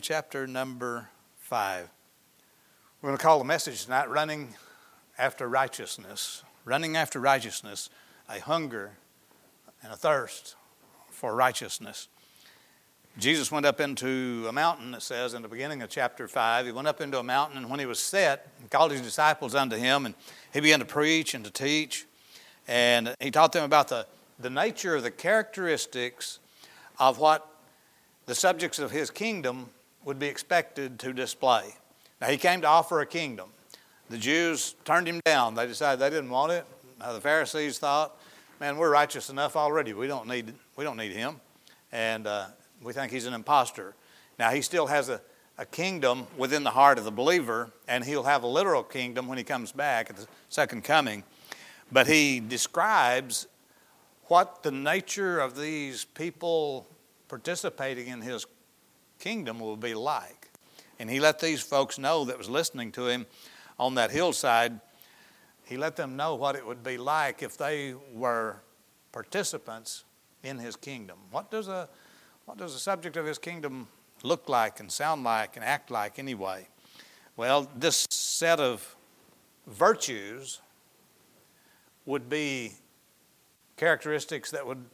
Chapter 0.00 0.46
number 0.46 1.08
5. 1.38 1.88
We're 3.00 3.08
going 3.08 3.18
to 3.18 3.22
call 3.22 3.38
the 3.38 3.44
message 3.44 3.84
tonight 3.84 4.08
Running 4.08 4.54
After 5.18 5.48
Righteousness. 5.48 6.42
Running 6.64 6.96
after 6.96 7.20
righteousness, 7.20 7.90
a 8.28 8.40
hunger 8.40 8.92
and 9.82 9.92
a 9.92 9.96
thirst 9.96 10.54
for 11.10 11.34
righteousness. 11.34 12.08
Jesus 13.18 13.52
went 13.52 13.66
up 13.66 13.80
into 13.80 14.46
a 14.48 14.52
mountain, 14.52 14.94
it 14.94 15.02
says 15.02 15.34
in 15.34 15.42
the 15.42 15.48
beginning 15.48 15.82
of 15.82 15.90
chapter 15.90 16.26
5. 16.26 16.66
He 16.66 16.72
went 16.72 16.88
up 16.88 17.00
into 17.00 17.18
a 17.18 17.22
mountain, 17.22 17.58
and 17.58 17.68
when 17.68 17.80
he 17.80 17.86
was 17.86 18.00
set, 18.00 18.48
he 18.62 18.68
called 18.68 18.92
his 18.92 19.02
disciples 19.02 19.54
unto 19.54 19.76
him, 19.76 20.06
and 20.06 20.14
he 20.54 20.60
began 20.60 20.78
to 20.78 20.86
preach 20.86 21.34
and 21.34 21.44
to 21.44 21.50
teach. 21.50 22.06
And 22.66 23.14
he 23.20 23.30
taught 23.30 23.52
them 23.52 23.64
about 23.64 23.88
the, 23.88 24.06
the 24.38 24.50
nature 24.50 24.94
of 24.94 25.02
the 25.02 25.10
characteristics 25.10 26.38
of 26.98 27.18
what 27.18 27.46
the 28.26 28.34
subjects 28.34 28.78
of 28.78 28.90
his 28.90 29.10
kingdom 29.10 29.68
would 30.04 30.18
be 30.18 30.26
expected 30.26 30.98
to 31.00 31.12
display. 31.12 31.74
Now, 32.20 32.28
he 32.28 32.36
came 32.36 32.60
to 32.62 32.68
offer 32.68 33.00
a 33.00 33.06
kingdom. 33.06 33.50
The 34.10 34.18
Jews 34.18 34.74
turned 34.84 35.08
him 35.08 35.20
down. 35.24 35.54
They 35.54 35.66
decided 35.66 36.00
they 36.00 36.10
didn't 36.10 36.30
want 36.30 36.52
it. 36.52 36.64
Now, 37.00 37.12
the 37.12 37.20
Pharisees 37.20 37.78
thought, 37.78 38.20
man, 38.60 38.76
we're 38.76 38.90
righteous 38.90 39.30
enough 39.30 39.56
already. 39.56 39.92
We 39.92 40.06
don't 40.06 40.28
need, 40.28 40.54
we 40.76 40.84
don't 40.84 40.96
need 40.96 41.12
him. 41.12 41.40
And 41.90 42.26
uh, 42.26 42.46
we 42.82 42.92
think 42.92 43.10
he's 43.10 43.26
an 43.26 43.34
impostor. 43.34 43.94
Now, 44.38 44.50
he 44.50 44.62
still 44.62 44.86
has 44.86 45.08
a, 45.08 45.20
a 45.58 45.66
kingdom 45.66 46.26
within 46.36 46.62
the 46.62 46.70
heart 46.70 46.98
of 46.98 47.04
the 47.04 47.10
believer, 47.10 47.70
and 47.88 48.04
he'll 48.04 48.22
have 48.22 48.42
a 48.42 48.46
literal 48.46 48.82
kingdom 48.82 49.28
when 49.28 49.38
he 49.38 49.44
comes 49.44 49.72
back 49.72 50.10
at 50.10 50.16
the 50.16 50.26
second 50.48 50.84
coming. 50.84 51.24
But 51.90 52.06
he 52.06 52.40
describes 52.40 53.46
what 54.24 54.62
the 54.62 54.70
nature 54.70 55.40
of 55.40 55.58
these 55.58 56.04
people 56.04 56.86
participating 57.28 58.08
in 58.08 58.20
his 58.20 58.46
kingdom 59.22 59.60
will 59.60 59.76
be 59.76 59.94
like. 59.94 60.50
And 60.98 61.08
he 61.08 61.20
let 61.20 61.38
these 61.38 61.62
folks 61.62 61.96
know 61.98 62.24
that 62.24 62.36
was 62.36 62.50
listening 62.50 62.90
to 62.92 63.06
him 63.06 63.26
on 63.78 63.94
that 63.94 64.10
hillside, 64.10 64.80
he 65.64 65.76
let 65.76 65.96
them 65.96 66.16
know 66.16 66.34
what 66.34 66.56
it 66.56 66.66
would 66.66 66.82
be 66.82 66.98
like 66.98 67.42
if 67.42 67.56
they 67.56 67.94
were 68.12 68.56
participants 69.12 70.04
in 70.42 70.58
his 70.58 70.76
kingdom. 70.76 71.18
What 71.30 71.50
does 71.50 71.68
a 71.68 71.88
what 72.44 72.58
does 72.58 72.72
the 72.74 72.80
subject 72.80 73.16
of 73.16 73.24
his 73.24 73.38
kingdom 73.38 73.86
look 74.24 74.48
like 74.48 74.80
and 74.80 74.90
sound 74.90 75.22
like 75.22 75.56
and 75.56 75.64
act 75.64 75.90
like 75.90 76.18
anyway? 76.18 76.66
Well, 77.36 77.70
this 77.76 78.06
set 78.10 78.58
of 78.58 78.96
virtues 79.66 80.60
would 82.04 82.28
be 82.28 82.72
characteristics 83.76 84.50
that 84.50 84.66
would 84.66 84.84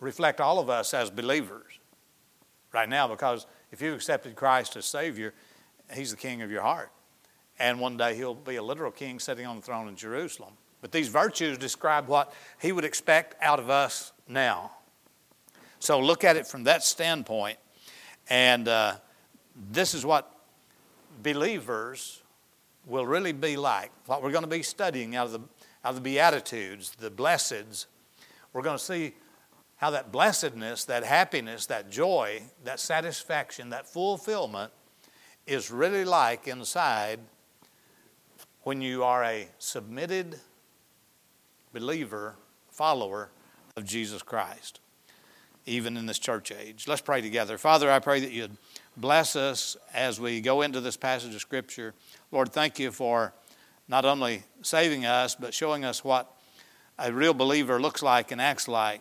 reflect 0.00 0.40
all 0.40 0.58
of 0.58 0.68
us 0.68 0.92
as 0.92 1.10
believers 1.10 1.79
right 2.72 2.88
now 2.88 3.08
because 3.08 3.46
if 3.70 3.80
you've 3.80 3.94
accepted 3.94 4.36
Christ 4.36 4.76
as 4.76 4.86
Savior, 4.86 5.34
He's 5.94 6.10
the 6.10 6.16
King 6.16 6.42
of 6.42 6.50
your 6.50 6.62
heart. 6.62 6.90
And 7.58 7.80
one 7.80 7.96
day 7.96 8.14
He'll 8.14 8.34
be 8.34 8.56
a 8.56 8.62
literal 8.62 8.90
King 8.90 9.18
sitting 9.18 9.46
on 9.46 9.56
the 9.56 9.62
throne 9.62 9.88
in 9.88 9.96
Jerusalem. 9.96 10.54
But 10.80 10.92
these 10.92 11.08
virtues 11.08 11.58
describe 11.58 12.08
what 12.08 12.32
He 12.60 12.72
would 12.72 12.84
expect 12.84 13.34
out 13.42 13.58
of 13.58 13.70
us 13.70 14.12
now. 14.28 14.72
So 15.78 15.98
look 15.98 16.24
at 16.24 16.36
it 16.36 16.46
from 16.46 16.64
that 16.64 16.82
standpoint. 16.82 17.58
And 18.28 18.68
uh, 18.68 18.94
this 19.72 19.94
is 19.94 20.04
what 20.04 20.32
believers 21.22 22.22
will 22.86 23.06
really 23.06 23.32
be 23.32 23.56
like. 23.56 23.90
What 24.06 24.22
we're 24.22 24.30
going 24.30 24.44
to 24.44 24.50
be 24.50 24.62
studying 24.62 25.16
out 25.16 25.26
of 25.26 25.32
the, 25.32 25.40
out 25.84 25.90
of 25.90 25.94
the 25.96 26.00
Beatitudes, 26.00 26.92
the 26.98 27.10
blesseds, 27.10 27.86
we're 28.52 28.62
going 28.62 28.78
to 28.78 28.84
see 28.84 29.14
how 29.80 29.88
that 29.88 30.12
blessedness, 30.12 30.84
that 30.84 31.04
happiness, 31.04 31.64
that 31.64 31.90
joy, 31.90 32.42
that 32.64 32.78
satisfaction, 32.78 33.70
that 33.70 33.86
fulfillment 33.86 34.70
is 35.46 35.70
really 35.70 36.04
like 36.04 36.46
inside 36.46 37.18
when 38.62 38.82
you 38.82 39.02
are 39.02 39.24
a 39.24 39.48
submitted 39.58 40.38
believer, 41.72 42.36
follower 42.70 43.30
of 43.74 43.86
Jesus 43.86 44.20
Christ, 44.20 44.80
even 45.64 45.96
in 45.96 46.04
this 46.04 46.18
church 46.18 46.52
age. 46.52 46.86
Let's 46.86 47.00
pray 47.00 47.22
together. 47.22 47.56
Father, 47.56 47.90
I 47.90 48.00
pray 48.00 48.20
that 48.20 48.32
you'd 48.32 48.58
bless 48.98 49.34
us 49.34 49.78
as 49.94 50.20
we 50.20 50.42
go 50.42 50.60
into 50.60 50.82
this 50.82 50.98
passage 50.98 51.34
of 51.34 51.40
Scripture. 51.40 51.94
Lord, 52.30 52.52
thank 52.52 52.78
you 52.78 52.90
for 52.90 53.32
not 53.88 54.04
only 54.04 54.42
saving 54.60 55.06
us, 55.06 55.34
but 55.34 55.54
showing 55.54 55.86
us 55.86 56.04
what 56.04 56.30
a 56.98 57.10
real 57.10 57.32
believer 57.32 57.80
looks 57.80 58.02
like 58.02 58.30
and 58.30 58.42
acts 58.42 58.68
like 58.68 59.00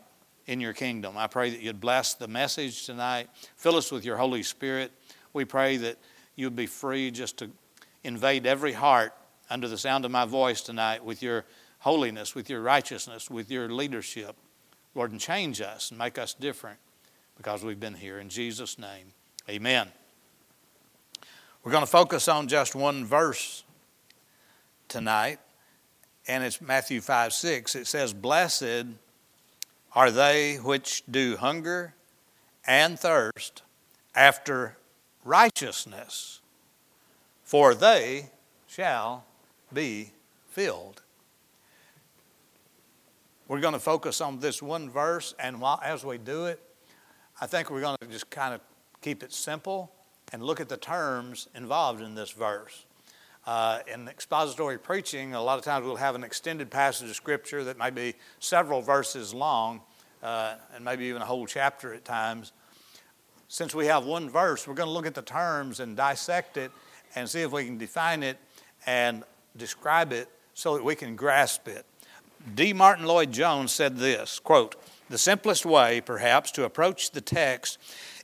in 0.50 0.60
your 0.60 0.74
kingdom. 0.74 1.16
I 1.16 1.28
pray 1.28 1.52
that 1.52 1.62
you'd 1.62 1.80
bless 1.80 2.16
the 2.16 2.28
message 2.28 2.88
tonight. 2.88 3.30
Fill 3.56 3.76
us 3.76 3.92
with 3.92 4.04
your 4.04 4.18
Holy 4.18 4.42
Spirit. 4.42 4.92
We 5.32 5.46
pray 5.46 5.78
that 5.78 6.00
you'd 6.36 6.56
be 6.56 6.66
free 6.66 7.12
just 7.12 7.38
to 7.38 7.52
invade 8.04 8.48
every 8.48 8.74
heart 8.74 9.14
under 9.52 9.68
the 9.68 9.78
sound 9.78 10.06
of 10.06 10.12
my 10.12 10.26
voice 10.26 10.62
tonight 10.62 11.06
with 11.06 11.22
your 11.22 11.46
holiness, 11.78 12.34
with 12.34 12.50
your 12.50 12.62
righteousness, 12.62 13.30
with 13.30 13.52
your 13.52 13.70
leadership. 13.70 14.36
Lord, 14.96 15.12
and 15.12 15.22
change 15.22 15.62
us 15.62 15.92
and 15.92 16.00
make 16.00 16.18
us 16.18 16.34
different 16.34 16.80
because 17.38 17.64
we've 17.64 17.80
been 17.80 17.94
here. 17.94 18.18
In 18.18 18.28
Jesus' 18.28 18.80
name, 18.80 19.14
amen. 19.48 19.88
We're 21.64 21.72
going 21.72 21.84
to 21.84 21.92
focus 21.92 22.28
on 22.28 22.48
just 22.48 22.74
one 22.74 23.06
verse 23.06 23.64
tonight, 24.88 25.38
and 26.28 26.44
it's 26.44 26.60
Matthew 26.60 27.02
5 27.02 27.34
6. 27.34 27.76
It 27.76 27.86
says, 27.86 28.14
Blessed 28.14 28.88
are 29.94 30.12
they 30.12 30.56
which 30.58 31.04
do 31.10 31.38
hunger 31.38 31.94
and 32.66 33.00
thirst 33.00 33.64
after 34.14 34.78
righteousness, 35.24 36.42
for 37.44 37.74
they 37.74 38.30
shall 38.68 39.26
be 39.74 40.12
filled. 40.50 41.02
We're 43.48 43.60
going 43.60 43.74
to 43.74 43.80
focus 43.80 44.22
on 44.22 44.40
this 44.40 44.62
one 44.62 44.90
verse, 44.90 45.34
and 45.40 45.60
while, 45.60 45.80
as 45.84 46.06
we 46.06 46.20
do 46.20 46.46
it, 46.46 46.62
I 47.42 47.48
think 47.48 47.72
we're 47.72 47.82
going 47.82 47.98
to 48.02 48.08
just 48.08 48.30
kind 48.30 48.54
of 48.54 48.62
keep 49.02 49.24
it 49.24 49.34
simple 49.34 49.92
and 50.32 50.44
look 50.44 50.60
at 50.60 50.70
the 50.70 50.78
terms 50.78 51.48
involved 51.56 52.02
in 52.02 52.14
this 52.14 52.30
verse. 52.30 52.86
Uh, 53.50 53.80
in 53.92 54.08
expository 54.08 54.78
preaching, 54.78 55.34
a 55.34 55.42
lot 55.42 55.58
of 55.58 55.66
times 55.66 55.84
we'll 55.84 55.96
have 55.96 56.14
an 56.14 56.24
extended 56.24 56.70
passage 56.70 57.10
of 57.10 57.16
Scripture 57.16 57.64
that 57.64 57.80
may 57.80 57.90
be 57.90 58.14
several 58.38 58.80
verses 58.80 59.34
long, 59.34 59.82
uh, 60.22 60.54
and 60.76 60.86
maybe 60.86 61.06
even 61.06 61.20
a 61.20 61.26
whole 61.26 61.48
chapter 61.48 61.92
at 61.92 62.06
times. 62.06 62.52
Since 63.48 63.74
we 63.74 63.88
have 63.88 64.06
one 64.06 64.30
verse, 64.30 64.68
we're 64.68 64.76
going 64.76 64.86
to 64.86 64.94
look 64.94 65.08
at 65.08 65.16
the 65.16 65.24
terms 65.24 65.80
and 65.80 65.98
dissect 65.98 66.58
it 66.58 66.70
and 67.16 67.28
see 67.28 67.42
if 67.42 67.52
we 67.52 67.66
can 67.66 67.80
define 67.80 68.22
it 68.22 68.38
and 68.86 69.24
describe 69.58 70.14
it 70.14 70.30
so 70.54 70.76
that 70.76 70.84
we 70.86 70.94
can 70.94 71.16
grasp 71.16 71.68
it. 71.68 71.88
D. 72.54 72.72
Martyn 72.72 73.08
Lloyd 73.08 73.32
Jones 73.32 73.72
said 73.72 73.98
this 73.98 74.38
quote, 74.38 74.76
The 75.10 75.18
simplest 75.18 75.66
way, 75.66 76.02
perhaps, 76.02 76.52
to 76.52 76.66
approach 76.66 77.10
the 77.10 77.22
text 77.22 77.80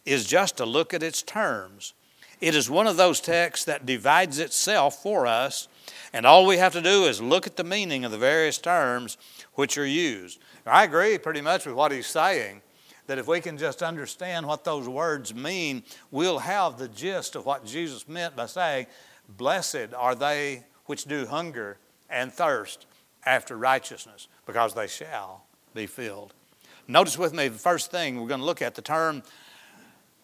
is 0.05 0.25
just 0.25 0.57
to 0.57 0.67
look 0.67 0.93
at 0.93 1.01
its 1.01 1.23
terms 1.23 1.94
it 2.41 2.55
is 2.55 2.69
one 2.69 2.87
of 2.87 2.97
those 2.97 3.19
texts 3.19 3.65
that 3.65 3.85
divides 3.85 4.39
itself 4.39 5.01
for 5.01 5.25
us, 5.25 5.67
and 6.13 6.25
all 6.25 6.45
we 6.45 6.57
have 6.57 6.73
to 6.73 6.81
do 6.81 7.05
is 7.05 7.21
look 7.21 7.47
at 7.47 7.55
the 7.55 7.63
meaning 7.63 8.05
of 8.05 8.11
the 8.11 8.17
various 8.17 8.57
terms 8.57 9.17
which 9.53 9.77
are 9.77 9.85
used. 9.85 10.39
I 10.65 10.83
agree 10.83 11.17
pretty 11.17 11.41
much 11.41 11.65
with 11.65 11.75
what 11.75 11.91
he's 11.91 12.07
saying, 12.07 12.61
that 13.07 13.17
if 13.17 13.27
we 13.27 13.39
can 13.39 13.57
just 13.57 13.83
understand 13.83 14.47
what 14.47 14.63
those 14.63 14.89
words 14.89 15.33
mean, 15.33 15.83
we'll 16.11 16.39
have 16.39 16.77
the 16.77 16.87
gist 16.87 17.35
of 17.35 17.45
what 17.45 17.65
Jesus 17.65 18.07
meant 18.07 18.35
by 18.35 18.47
saying, 18.47 18.87
Blessed 19.37 19.93
are 19.95 20.15
they 20.15 20.63
which 20.85 21.05
do 21.05 21.25
hunger 21.25 21.77
and 22.09 22.31
thirst 22.31 22.85
after 23.25 23.57
righteousness, 23.57 24.27
because 24.45 24.73
they 24.73 24.87
shall 24.87 25.45
be 25.73 25.87
filled. 25.87 26.33
Notice 26.87 27.17
with 27.17 27.33
me 27.33 27.47
the 27.47 27.57
first 27.57 27.89
thing 27.89 28.21
we're 28.21 28.27
going 28.27 28.39
to 28.39 28.45
look 28.45 28.61
at 28.61 28.75
the 28.75 28.81
term 28.81 29.23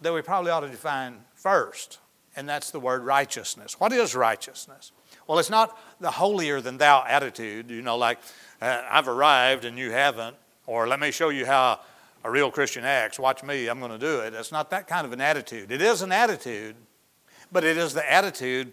that 0.02 0.14
we 0.14 0.22
probably 0.22 0.52
ought 0.52 0.62
to 0.62 0.70
define 0.70 1.18
first 1.42 2.00
and 2.36 2.48
that's 2.48 2.72
the 2.72 2.80
word 2.80 3.04
righteousness. 3.04 3.80
What 3.80 3.92
is 3.92 4.16
righteousness? 4.16 4.92
Well, 5.28 5.40
it's 5.40 5.50
not 5.50 5.78
the 6.00 6.12
holier 6.12 6.62
than 6.62 6.78
thou 6.78 7.04
attitude, 7.08 7.70
you 7.70 7.82
know, 7.82 7.98
like 7.98 8.20
uh, 8.62 8.82
I've 8.90 9.08
arrived 9.08 9.66
and 9.66 9.78
you 9.78 9.92
haven't, 9.92 10.36
or 10.66 10.88
let 10.88 11.00
me 11.00 11.12
show 11.12 11.30
you 11.30 11.46
how 11.46 11.80
a 12.24 12.32
real 12.32 12.52
Christian 12.52 12.84
acts. 12.84 13.20
Watch 13.20 13.44
me, 13.44 13.68
I'm 13.68 13.80
going 13.80 13.92
to 13.92 13.98
do 13.98 14.22
it. 14.22 14.34
It's 14.34 14.52
not 14.52 14.70
that 14.70 14.88
kind 14.88 15.06
of 15.06 15.14
an 15.14 15.22
attitude. 15.22 15.72
It 15.72 15.82
is 15.82 16.02
an 16.02 16.12
attitude, 16.12 16.76
but 17.52 17.64
it 17.64 17.78
is 17.78 17.94
the 17.94 18.12
attitude 18.12 18.72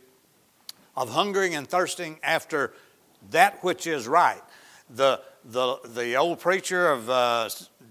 of 0.96 1.10
hungering 1.10 1.54
and 1.54 1.68
thirsting 1.68 2.18
after 2.22 2.72
that 3.30 3.62
which 3.64 3.86
is 3.86 4.06
right. 4.06 4.42
The, 4.90 5.20
the, 5.44 5.76
the 5.84 6.16
old 6.16 6.40
preacher 6.40 6.90
of 6.90 7.10
uh, 7.10 7.48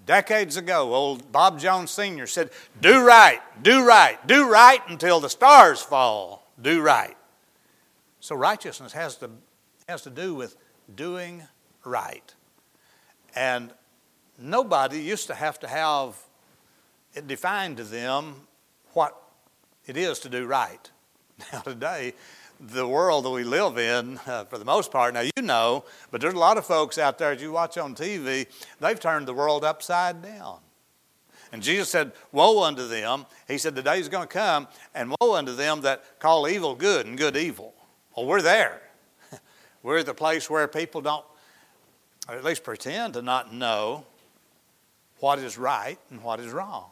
decades 0.07 0.57
ago, 0.57 0.95
old 0.95 1.31
Bob 1.31 1.59
Jones 1.59 1.91
Sr. 1.91 2.25
said, 2.25 2.49
Do 2.81 3.05
right, 3.05 3.41
do 3.61 3.85
right, 3.87 4.25
do 4.25 4.49
right 4.49 4.81
until 4.87 5.19
the 5.19 5.29
stars 5.29 5.81
fall. 5.81 6.47
Do 6.59 6.81
right. 6.81 7.15
So 8.19 8.35
righteousness 8.35 8.93
has 8.93 9.17
to, 9.17 9.29
has 9.87 10.01
to 10.03 10.09
do 10.09 10.33
with 10.33 10.55
doing 10.95 11.43
right. 11.83 12.33
And 13.35 13.71
nobody 14.39 14.99
used 14.99 15.27
to 15.27 15.35
have 15.35 15.59
to 15.59 15.67
have 15.67 16.17
it 17.13 17.27
defined 17.27 17.77
to 17.77 17.83
them 17.83 18.47
what 18.93 19.15
it 19.85 19.97
is 19.97 20.17
to 20.19 20.29
do 20.29 20.47
right. 20.47 20.89
Now, 21.53 21.59
today, 21.59 22.15
the 22.59 22.87
world 22.87 23.25
that 23.25 23.29
we 23.29 23.43
live 23.43 23.77
in, 23.77 24.19
uh, 24.25 24.45
for 24.45 24.57
the 24.57 24.65
most 24.65 24.91
part, 24.91 25.13
now 25.13 25.21
you 25.21 25.41
know, 25.41 25.85
but 26.11 26.21
there's 26.21 26.33
a 26.33 26.39
lot 26.39 26.57
of 26.57 26.65
folks 26.65 26.97
out 26.97 27.17
there 27.17 27.35
that 27.35 27.41
you 27.41 27.51
watch 27.51 27.77
on 27.77 27.95
TV, 27.95 28.47
they've 28.79 28.99
turned 28.99 29.27
the 29.27 29.33
world 29.33 29.63
upside 29.63 30.21
down. 30.21 30.59
And 31.51 31.61
Jesus 31.61 31.89
said, 31.89 32.11
Woe 32.31 32.63
unto 32.63 32.87
them. 32.87 33.25
He 33.47 33.57
said, 33.57 33.75
The 33.75 33.81
day 33.81 33.99
is 33.99 34.09
going 34.09 34.27
to 34.27 34.33
come, 34.33 34.67
and 34.93 35.15
woe 35.21 35.35
unto 35.35 35.55
them 35.55 35.81
that 35.81 36.19
call 36.19 36.47
evil 36.47 36.75
good 36.75 37.05
and 37.05 37.17
good 37.17 37.37
evil. 37.37 37.73
Well, 38.15 38.25
we're 38.25 38.41
there. 38.41 38.81
we're 39.83 40.03
the 40.03 40.13
place 40.13 40.49
where 40.49 40.67
people 40.67 41.01
don't, 41.01 41.23
or 42.27 42.35
at 42.35 42.43
least 42.43 42.63
pretend 42.63 43.13
to 43.13 43.21
not 43.21 43.53
know 43.53 44.05
what 45.19 45.39
is 45.39 45.57
right 45.57 45.97
and 46.09 46.21
what 46.21 46.39
is 46.39 46.51
wrong. 46.51 46.89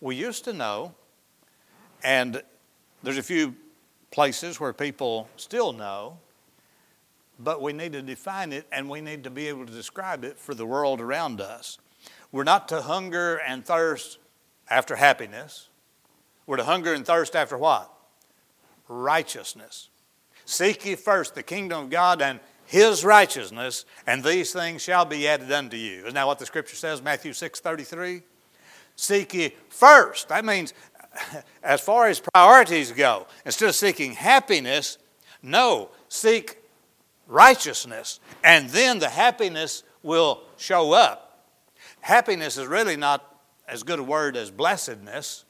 We 0.00 0.16
used 0.16 0.44
to 0.44 0.52
know, 0.52 0.94
and 2.04 2.42
there's 3.02 3.18
a 3.18 3.22
few 3.22 3.56
places 4.10 4.58
where 4.58 4.72
people 4.72 5.28
still 5.36 5.72
know, 5.72 6.18
but 7.38 7.62
we 7.62 7.72
need 7.72 7.92
to 7.92 8.02
define 8.02 8.52
it 8.52 8.66
and 8.72 8.88
we 8.88 9.00
need 9.00 9.24
to 9.24 9.30
be 9.30 9.48
able 9.48 9.66
to 9.66 9.72
describe 9.72 10.24
it 10.24 10.38
for 10.38 10.54
the 10.54 10.66
world 10.66 11.00
around 11.00 11.40
us. 11.40 11.78
We're 12.32 12.44
not 12.44 12.68
to 12.68 12.82
hunger 12.82 13.36
and 13.36 13.64
thirst 13.64 14.18
after 14.68 14.96
happiness. 14.96 15.68
We're 16.46 16.56
to 16.56 16.64
hunger 16.64 16.92
and 16.92 17.06
thirst 17.06 17.36
after 17.36 17.56
what? 17.56 17.92
Righteousness. 18.88 19.88
Seek 20.44 20.84
ye 20.86 20.94
first 20.94 21.34
the 21.34 21.42
kingdom 21.42 21.84
of 21.84 21.90
God 21.90 22.22
and 22.22 22.40
his 22.64 23.02
righteousness, 23.04 23.86
and 24.06 24.22
these 24.22 24.52
things 24.52 24.82
shall 24.82 25.06
be 25.06 25.26
added 25.26 25.50
unto 25.50 25.76
you. 25.76 26.00
Isn't 26.00 26.14
that 26.14 26.26
what 26.26 26.38
the 26.38 26.46
scripture 26.46 26.76
says, 26.76 27.02
Matthew 27.02 27.32
6 27.32 27.60
33? 27.60 28.22
Seek 28.94 29.34
ye 29.34 29.54
first. 29.68 30.28
That 30.28 30.44
means 30.44 30.74
as 31.62 31.80
far 31.80 32.08
as 32.08 32.20
priorities 32.20 32.92
go, 32.92 33.26
instead 33.44 33.68
of 33.68 33.74
seeking 33.74 34.12
happiness, 34.12 34.98
no, 35.42 35.90
seek 36.08 36.58
righteousness, 37.26 38.20
and 38.42 38.68
then 38.70 38.98
the 38.98 39.08
happiness 39.08 39.82
will 40.02 40.42
show 40.56 40.92
up. 40.92 41.46
Happiness 42.00 42.56
is 42.56 42.66
really 42.66 42.96
not 42.96 43.40
as 43.66 43.82
good 43.82 43.98
a 43.98 44.02
word 44.02 44.36
as 44.36 44.50
blessedness 44.50 45.44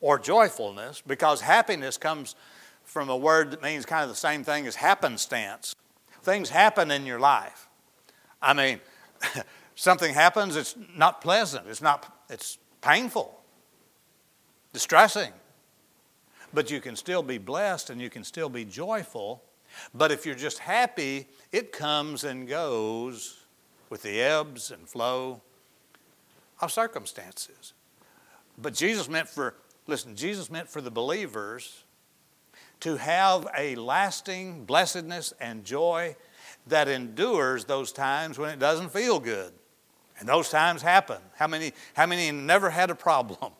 or 0.00 0.18
joyfulness 0.18 1.02
because 1.04 1.40
happiness 1.40 1.96
comes 1.96 2.36
from 2.84 3.08
a 3.08 3.16
word 3.16 3.50
that 3.50 3.62
means 3.62 3.84
kind 3.84 4.04
of 4.04 4.08
the 4.08 4.14
same 4.14 4.44
thing 4.44 4.66
as 4.66 4.76
happenstance. 4.76 5.74
Things 6.22 6.50
happen 6.50 6.90
in 6.90 7.06
your 7.06 7.18
life. 7.18 7.68
I 8.40 8.54
mean, 8.54 8.80
something 9.74 10.14
happens, 10.14 10.54
it's 10.54 10.76
not 10.96 11.20
pleasant, 11.20 11.66
it's 11.66 11.82
not 11.82 12.14
it's 12.30 12.58
painful 12.80 13.37
distressing. 14.78 15.32
But 16.54 16.70
you 16.70 16.80
can 16.80 16.94
still 16.94 17.24
be 17.24 17.36
blessed 17.36 17.90
and 17.90 18.00
you 18.00 18.08
can 18.08 18.22
still 18.22 18.48
be 18.48 18.64
joyful. 18.64 19.42
But 19.92 20.12
if 20.12 20.24
you're 20.24 20.36
just 20.36 20.60
happy, 20.60 21.26
it 21.50 21.72
comes 21.72 22.22
and 22.22 22.46
goes 22.46 23.38
with 23.90 24.02
the 24.02 24.22
ebbs 24.22 24.70
and 24.70 24.88
flow 24.88 25.42
of 26.60 26.70
circumstances. 26.70 27.72
But 28.56 28.72
Jesus 28.72 29.08
meant 29.08 29.28
for, 29.28 29.56
listen, 29.88 30.14
Jesus 30.14 30.48
meant 30.48 30.68
for 30.68 30.80
the 30.80 30.92
believers 30.92 31.82
to 32.78 32.98
have 32.98 33.48
a 33.58 33.74
lasting 33.74 34.64
blessedness 34.64 35.34
and 35.40 35.64
joy 35.64 36.14
that 36.68 36.86
endures 36.86 37.64
those 37.64 37.90
times 37.90 38.38
when 38.38 38.50
it 38.50 38.60
doesn't 38.60 38.92
feel 38.92 39.18
good. 39.18 39.52
And 40.20 40.28
those 40.28 40.50
times 40.50 40.82
happen. 40.82 41.18
How 41.34 41.48
many, 41.48 41.72
how 41.94 42.06
many 42.06 42.30
never 42.30 42.70
had 42.70 42.90
a 42.90 42.94
problem? 42.94 43.54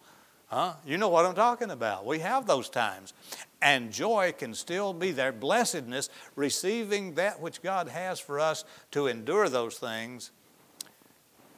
Huh? 0.49 0.75
You 0.87 0.97
know 0.97 1.11
what 1.11 1.27
I'm 1.27 1.35
talking 1.35 1.71
about. 1.71 2.07
We 2.07 2.21
have 2.21 2.47
those 2.47 2.69
times. 2.71 3.13
And 3.61 3.93
joy 3.93 4.33
can 4.37 4.55
still 4.55 4.93
be 4.95 5.13
there. 5.13 5.33
Blessedness, 5.33 6.09
receiving 6.37 7.15
that 7.15 7.41
which 7.41 7.61
God 7.61 7.89
has 7.89 8.19
for 8.19 8.41
us 8.41 8.65
to 8.93 9.09
endure 9.09 9.49
those 9.49 9.79
things, 9.79 10.31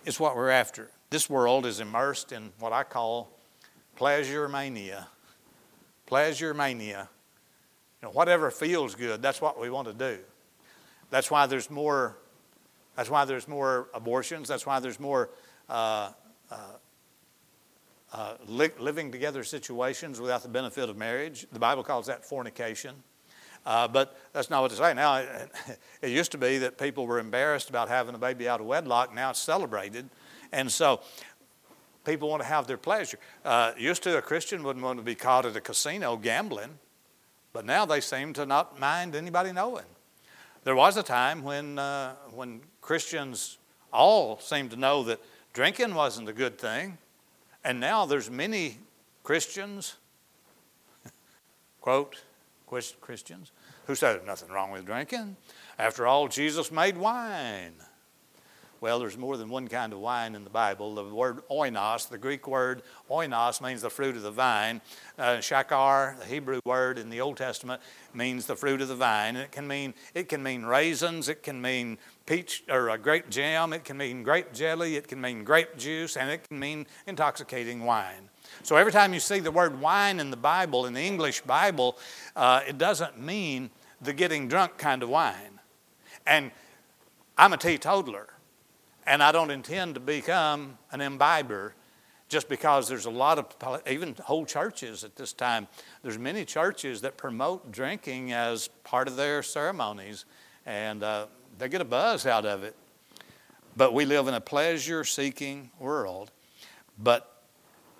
is 0.05 0.19
what 0.19 0.35
we're 0.35 0.51
after. 0.51 0.91
This 1.11 1.31
world 1.31 1.67
is 1.67 1.79
immersed 1.79 2.33
in 2.33 2.53
what 2.59 2.73
I 2.73 2.83
call 2.83 3.31
pleasure 3.97 4.49
mania. 4.49 5.09
Pleasure 6.07 6.55
mania. 6.55 7.09
You 8.01 8.09
know, 8.09 8.13
whatever 8.13 8.51
feels 8.51 8.95
good, 8.95 9.21
that's 9.21 9.41
what 9.41 9.61
we 9.61 9.71
want 9.71 9.87
to 9.89 9.95
do. 9.95 10.19
That's 11.11 11.31
why 11.31 11.47
there's 11.47 11.71
more. 11.71 12.17
That's 12.97 13.11
why 13.11 13.25
there's 13.25 13.47
more 13.47 13.89
abortions. 13.95 14.49
That's 14.49 14.67
why 14.67 14.81
there's 14.81 14.99
more 14.99 15.31
uh, 15.69 16.11
uh, 16.51 16.57
uh, 18.13 18.35
li- 18.47 18.71
living 18.79 19.13
together 19.13 19.45
situations 19.45 20.21
without 20.21 20.43
the 20.43 20.49
benefit 20.49 20.89
of 20.89 20.97
marriage. 20.97 21.47
The 21.53 21.59
Bible 21.59 21.83
calls 21.83 22.07
that 22.07 22.25
fornication. 22.25 22.95
Uh, 23.67 23.87
but 23.87 24.19
that's 24.33 24.49
not 24.49 24.63
what 24.63 24.71
to 24.71 24.77
say. 24.77 24.95
Now, 24.95 25.17
it, 25.17 25.51
it, 26.03 26.11
used 26.11 26.33
to 26.33 26.39
be 26.39 26.59
that 26.59 26.79
people 26.79 27.07
were 27.07 27.19
embarrassed 27.19 27.69
about 27.69 27.89
having 27.89 28.15
a 28.15 28.19
baby 28.19 28.49
out 28.49 28.61
of 28.61 28.67
wedlock. 28.67 29.15
Now 29.15 29.31
it's 29.31 29.39
celebrated. 29.39 30.09
And 30.53 30.71
so 30.71 31.01
people 32.05 32.29
want 32.29 32.43
to 32.43 32.49
have 32.49 32.67
their 32.67 32.79
pleasure. 32.79 33.19
Uh, 33.45 33.73
used 33.77 34.03
to, 34.05 34.17
a 34.17 34.23
Christian 34.23 34.63
wouldn't 34.63 34.85
want 34.85 34.99
to 34.99 35.05
be 35.05 35.15
caught 35.15 35.45
at 35.47 35.55
a 35.57 35.61
casino 35.61 36.17
gambling, 36.17 36.79
but 37.53 37.67
now 37.67 37.85
they 37.85 38.01
seem 38.01 38.33
to 38.35 38.47
not 38.47 38.81
mind 38.81 39.15
anybody 39.15 39.53
knowing. 39.53 39.85
There 40.65 40.77
was 40.77 40.97
a 40.97 41.03
time 41.03 41.43
when, 41.43 41.79
uh, 41.79 42.15
when 42.33 42.61
Christians 42.81 43.59
all 43.93 44.39
seemed 44.41 44.71
to 44.71 44.77
know 44.77 45.03
that 45.05 45.21
drinking 45.53 45.95
wasn't 45.95 46.29
a 46.29 46.33
good 46.33 46.59
thing. 46.59 46.99
And 47.65 47.81
now 47.81 48.07
there's 48.07 48.31
many 48.31 48.79
Christians, 49.23 49.97
quote, 51.81 52.23
Christians, 52.67 53.53
who 53.87 53.95
say 53.95 54.13
there's 54.13 54.27
nothing 54.27 54.51
wrong 54.51 54.71
with 54.71 54.87
drinking. 54.87 55.37
After 55.79 56.07
all, 56.07 56.29
Jesus 56.29 56.71
made 56.71 56.97
wine. 56.97 57.75
Well, 58.81 58.99
there's 58.99 59.19
more 59.19 59.37
than 59.37 59.51
one 59.51 59.69
kind 59.69 59.93
of 59.93 59.99
wine 59.99 60.35
in 60.35 60.43
the 60.43 60.49
Bible. 60.49 60.95
The 60.95 61.05
word 61.05 61.43
oinos, 61.51 62.09
the 62.09 62.17
Greek 62.17 62.49
word 62.49 62.81
oinos, 63.11 63.61
means 63.61 63.83
the 63.83 63.91
fruit 63.91 64.17
of 64.17 64.23
the 64.23 64.31
vine. 64.31 64.81
Uh, 65.19 65.37
shakar, 65.37 66.19
the 66.19 66.25
Hebrew 66.25 66.61
word 66.65 66.99
in 66.99 67.11
the 67.11 67.21
Old 67.21 67.37
Testament, 67.37 67.83
means 68.15 68.47
the 68.47 68.57
fruit 68.57 68.81
of 68.81 68.89
the 68.89 68.95
vine. 68.95 69.37
And 69.37 69.45
it 69.45 69.53
can 69.53 69.69
mean 69.69 69.93
it 70.15 70.31
can 70.31 70.43
mean 70.43 70.65
raisins, 70.65 71.29
it 71.29 71.43
can 71.43 71.61
mean 71.61 71.99
peach 72.25 72.65
or 72.71 72.89
a 72.89 72.97
grape 72.97 73.29
jam, 73.29 73.75
it 73.75 73.85
can 73.85 73.99
mean 73.99 74.23
grape 74.23 74.55
jelly, 74.55 74.97
it 74.97 75.09
can 75.09 75.21
mean 75.21 75.45
grape 75.45 75.77
juice, 75.77 76.17
and 76.17 76.31
it 76.31 76.49
can 76.49 76.59
mean 76.59 76.87
intoxicating 77.07 77.85
wine. 77.85 78.31
So 78.63 78.77
every 78.77 78.93
time 78.93 79.13
you 79.13 79.21
see 79.21 79.41
the 79.41 79.51
word 79.51 79.79
wine 79.79 80.21
in 80.21 80.31
the 80.31 80.39
Bible, 80.39 80.87
in 80.87 80.95
the 80.95 81.03
English 81.03 81.43
Bible, 81.43 81.99
uh, 82.35 82.63
it 82.67 82.79
doesn't 82.79 83.21
mean 83.21 83.69
the 84.01 84.15
getting 84.15 84.49
drunk 84.49 84.79
kind 84.79 85.03
of 85.03 85.11
wine. 85.11 85.61
And 86.27 86.51
I'm 87.37 87.53
a 87.53 87.59
teetotaler. 87.59 88.29
And 89.11 89.25
I 89.25 89.33
don't 89.33 89.51
intend 89.51 89.95
to 89.95 90.01
become 90.01 90.79
an 90.93 91.01
imbiber 91.01 91.75
just 92.29 92.49
because 92.49 92.89
there's 92.89 93.07
a 93.07 93.11
lot 93.11 93.41
of, 93.41 93.83
even 93.89 94.15
whole 94.23 94.47
churches 94.47 95.03
at 95.03 95.17
this 95.17 95.33
time, 95.33 95.67
there's 96.05 96.17
many 96.17 96.45
churches 96.45 97.01
that 97.01 97.17
promote 97.17 97.73
drinking 97.73 98.31
as 98.31 98.69
part 98.85 99.09
of 99.09 99.17
their 99.17 99.43
ceremonies, 99.43 100.27
and 100.65 101.03
uh, 101.03 101.27
they 101.59 101.69
get 101.69 101.81
a 101.81 101.85
buzz 101.85 102.25
out 102.25 102.47
of 102.47 102.63
it. 102.63 102.77
But 103.77 103.95
we 103.95 104.05
live 104.05 104.29
in 104.29 104.35
a 104.35 104.41
pleasure 104.41 105.03
seeking 105.03 105.73
world. 105.81 106.31
But 106.97 107.43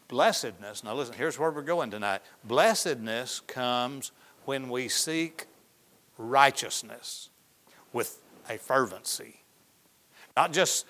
blessedness, 0.07 0.85
now 0.85 0.95
listen, 0.95 1.17
here's 1.17 1.41
where 1.41 1.51
we're 1.51 1.63
going 1.63 1.91
tonight. 1.91 2.21
Blessedness 2.45 3.41
comes 3.49 4.13
when 4.45 4.69
we 4.69 4.89
seek 4.89 5.47
righteousness 6.19 7.31
with 7.93 8.23
a 8.49 8.59
fervency. 8.59 9.41
Not 10.37 10.53
just, 10.53 10.87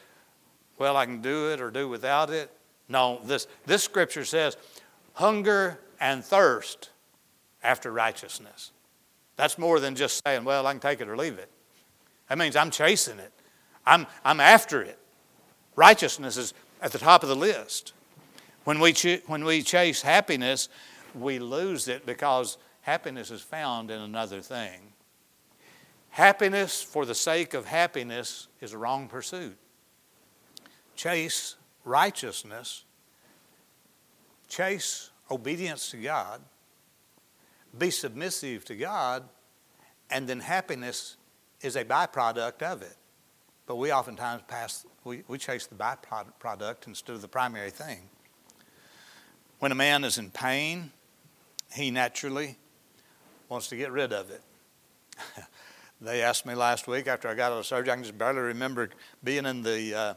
well, 0.81 0.97
I 0.97 1.05
can 1.05 1.21
do 1.21 1.53
it 1.53 1.61
or 1.61 1.71
do 1.71 1.89
without 1.89 2.31
it. 2.31 2.51
No, 2.89 3.21
this, 3.23 3.47
this 3.67 3.85
scripture 3.85 4.25
says 4.25 4.57
hunger 5.13 5.79
and 6.01 6.25
thirst 6.25 6.89
after 7.63 7.93
righteousness. 7.93 8.73
That's 9.37 9.59
more 9.59 9.79
than 9.79 9.95
just 9.95 10.23
saying, 10.25 10.43
well, 10.45 10.67
I 10.67 10.73
can 10.73 10.81
take 10.81 11.03
it 11.03 11.09
or 11.09 11.17
leave 11.19 11.39
it. 11.39 11.51
That 12.29 12.39
means 12.39 12.57
I'm 12.57 12.71
chasing 12.71 13.19
it, 13.19 13.31
I'm, 13.87 14.07
I'm 14.25 14.41
after 14.41 14.83
it. 14.83 14.99
Righteousness 15.77 16.37
is 16.39 16.55
at 16.81 16.93
the 16.93 16.99
top 16.99 17.23
of 17.23 17.29
the 17.29 17.37
list. 17.37 17.93
When 18.65 18.81
we, 18.81 18.95
ch- 18.95 19.23
when 19.27 19.45
we 19.45 19.63
chase 19.63 20.01
happiness, 20.01 20.71
we 21.15 21.39
lose 21.39 21.89
it 21.89 22.07
because 22.07 22.57
happiness 22.83 23.31
is 23.31 23.43
found 23.43 23.91
in 23.91 24.01
another 24.01 24.41
thing. 24.41 24.81
Happiness 26.09 26.83
for 26.83 27.05
the 27.05 27.15
sake 27.15 27.53
of 27.53 27.67
happiness 27.67 28.49
is 28.61 28.73
a 28.73 28.79
wrong 28.79 29.09
pursuit. 29.09 29.59
Chase 31.01 31.57
righteousness, 31.83 32.85
chase 34.49 35.09
obedience 35.31 35.91
to 35.93 35.97
God, 35.97 36.43
be 37.79 37.91
submissive 37.91 38.67
to 38.67 38.75
God, 38.75 39.27
and 40.11 40.29
then 40.29 40.41
happiness 40.41 41.17
is 41.63 41.75
a 41.77 41.87
byproduct 41.87 42.61
of 42.61 42.83
it. 42.83 42.99
But 43.65 43.77
we 43.77 43.91
oftentimes 43.91 44.43
pass, 44.47 44.85
we, 45.05 45.23
we 45.27 45.39
chase 45.39 45.67
the 45.67 45.75
byproduct 45.75 46.87
instead 46.87 47.15
of 47.15 47.23
the 47.23 47.29
primary 47.29 47.71
thing. 47.71 48.01
When 49.59 49.73
a 49.73 49.75
man 49.75 50.05
is 50.05 50.19
in 50.19 50.31
pain, 50.31 50.91
he 51.73 51.91
naturally 51.91 52.59
wants 53.49 53.69
to 53.69 53.77
get 53.77 53.91
rid 53.91 54.13
of 54.13 54.31
it. 54.31 54.43
they 56.03 56.21
asked 56.21 56.45
me 56.45 56.55
last 56.55 56.87
week 56.87 57.07
after 57.07 57.27
I 57.27 57.33
got 57.33 57.53
out 57.53 57.59
of 57.59 57.65
surgery, 57.65 57.91
I 57.91 57.95
can 57.95 58.05
just 58.05 58.19
barely 58.19 58.41
remember 58.41 58.91
being 59.25 59.47
in 59.47 59.63
the, 59.63 59.95
uh, 59.95 60.15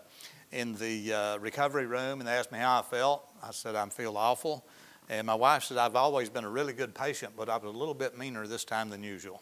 in 0.53 0.75
the 0.75 1.13
uh, 1.13 1.37
recovery 1.39 1.85
room, 1.85 2.19
and 2.19 2.27
they 2.27 2.33
asked 2.33 2.51
me 2.51 2.59
how 2.59 2.79
I 2.79 2.81
felt. 2.83 3.27
I 3.41 3.51
said, 3.51 3.75
I 3.75 3.87
feel 3.89 4.17
awful. 4.17 4.63
And 5.09 5.27
my 5.27 5.35
wife 5.35 5.63
said, 5.63 5.77
I've 5.77 5.95
always 5.95 6.29
been 6.29 6.45
a 6.45 6.49
really 6.49 6.73
good 6.73 6.93
patient, 6.93 7.33
but 7.35 7.49
I 7.49 7.57
was 7.57 7.73
a 7.73 7.77
little 7.77 7.93
bit 7.93 8.17
meaner 8.17 8.47
this 8.47 8.63
time 8.63 8.89
than 8.89 9.03
usual. 9.03 9.41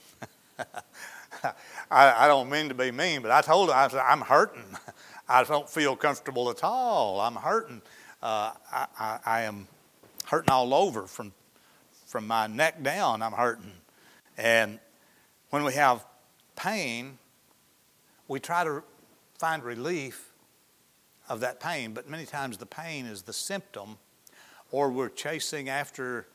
I, 1.43 1.53
I, 1.91 2.27
don't 2.27 2.49
mean 2.49 2.69
to 2.69 2.75
be 2.75 2.91
mean, 2.91 3.21
but 3.21 3.31
I 3.31 3.41
told 3.41 3.69
her, 3.69 3.75
I 3.75 3.87
said, 3.89 4.03
I'm 4.07 4.21
hurting. 4.21 4.63
I 5.29 5.43
don't 5.43 5.69
feel 5.69 5.95
comfortable 5.95 6.49
at 6.49 6.63
all. 6.63 7.19
I'm 7.19 7.35
hurting. 7.35 7.81
Uh, 8.23 8.51
I, 8.71 8.87
I, 8.99 9.19
I, 9.25 9.41
am 9.41 9.67
hurting 10.27 10.51
all 10.51 10.73
over 10.73 11.07
from, 11.07 11.33
from 12.05 12.27
my 12.27 12.47
neck 12.47 12.83
down. 12.83 13.21
I'm 13.21 13.31
hurting. 13.33 13.71
And 14.37 14.79
when 15.49 15.63
we 15.63 15.73
have 15.73 16.05
pain, 16.55 17.17
we 18.27 18.39
try 18.39 18.63
to 18.63 18.83
find 19.37 19.63
relief 19.63 20.30
of 21.31 21.39
that 21.39 21.61
pain, 21.61 21.93
but 21.93 22.09
many 22.09 22.25
times 22.25 22.57
the 22.57 22.65
pain 22.65 23.05
is 23.05 23.21
the 23.21 23.31
symptom, 23.31 23.97
or 24.69 24.91
we're 24.91 25.07
chasing 25.07 25.69
after 25.69 26.27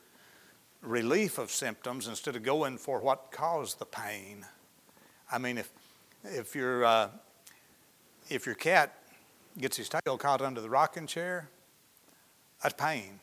relief 0.81 1.37
of 1.37 1.51
symptoms 1.51 2.07
instead 2.07 2.35
of 2.35 2.41
going 2.41 2.79
for 2.79 2.99
what 2.99 3.31
caused 3.31 3.77
the 3.77 3.85
pain. 3.85 4.43
I 5.31 5.37
mean, 5.37 5.59
if, 5.59 5.69
if, 6.23 6.55
your, 6.55 6.83
uh, 6.83 7.09
if 8.27 8.47
your 8.47 8.55
cat 8.55 8.97
gets 9.59 9.77
his 9.77 9.87
tail 9.87 10.17
caught 10.17 10.41
under 10.41 10.61
the 10.61 10.69
rocking 10.69 11.05
chair, 11.05 11.47
that's 12.63 12.73
pain. 12.73 13.19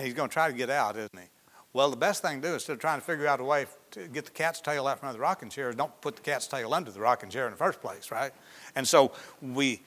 He's 0.00 0.12
going 0.12 0.28
to 0.28 0.32
try 0.32 0.50
to 0.50 0.56
get 0.56 0.70
out, 0.70 0.96
isn't 0.96 1.16
he? 1.16 1.28
Well, 1.72 1.88
the 1.88 1.96
best 1.96 2.20
thing 2.20 2.40
to 2.42 2.48
do 2.48 2.54
instead 2.54 2.72
of 2.72 2.80
trying 2.80 2.98
to 2.98 3.06
figure 3.06 3.28
out 3.28 3.38
a 3.38 3.44
way 3.44 3.66
to 3.92 4.08
get 4.08 4.24
the 4.24 4.32
cat's 4.32 4.60
tail 4.60 4.88
out 4.88 4.98
from 4.98 5.08
under 5.08 5.18
the 5.18 5.22
rocking 5.22 5.50
chair 5.50 5.68
is 5.68 5.76
don't 5.76 6.00
put 6.00 6.16
the 6.16 6.22
cat's 6.22 6.48
tail 6.48 6.74
under 6.74 6.90
the 6.90 6.98
rocking 6.98 7.30
chair 7.30 7.44
in 7.44 7.52
the 7.52 7.56
first 7.56 7.80
place, 7.80 8.10
right? 8.10 8.32
And 8.74 8.88
so 8.88 9.12
we, 9.40 9.82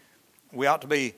we 0.54 0.68
ought 0.68 0.82
to 0.82 0.88
be 0.88 1.14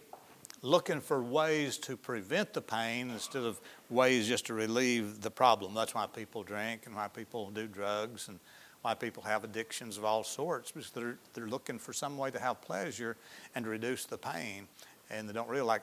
looking 0.62 1.02
for 1.02 1.22
ways 1.22 1.78
to 1.78 1.98
prevent 1.98 2.54
the 2.54 2.62
pain 2.62 3.10
instead 3.10 3.44
of 3.44 3.60
ways 3.90 4.28
just 4.28 4.46
to 4.46 4.54
relieve 4.54 5.22
the 5.22 5.32
problem. 5.32 5.74
That's 5.74 5.94
why 5.94 6.08
people 6.08 6.44
drink 6.44 6.86
and 6.86 6.96
why 6.96 7.08
people 7.08 7.50
do 7.52 7.68
drugs 7.68 8.30
and 8.30 8.40
why 8.82 8.94
people 8.94 9.24
have 9.24 9.44
addictions 9.44 9.98
of 9.98 10.06
all 10.06 10.24
sorts 10.24 10.72
because 10.72 10.92
they're, 10.92 11.18
they're 11.34 11.48
looking 11.48 11.80
for 11.80 11.94
some 11.94 12.18
way 12.18 12.32
to 12.32 12.40
have 12.40 12.62
pleasure 12.62 13.18
and 13.56 13.66
to 13.66 13.72
reduce 13.72 14.06
the 14.06 14.18
pain. 14.18 14.68
And 15.10 15.28
they 15.28 15.34
don't 15.34 15.50
realize, 15.50 15.82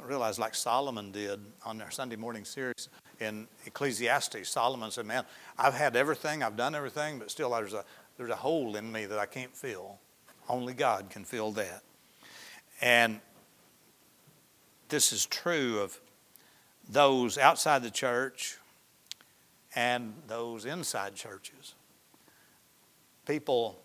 realize 0.00 0.38
like 0.38 0.54
Solomon 0.54 1.10
did 1.10 1.40
on 1.64 1.78
their 1.78 1.90
Sunday 1.90 2.16
morning 2.16 2.44
series 2.44 2.88
in 3.20 3.48
Ecclesiastes. 3.64 4.48
Solomon 4.48 4.90
said, 4.90 5.06
Man, 5.06 5.24
I've 5.58 5.74
had 5.74 5.96
everything, 5.96 6.42
I've 6.42 6.56
done 6.56 6.74
everything, 6.74 7.18
but 7.18 7.30
still 7.30 7.50
there's 7.50 7.74
a, 7.74 7.84
there's 8.18 8.30
a 8.30 8.36
hole 8.36 8.76
in 8.76 8.90
me 8.90 9.06
that 9.06 9.18
I 9.18 9.26
can't 9.26 9.54
fill. 9.54 9.98
Only 10.48 10.74
God 10.74 11.10
can 11.10 11.24
fill 11.24 11.52
that. 11.52 11.82
And 12.80 13.20
this 14.88 15.12
is 15.12 15.26
true 15.26 15.80
of 15.80 15.98
those 16.88 17.38
outside 17.38 17.82
the 17.82 17.90
church 17.90 18.58
and 19.74 20.14
those 20.28 20.64
inside 20.64 21.14
churches 21.14 21.74
people, 23.26 23.76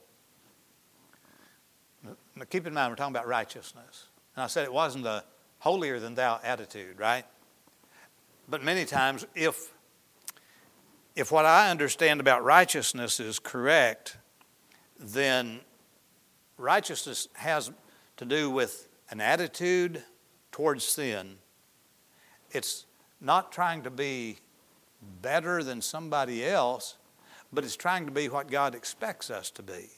keep 2.49 2.65
in 2.65 2.73
mind, 2.73 2.91
we're 2.91 2.95
talking 2.95 3.13
about 3.13 3.27
righteousness. 3.27 4.05
And 4.35 4.43
I 4.43 4.47
said 4.47 4.63
it 4.63 4.71
wasn't 4.71 5.05
a 5.05 5.23
holier 5.59 5.99
than 5.99 6.15
thou 6.15 6.39
attitude, 6.43 6.99
right? 6.99 7.25
But 8.47 8.63
many 8.63 8.85
times, 8.85 9.25
if, 9.35 9.71
if 11.15 11.31
what 11.31 11.45
I 11.45 11.69
understand 11.69 12.19
about 12.19 12.43
righteousness 12.43 13.19
is 13.19 13.39
correct, 13.39 14.17
then 14.99 15.61
righteousness 16.57 17.27
has 17.33 17.71
to 18.21 18.25
do 18.25 18.51
with 18.51 18.87
an 19.09 19.19
attitude 19.19 20.03
towards 20.51 20.83
sin. 20.83 21.37
It's 22.51 22.85
not 23.19 23.51
trying 23.51 23.81
to 23.81 23.89
be 23.89 24.37
better 25.23 25.63
than 25.63 25.81
somebody 25.81 26.45
else, 26.45 26.97
but 27.51 27.63
it's 27.63 27.75
trying 27.75 28.05
to 28.05 28.11
be 28.11 28.29
what 28.29 28.47
God 28.47 28.75
expects 28.75 29.31
us 29.31 29.49
to 29.49 29.63
be. 29.63 29.89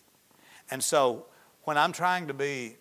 And 0.71 0.81
so 0.81 1.25
when 1.63 1.77
I'm 1.77 1.91
trying 1.91 2.27
to 2.27 2.33
be 2.33 2.77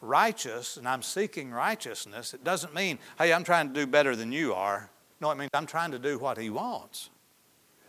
righteous 0.00 0.76
and 0.76 0.86
I'm 0.86 1.02
seeking 1.02 1.50
righteousness, 1.50 2.32
it 2.32 2.44
doesn't 2.44 2.72
mean, 2.72 3.00
hey, 3.18 3.32
I'm 3.32 3.42
trying 3.42 3.66
to 3.66 3.74
do 3.74 3.88
better 3.88 4.14
than 4.14 4.30
you 4.30 4.54
are. 4.54 4.88
No, 5.20 5.32
it 5.32 5.36
means 5.36 5.50
I'm 5.52 5.66
trying 5.66 5.90
to 5.90 5.98
do 5.98 6.16
what 6.16 6.38
He 6.38 6.48
wants. 6.48 7.10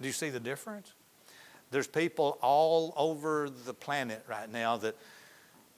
Do 0.02 0.08
you 0.08 0.14
see 0.14 0.32
the 0.32 0.40
difference? 0.40 0.94
There's 1.70 1.86
people 1.86 2.40
all 2.42 2.96
over 2.98 3.52
the 3.52 3.76
planet 3.76 4.26
right 4.28 4.52
now 4.52 4.78
that 4.78 4.96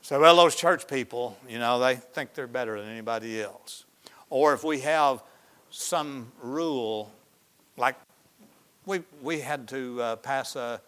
say, 0.02 0.18
well, 0.18 0.36
those 0.36 0.56
church 0.56 0.88
people, 0.88 1.38
you 1.48 1.60
know, 1.60 1.80
they 1.80 1.96
think 1.96 2.34
they're 2.34 2.48
better 2.48 2.80
than 2.80 2.90
anybody 2.90 3.42
else. 3.42 3.86
Or 4.30 4.54
if 4.54 4.64
we 4.64 4.80
have 4.82 5.24
some 5.70 6.32
rule, 6.42 7.12
like 7.78 7.96
we, 8.86 9.04
we 9.22 9.40
had 9.40 9.68
to 9.70 10.02
uh, 10.02 10.16
pass 10.18 10.56
a, 10.56 10.82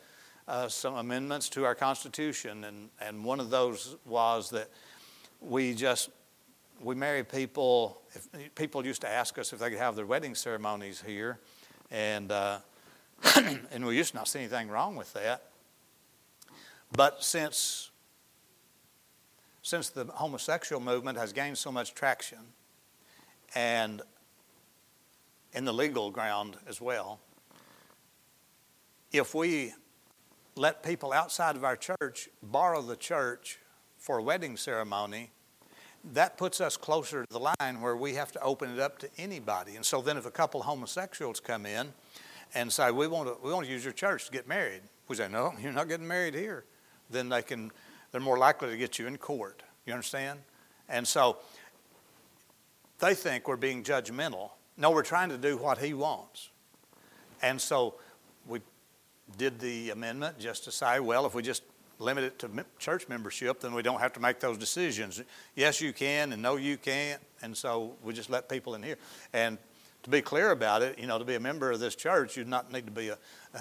uh, 0.48 0.68
some 0.68 0.96
amendments 0.96 1.50
to 1.50 1.65
our 1.65 1.75
Constitution, 1.75 2.63
and, 2.63 2.89
and 3.00 3.24
one 3.24 3.39
of 3.39 3.50
those 3.50 3.96
was 4.06 4.50
that 4.50 4.70
we 5.39 5.74
just 5.74 6.10
we 6.82 6.96
marry 6.96 7.24
people. 7.24 8.01
If, 8.13 8.56
people 8.56 8.86
used 8.86 9.01
to 9.01 9.10
ask 9.10 9.38
us 9.38 9.53
if 9.53 9.60
they 9.60 9.70
could 9.70 9.80
have 9.80 9.96
their 9.96 10.06
wedding 10.06 10.36
ceremonies 10.36 11.01
here, 11.06 11.39
and 11.91 12.32
uh, 12.32 12.58
and 13.72 13.86
we 13.86 13.96
used 13.96 14.12
to 14.12 14.18
not 14.18 14.27
see 14.27 14.39
anything 14.39 14.70
wrong 14.70 14.96
with 14.96 15.13
that. 15.13 15.44
But 16.91 17.24
since 17.24 17.90
since 19.62 19.89
the 19.89 20.06
homosexual 20.06 20.82
movement 20.82 21.18
has 21.18 21.34
gained 21.34 21.58
so 21.58 21.72
much 21.72 21.94
traction, 21.94 22.39
and 23.56 24.01
in 25.53 25.65
the 25.65 25.74
legal 25.74 26.12
ground 26.12 26.58
as 26.68 26.80
well, 26.80 27.20
if 29.12 29.36
we 29.36 29.74
let 30.56 30.84
people 30.84 31.12
outside 31.12 31.56
of 31.56 31.63
our 31.63 31.75
church 31.75 32.30
borrow 32.41 32.82
the 32.82 32.96
church 32.96 33.60
for 33.98 34.20
a 34.20 34.24
wedding 34.24 34.58
ceremony, 34.58 35.32
that 36.13 36.38
puts 36.38 36.60
us 36.60 36.77
closer 36.77 37.25
to 37.25 37.27
the 37.32 37.53
line 37.60 37.82
where 37.82 37.96
we 37.96 38.15
have 38.15 38.32
to 38.32 38.41
open 38.41 38.72
it 38.72 38.80
up 38.80 38.98
to 39.00 39.10
anybody. 39.18 39.75
And 39.75 39.86
so 39.86 40.01
then 40.01 40.18
if 40.18 40.25
a 40.25 40.32
couple 40.32 40.63
homosexuals 40.63 41.39
come 41.39 41.65
in 41.65 41.94
and 42.56 42.72
say, 42.72 42.91
we 42.91 43.08
want 43.08 43.27
to, 43.30 43.38
we 43.44 43.53
want 43.53 43.65
to 43.65 43.72
use 43.72 43.84
your 43.84 43.94
church 43.94 44.25
to 44.25 44.32
get 44.32 44.48
married, 44.48 44.82
we 45.08 45.15
say, 45.15 45.27
no, 45.27 45.53
you're 45.62 45.72
not 45.72 45.88
getting 45.88 46.08
married 46.08 46.34
here. 46.34 46.65
Then 47.10 47.30
they 47.30 47.41
can, 47.41 47.72
they're 48.12 48.22
more 48.22 48.38
likely 48.38 48.70
to 48.70 48.77
get 48.77 49.00
you 49.00 49.08
in 49.08 49.18
court. 49.18 49.63
You 49.86 49.94
understand? 49.94 50.39
And 50.89 51.08
so 51.08 51.38
they 53.00 53.15
think 53.15 53.48
we're 53.48 53.56
being 53.56 53.84
judgmental. 53.84 54.51
No, 54.77 54.91
we're 54.91 55.03
trying 55.03 55.30
to 55.30 55.38
do 55.38 55.58
what 55.58 55.77
he 55.77 55.94
wants. 55.94 56.50
And 57.41 57.60
so 57.60 57.96
we 58.48 58.60
did 59.38 59.60
the 59.60 59.89
amendment 59.89 60.39
just 60.39 60.63
to 60.65 60.72
say, 60.72 61.00
well, 61.00 61.25
if 61.25 61.34
we 61.34 61.41
just 61.41 61.63
limit 62.00 62.24
it 62.24 62.39
to 62.39 62.50
church 62.80 63.08
membership, 63.08 63.60
then 63.62 63.74
we 63.74 63.82
don't 63.82 64.00
have 64.00 64.13
to 64.13 64.20
make 64.20 64.39
those 64.39 64.58
decisions. 64.58 65.22
Yes, 65.56 65.82
you 65.82 65.94
can, 65.94 66.34
and 66.34 66.41
no, 66.41 66.56
you 66.56 66.77
can't. 66.77 67.22
And 67.41 67.56
so 67.56 67.94
we 68.03 68.13
just 68.13 68.30
let 68.30 68.50
people 68.50 68.75
in 68.75 68.84
here. 68.84 68.98
And 69.34 69.58
to 70.03 70.10
be 70.10 70.22
clear 70.22 70.51
about 70.51 70.81
it, 70.81 70.98
you 70.98 71.08
know, 71.08 71.20
to 71.20 71.25
be 71.25 71.36
a 71.36 71.39
member 71.39 71.72
of 71.72 71.79
this 71.79 71.96
church, 71.96 72.36
you 72.38 72.43
not 72.43 72.72
need 72.72 72.86
to 72.86 72.91
be 72.91 73.10
a, 73.10 73.17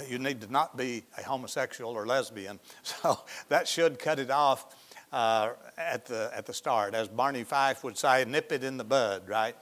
you 0.08 0.18
need 0.18 0.40
to 0.40 0.50
not 0.50 0.76
be 0.76 1.04
a 1.18 1.22
homosexual 1.22 1.92
or 1.92 2.06
lesbian. 2.06 2.58
So 2.82 3.20
that 3.48 3.68
should 3.68 3.98
cut 3.98 4.18
it 4.18 4.30
off 4.30 4.74
uh, 5.12 5.50
at 5.76 6.06
the 6.06 6.30
at 6.34 6.46
the 6.46 6.54
start, 6.54 6.94
as 6.94 7.08
Barney 7.08 7.44
Fife 7.44 7.84
would 7.84 7.98
say, 7.98 8.24
nip 8.26 8.52
it 8.52 8.64
in 8.64 8.76
the 8.76 8.84
bud, 8.84 9.28
right? 9.28 9.56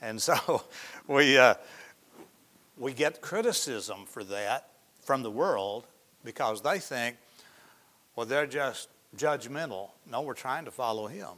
And 0.00 0.20
so 0.20 0.64
we 1.06 1.38
uh, 1.38 1.54
we 2.76 2.92
get 2.92 3.20
criticism 3.20 4.06
for 4.06 4.24
that, 4.24 4.70
from 5.02 5.22
the 5.22 5.30
world 5.30 5.86
because 6.24 6.62
they 6.62 6.78
think, 6.78 7.16
well, 8.16 8.26
they're 8.26 8.46
just 8.46 8.88
judgmental. 9.16 9.90
No, 10.10 10.22
we're 10.22 10.34
trying 10.34 10.64
to 10.64 10.70
follow 10.70 11.06
Him. 11.06 11.28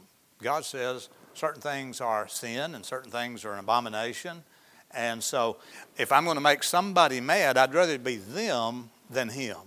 God 0.41 0.65
says 0.65 1.09
certain 1.33 1.61
things 1.61 2.01
are 2.01 2.27
sin 2.27 2.75
and 2.75 2.85
certain 2.85 3.11
things 3.11 3.45
are 3.45 3.53
an 3.53 3.59
abomination. 3.59 4.43
And 4.95 5.23
so 5.23 5.57
if 5.97 6.11
I'm 6.11 6.23
going 6.23 6.35
to 6.35 6.41
make 6.41 6.63
somebody 6.63 7.19
mad, 7.19 7.57
I'd 7.57 7.73
rather 7.73 7.97
be 7.97 8.15
them 8.15 8.89
than 9.09 9.29
Him. 9.29 9.57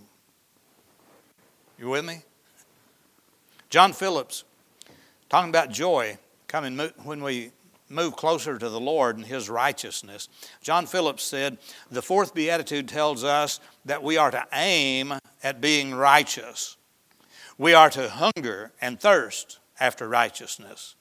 You 1.78 1.90
with 1.90 2.04
me? 2.04 2.23
John 3.70 3.92
Phillips, 3.92 4.44
talking 5.28 5.50
about 5.50 5.70
joy, 5.70 6.18
coming 6.49 6.78
when 7.04 7.23
we 7.23 7.52
move 7.90 8.16
closer 8.16 8.58
to 8.58 8.68
the 8.68 8.80
Lord 8.80 9.16
and 9.16 9.26
His 9.26 9.49
righteousness. 9.49 10.28
John 10.62 10.87
Phillips 10.87 11.23
said, 11.23 11.58
The 11.90 12.02
fourth 12.02 12.35
beatitude 12.35 12.88
tells 12.88 13.25
us 13.25 13.61
that 13.85 14.02
we 14.02 14.16
are 14.16 14.30
to 14.30 14.47
aim 14.52 15.14
at 15.42 15.61
being 15.61 15.94
righteous. 15.94 16.76
We 17.56 17.75
are 17.75 17.90
to 17.90 18.08
hunger 18.08 18.73
and 18.80 19.00
thirst 19.00 19.58
after 19.80 20.08
righteousness. 20.08 20.94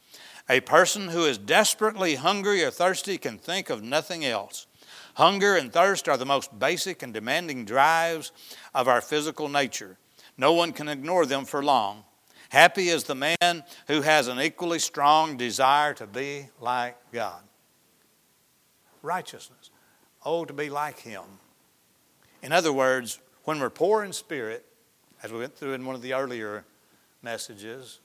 A 0.49 0.61
person 0.61 1.09
who 1.09 1.25
is 1.25 1.37
desperately 1.37 2.15
hungry 2.15 2.63
or 2.63 2.71
thirsty 2.71 3.17
can 3.17 3.37
think 3.37 3.69
of 3.69 3.83
nothing 3.83 4.23
else. 4.23 4.67
Hunger 5.15 5.55
and 5.55 5.73
thirst 5.73 6.07
are 6.07 6.17
the 6.17 6.25
most 6.25 6.57
basic 6.57 7.03
and 7.03 7.13
demanding 7.13 7.65
drives 7.65 8.31
of 8.73 8.87
our 8.87 9.01
physical 9.01 9.49
nature. 9.49 9.97
No 10.37 10.53
one 10.53 10.71
can 10.71 10.87
ignore 10.87 11.25
them 11.25 11.43
for 11.43 11.63
long. 11.63 12.03
Happy 12.49 12.89
is 12.89 13.03
the 13.03 13.15
man 13.15 13.63
who 13.87 14.01
has 14.01 14.27
an 14.27 14.39
equally 14.39 14.79
strong 14.79 15.35
desire 15.35 15.93
to 15.95 16.07
be 16.07 16.47
like 16.61 16.95
God. 17.11 17.41
Righteousness. 19.01 19.71
Oh, 20.23 20.45
to 20.45 20.53
be 20.53 20.69
like 20.69 20.99
Him. 20.99 21.23
In 22.41 22.51
other 22.53 22.71
words, 22.71 23.19
when 23.43 23.59
we're 23.59 23.69
poor 23.69 24.03
in 24.03 24.13
spirit, 24.13 24.65
as 25.23 25.31
we 25.31 25.39
went 25.39 25.55
through 25.55 25.73
in 25.73 25.85
one 25.85 25.95
of 25.95 26.01
the 26.01 26.13
earlier 26.13 26.63
messages 27.21 27.99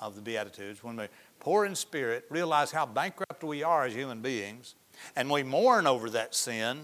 of 0.00 0.14
the 0.14 0.22
Beatitudes, 0.22 0.82
when 0.82 0.96
we're 0.96 1.08
poor 1.42 1.66
in 1.66 1.74
spirit, 1.74 2.24
realize 2.30 2.70
how 2.70 2.86
bankrupt 2.86 3.42
we 3.42 3.64
are 3.64 3.84
as 3.84 3.92
human 3.92 4.20
beings, 4.20 4.76
and 5.16 5.28
we 5.28 5.42
mourn 5.42 5.88
over 5.88 6.08
that 6.08 6.36
sin, 6.36 6.82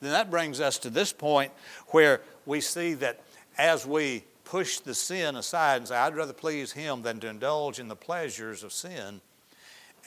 then 0.00 0.10
that 0.10 0.32
brings 0.32 0.60
us 0.60 0.78
to 0.78 0.90
this 0.90 1.12
point 1.12 1.52
where 1.88 2.20
we 2.44 2.60
see 2.60 2.92
that 2.94 3.20
as 3.56 3.86
we 3.86 4.24
push 4.44 4.80
the 4.80 4.94
sin 4.94 5.36
aside 5.36 5.76
and 5.76 5.88
say, 5.88 5.94
I'd 5.94 6.16
rather 6.16 6.32
please 6.32 6.72
Him 6.72 7.02
than 7.02 7.20
to 7.20 7.28
indulge 7.28 7.78
in 7.78 7.86
the 7.86 7.94
pleasures 7.94 8.64
of 8.64 8.72
sin, 8.72 9.20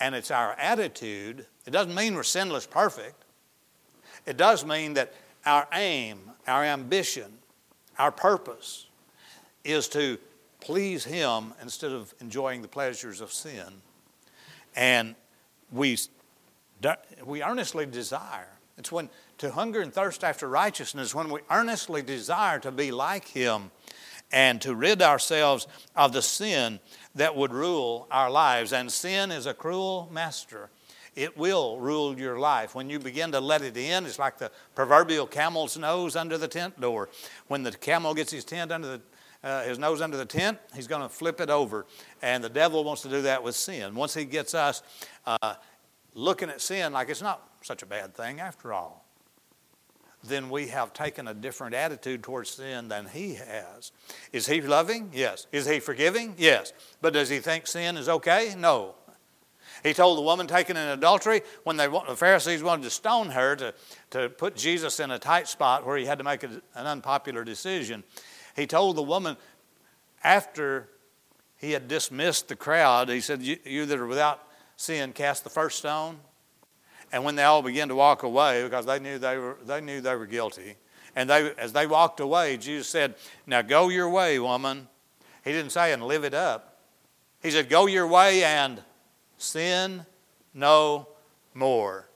and 0.01 0.13
it's 0.13 0.31
our 0.31 0.51
attitude, 0.59 1.45
it 1.65 1.71
doesn't 1.71 1.95
mean 1.95 2.13
we're 2.13 2.23
sinless 2.23 2.65
perfect. 2.65 3.23
It 4.25 4.35
does 4.35 4.65
mean 4.65 4.95
that 4.95 5.13
our 5.45 5.65
aim, 5.71 6.19
our 6.45 6.65
ambition, 6.65 7.31
our 7.97 8.11
purpose 8.11 8.87
is 9.63 9.87
to 9.89 10.17
please 10.59 11.05
Him 11.05 11.53
instead 11.61 11.93
of 11.93 12.13
enjoying 12.19 12.61
the 12.61 12.67
pleasures 12.67 13.21
of 13.21 13.31
sin. 13.31 13.81
And 14.75 15.15
we, 15.71 15.97
we 17.25 17.43
earnestly 17.43 17.85
desire. 17.85 18.47
It's 18.77 18.91
when 18.91 19.09
to 19.37 19.51
hunger 19.51 19.81
and 19.81 19.93
thirst 19.93 20.23
after 20.23 20.47
righteousness, 20.47 21.13
when 21.13 21.29
we 21.29 21.41
earnestly 21.49 22.01
desire 22.01 22.59
to 22.59 22.71
be 22.71 22.91
like 22.91 23.27
Him 23.27 23.71
and 24.31 24.59
to 24.61 24.73
rid 24.73 25.01
ourselves 25.01 25.67
of 25.95 26.11
the 26.11 26.21
sin 26.21 26.79
that 27.15 27.35
would 27.35 27.53
rule 27.53 28.07
our 28.09 28.31
lives. 28.31 28.73
And 28.73 28.91
sin 28.91 29.31
is 29.31 29.45
a 29.45 29.53
cruel 29.53 30.09
master. 30.11 30.69
It 31.15 31.37
will 31.37 31.79
rule 31.79 32.17
your 32.17 32.39
life. 32.39 32.73
When 32.73 32.89
you 32.89 32.97
begin 32.97 33.31
to 33.33 33.39
let 33.39 33.61
it 33.61 33.77
in, 33.77 34.05
it's 34.05 34.17
like 34.17 34.39
the 34.39 34.51
proverbial 34.73 35.27
camel's 35.27 35.77
nose 35.77 36.15
under 36.15 36.39
the 36.39 36.47
tent 36.47 36.81
door. 36.81 37.09
When 37.47 37.61
the 37.61 37.71
camel 37.71 38.15
gets 38.15 38.31
his 38.31 38.43
tent 38.43 38.71
under 38.71 38.87
the 38.87 39.01
uh, 39.43 39.63
his 39.63 39.77
nose 39.77 40.01
under 40.01 40.17
the 40.17 40.25
tent, 40.25 40.57
he's 40.75 40.87
going 40.87 41.01
to 41.01 41.09
flip 41.09 41.41
it 41.41 41.49
over. 41.49 41.85
And 42.21 42.43
the 42.43 42.49
devil 42.49 42.83
wants 42.83 43.01
to 43.03 43.09
do 43.09 43.23
that 43.23 43.43
with 43.43 43.55
sin. 43.55 43.95
Once 43.95 44.13
he 44.13 44.25
gets 44.25 44.53
us 44.53 44.83
uh, 45.25 45.55
looking 46.13 46.49
at 46.49 46.61
sin 46.61 46.93
like 46.93 47.09
it's 47.09 47.21
not 47.21 47.47
such 47.61 47.83
a 47.83 47.85
bad 47.85 48.15
thing 48.15 48.39
after 48.39 48.73
all, 48.73 49.05
then 50.23 50.49
we 50.49 50.67
have 50.67 50.93
taken 50.93 51.27
a 51.27 51.33
different 51.33 51.75
attitude 51.75 52.23
towards 52.23 52.49
sin 52.51 52.87
than 52.87 53.07
he 53.07 53.33
has. 53.33 53.91
Is 54.31 54.47
he 54.47 54.61
loving? 54.61 55.09
Yes. 55.13 55.47
Is 55.51 55.67
he 55.67 55.79
forgiving? 55.79 56.35
Yes. 56.37 56.71
But 57.01 57.13
does 57.13 57.29
he 57.29 57.39
think 57.39 57.67
sin 57.67 57.97
is 57.97 58.07
okay? 58.07 58.55
No. 58.57 58.95
He 59.83 59.93
told 59.93 60.17
the 60.17 60.21
woman 60.21 60.47
taken 60.47 60.77
in 60.77 60.87
adultery 60.87 61.41
when 61.65 61.75
they, 61.75 61.87
the 61.87 62.15
Pharisees 62.15 62.63
wanted 62.63 62.83
to 62.83 62.89
stone 62.89 63.29
her 63.31 63.55
to, 63.57 63.73
to 64.11 64.29
put 64.29 64.55
Jesus 64.55 65.01
in 65.01 65.11
a 65.11 65.19
tight 65.19 65.49
spot 65.49 65.85
where 65.85 65.97
he 65.97 66.05
had 66.05 66.19
to 66.19 66.23
make 66.23 66.43
an 66.43 66.61
unpopular 66.73 67.43
decision. 67.43 68.03
He 68.55 68.67
told 68.67 68.95
the 68.95 69.03
woman 69.03 69.37
after 70.23 70.89
he 71.57 71.71
had 71.71 71.87
dismissed 71.87 72.47
the 72.47 72.55
crowd, 72.55 73.09
he 73.09 73.21
said, 73.21 73.41
You, 73.41 73.57
you 73.65 73.85
that 73.85 73.99
are 73.99 74.05
without 74.07 74.45
sin, 74.75 75.13
cast 75.13 75.43
the 75.43 75.49
first 75.49 75.79
stone. 75.79 76.19
And 77.11 77.23
when 77.23 77.35
they 77.35 77.43
all 77.43 77.61
began 77.61 77.89
to 77.89 77.95
walk 77.95 78.23
away, 78.23 78.63
because 78.63 78.85
they 78.85 78.99
knew 78.99 79.19
they 79.19 79.37
were, 79.37 79.57
they 79.65 79.81
knew 79.81 80.01
they 80.01 80.15
were 80.15 80.25
guilty, 80.25 80.75
and 81.15 81.29
they, 81.29 81.53
as 81.57 81.71
they 81.73 81.85
walked 81.85 82.19
away, 82.19 82.57
Jesus 82.57 82.87
said, 82.87 83.15
Now 83.45 83.61
go 83.61 83.89
your 83.89 84.09
way, 84.09 84.39
woman. 84.39 84.87
He 85.43 85.51
didn't 85.51 85.71
say, 85.71 85.93
and 85.93 86.03
live 86.03 86.23
it 86.23 86.33
up. 86.33 86.79
He 87.41 87.51
said, 87.51 87.69
Go 87.69 87.85
your 87.85 88.07
way 88.07 88.43
and 88.43 88.81
sin 89.37 90.05
no 90.53 91.07
more. 91.53 92.07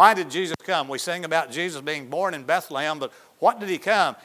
Why 0.00 0.14
did 0.14 0.30
Jesus 0.30 0.56
come? 0.64 0.88
We 0.88 0.96
sing 0.96 1.26
about 1.26 1.50
Jesus 1.50 1.82
being 1.82 2.08
born 2.08 2.32
in 2.32 2.44
Bethlehem, 2.44 2.98
but 2.98 3.12
what 3.38 3.60
did 3.60 3.68
he 3.68 3.76
come? 3.76 4.16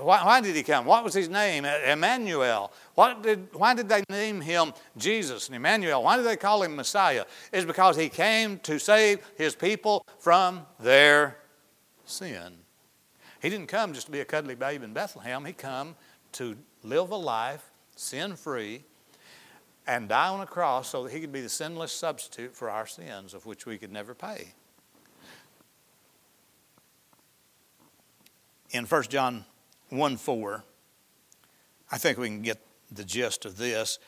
Why 0.00 0.40
did 0.40 0.56
he 0.56 0.62
come? 0.62 0.86
What 0.86 1.04
was 1.04 1.12
his 1.12 1.28
name? 1.28 1.66
Emmanuel. 1.66 2.72
What 2.94 3.22
did, 3.22 3.48
why 3.52 3.74
did 3.74 3.86
they 3.86 4.02
name 4.08 4.40
him 4.40 4.72
Jesus 4.96 5.48
and 5.48 5.54
Emmanuel? 5.54 6.02
Why 6.02 6.16
did 6.16 6.24
they 6.24 6.38
call 6.38 6.62
him 6.62 6.74
Messiah? 6.74 7.26
It's 7.52 7.66
because 7.66 7.98
he 7.98 8.08
came 8.08 8.60
to 8.60 8.78
save 8.78 9.18
his 9.36 9.54
people 9.54 10.06
from 10.18 10.62
their 10.78 11.36
sin. 12.06 12.54
He 13.42 13.50
didn't 13.50 13.66
come 13.66 13.92
just 13.92 14.06
to 14.06 14.12
be 14.12 14.20
a 14.20 14.24
cuddly 14.24 14.54
babe 14.54 14.82
in 14.82 14.94
Bethlehem. 14.94 15.44
He 15.44 15.52
come 15.52 15.96
to 16.32 16.56
live 16.82 17.10
a 17.10 17.16
life 17.16 17.70
sin 17.94 18.36
free 18.36 18.84
and 19.86 20.08
die 20.08 20.28
on 20.28 20.40
a 20.40 20.46
cross 20.46 20.88
so 20.88 21.04
that 21.04 21.12
he 21.12 21.20
could 21.20 21.30
be 21.30 21.42
the 21.42 21.50
sinless 21.50 21.92
substitute 21.92 22.56
for 22.56 22.70
our 22.70 22.86
sins 22.86 23.34
of 23.34 23.44
which 23.44 23.66
we 23.66 23.76
could 23.76 23.92
never 23.92 24.14
pay. 24.14 24.54
In 28.70 28.84
1 28.84 29.02
John 29.04 29.44
1 29.90 30.16
4, 30.16 30.64
I 31.90 31.98
think 31.98 32.18
we 32.18 32.28
can 32.28 32.42
get 32.42 32.58
the 32.90 33.04
gist 33.04 33.44
of 33.44 33.56
this. 33.56 33.98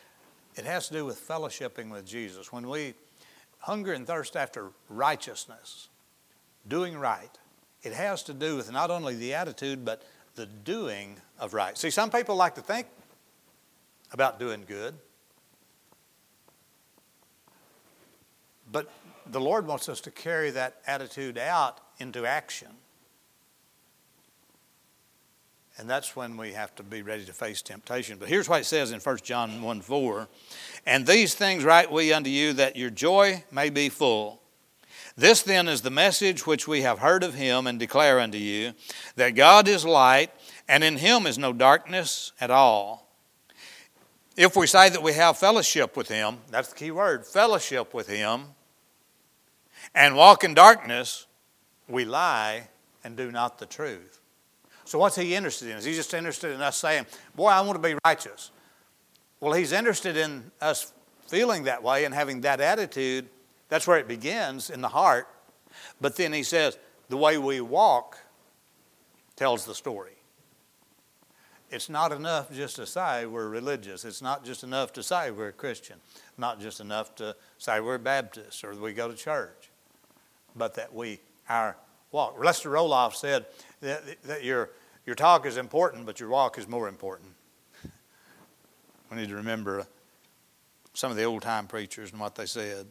It 0.55 0.64
has 0.64 0.88
to 0.88 0.94
do 0.94 1.05
with 1.05 1.27
fellowshipping 1.27 1.90
with 1.90 2.07
Jesus. 2.07 2.53
When 2.53 2.68
we 2.68 2.94
hunger 3.61 3.92
and 3.92 4.07
thirst 4.07 4.37
after 4.37 4.70
righteousness, 4.88 5.88
doing 6.68 6.96
right, 6.96 7.31
it 7.83 7.92
has 7.92 8.22
to 8.25 8.35
do 8.35 8.57
with 8.57 8.70
not 8.70 8.90
only 8.90 9.14
the 9.14 9.35
attitude, 9.35 9.85
but 9.85 10.03
the 10.35 10.46
doing 10.46 11.16
of 11.38 11.55
right. 11.55 11.77
See, 11.77 11.90
some 11.90 12.11
people 12.11 12.37
like 12.37 12.55
to 12.55 12.61
think 12.61 12.87
about 14.12 14.38
doing 14.38 14.64
good, 14.66 14.94
but 18.70 18.90
the 19.27 19.40
Lord 19.40 19.66
wants 19.66 19.88
us 19.88 20.01
to 20.03 20.11
carry 20.11 20.51
that 20.51 20.81
attitude 20.87 21.38
out 21.38 21.79
into 21.98 22.27
action. 22.27 22.68
And 25.78 25.88
that's 25.88 26.14
when 26.14 26.37
we 26.37 26.52
have 26.52 26.74
to 26.76 26.82
be 26.82 27.02
ready 27.02 27.24
to 27.24 27.32
face 27.32 27.62
temptation. 27.62 28.18
But 28.18 28.28
here's 28.28 28.48
what 28.48 28.61
it 28.61 28.64
says 28.64 28.92
in 28.92 29.00
1 29.00 29.18
John 29.18 29.62
1 29.62 29.80
4 29.80 30.28
And 30.87 31.06
these 31.06 31.35
things 31.35 31.64
write 31.64 31.90
we 31.90 32.12
unto 32.12 32.30
you, 32.30 32.52
that 32.54 32.76
your 32.76 32.90
joy 32.90 33.44
may 33.50 33.70
be 33.70 33.88
full. 33.88 34.42
This 35.16 35.42
then 35.42 35.68
is 35.68 35.82
the 35.82 35.90
message 35.90 36.46
which 36.46 36.66
we 36.66 36.82
have 36.82 36.98
heard 36.98 37.22
of 37.22 37.35
him 37.35 37.66
and 37.66 37.78
declare 37.78 38.18
unto 38.20 38.38
you, 38.38 38.72
that 39.16 39.30
God 39.30 39.68
is 39.68 39.85
light, 39.85 40.30
and 40.68 40.82
in 40.82 40.98
him 40.98 41.26
is 41.26 41.38
no 41.38 41.52
darkness 41.52 42.32
at 42.40 42.50
all. 42.50 43.08
If 44.37 44.56
we 44.56 44.66
say 44.66 44.88
that 44.88 45.02
we 45.02 45.12
have 45.12 45.37
fellowship 45.37 45.96
with 45.96 46.08
him, 46.08 46.38
that's 46.50 46.68
the 46.68 46.76
key 46.76 46.90
word 46.90 47.26
fellowship 47.26 47.92
with 47.92 48.08
him, 48.08 48.44
and 49.94 50.16
walk 50.16 50.44
in 50.44 50.54
darkness, 50.54 51.26
we 51.88 52.06
lie 52.06 52.68
and 53.04 53.16
do 53.16 53.30
not 53.30 53.58
the 53.58 53.66
truth. 53.66 54.21
So, 54.84 54.98
what's 54.98 55.16
he 55.16 55.34
interested 55.34 55.70
in? 55.70 55.76
Is 55.76 55.84
he 55.84 55.94
just 55.94 56.12
interested 56.14 56.52
in 56.52 56.60
us 56.60 56.76
saying, 56.76 57.06
Boy, 57.34 57.48
I 57.48 57.60
want 57.60 57.80
to 57.80 57.88
be 57.88 57.96
righteous? 58.04 58.50
Well, 59.40 59.52
he's 59.52 59.72
interested 59.72 60.16
in 60.16 60.50
us 60.60 60.92
feeling 61.26 61.64
that 61.64 61.82
way 61.82 62.04
and 62.04 62.14
having 62.14 62.42
that 62.42 62.60
attitude. 62.60 63.28
That's 63.68 63.86
where 63.86 63.98
it 63.98 64.08
begins 64.08 64.70
in 64.70 64.80
the 64.80 64.88
heart. 64.88 65.28
But 66.00 66.16
then 66.16 66.32
he 66.32 66.42
says, 66.42 66.78
The 67.08 67.16
way 67.16 67.38
we 67.38 67.60
walk 67.60 68.18
tells 69.36 69.64
the 69.64 69.74
story. 69.74 70.12
It's 71.72 71.88
not 71.88 72.12
enough 72.12 72.52
just 72.52 72.76
to 72.76 72.86
say 72.86 73.24
we're 73.24 73.48
religious. 73.48 74.04
It's 74.04 74.20
not 74.20 74.44
just 74.44 74.62
enough 74.62 74.92
to 74.92 75.02
say 75.02 75.30
we're 75.30 75.48
a 75.48 75.52
Christian. 75.52 75.96
Not 76.36 76.60
just 76.60 76.80
enough 76.80 77.14
to 77.14 77.34
say 77.56 77.80
we're 77.80 77.96
Baptist 77.96 78.62
or 78.62 78.74
we 78.74 78.92
go 78.92 79.08
to 79.08 79.16
church. 79.16 79.70
But 80.54 80.74
that 80.74 80.94
we, 80.94 81.18
our 81.48 81.78
walk. 82.12 82.37
Lester 82.38 82.70
Roloff 82.70 83.14
said 83.14 83.46
that, 83.81 84.22
that 84.25 84.44
your, 84.44 84.70
your 85.07 85.16
talk 85.16 85.46
is 85.46 85.57
important, 85.57 86.07
but 86.07 86.20
your 86.20 86.29
walk 86.29 86.59
is 86.59 86.68
more 86.68 86.88
important. 86.88 87.31
we 89.11 89.16
need 89.16 89.29
to 89.29 89.35
remember 89.35 89.87
some 90.94 91.11
of 91.11 91.16
the 91.16 91.25
old 91.25 91.42
time 91.42 91.66
preachers 91.66 92.12
and 92.12 92.20
what 92.20 92.35
they 92.35 92.46
said. 92.46 92.87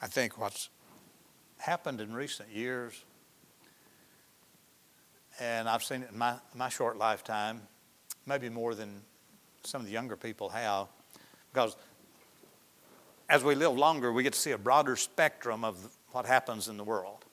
I 0.00 0.06
think 0.06 0.38
what's 0.38 0.70
happened 1.58 2.00
in 2.00 2.14
recent 2.14 2.50
years, 2.50 3.04
and 5.40 5.68
I've 5.68 5.82
seen 5.82 6.02
it 6.02 6.10
in 6.12 6.18
my, 6.18 6.36
my 6.54 6.68
short 6.68 6.96
lifetime, 6.96 7.62
maybe 8.24 8.48
more 8.48 8.74
than 8.74 9.02
some 9.64 9.80
of 9.80 9.86
the 9.86 9.92
younger 9.92 10.16
people 10.16 10.48
have, 10.50 10.86
because 11.52 11.76
as 13.28 13.44
we 13.44 13.54
live 13.54 13.76
longer, 13.76 14.12
we 14.12 14.22
get 14.22 14.32
to 14.32 14.38
see 14.38 14.52
a 14.52 14.58
broader 14.58 14.96
spectrum 14.96 15.64
of 15.64 15.76
what 16.12 16.26
happens 16.26 16.68
in 16.68 16.76
the 16.76 16.84
world. 16.84 17.24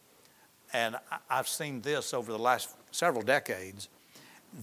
And 0.74 0.98
I've 1.30 1.48
seen 1.48 1.82
this 1.82 2.14
over 2.14 2.32
the 2.32 2.40
last 2.40 2.70
several 2.92 3.24
decades 3.24 3.88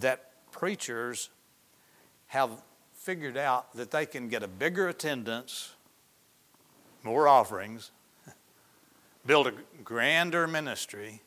that 0.01 0.31
preachers 0.51 1.31
have 2.29 2.51
figured 2.95 3.37
out 3.37 3.75
that 3.75 3.91
they 3.91 4.07
can 4.07 4.29
get 4.29 4.43
a 4.43 4.49
bigger 4.49 4.89
attendance 4.89 5.75
more 7.03 7.27
offerings, 7.27 7.91
build 9.27 9.47
a 9.47 9.53
grander 9.83 10.47
ministry 10.47 11.21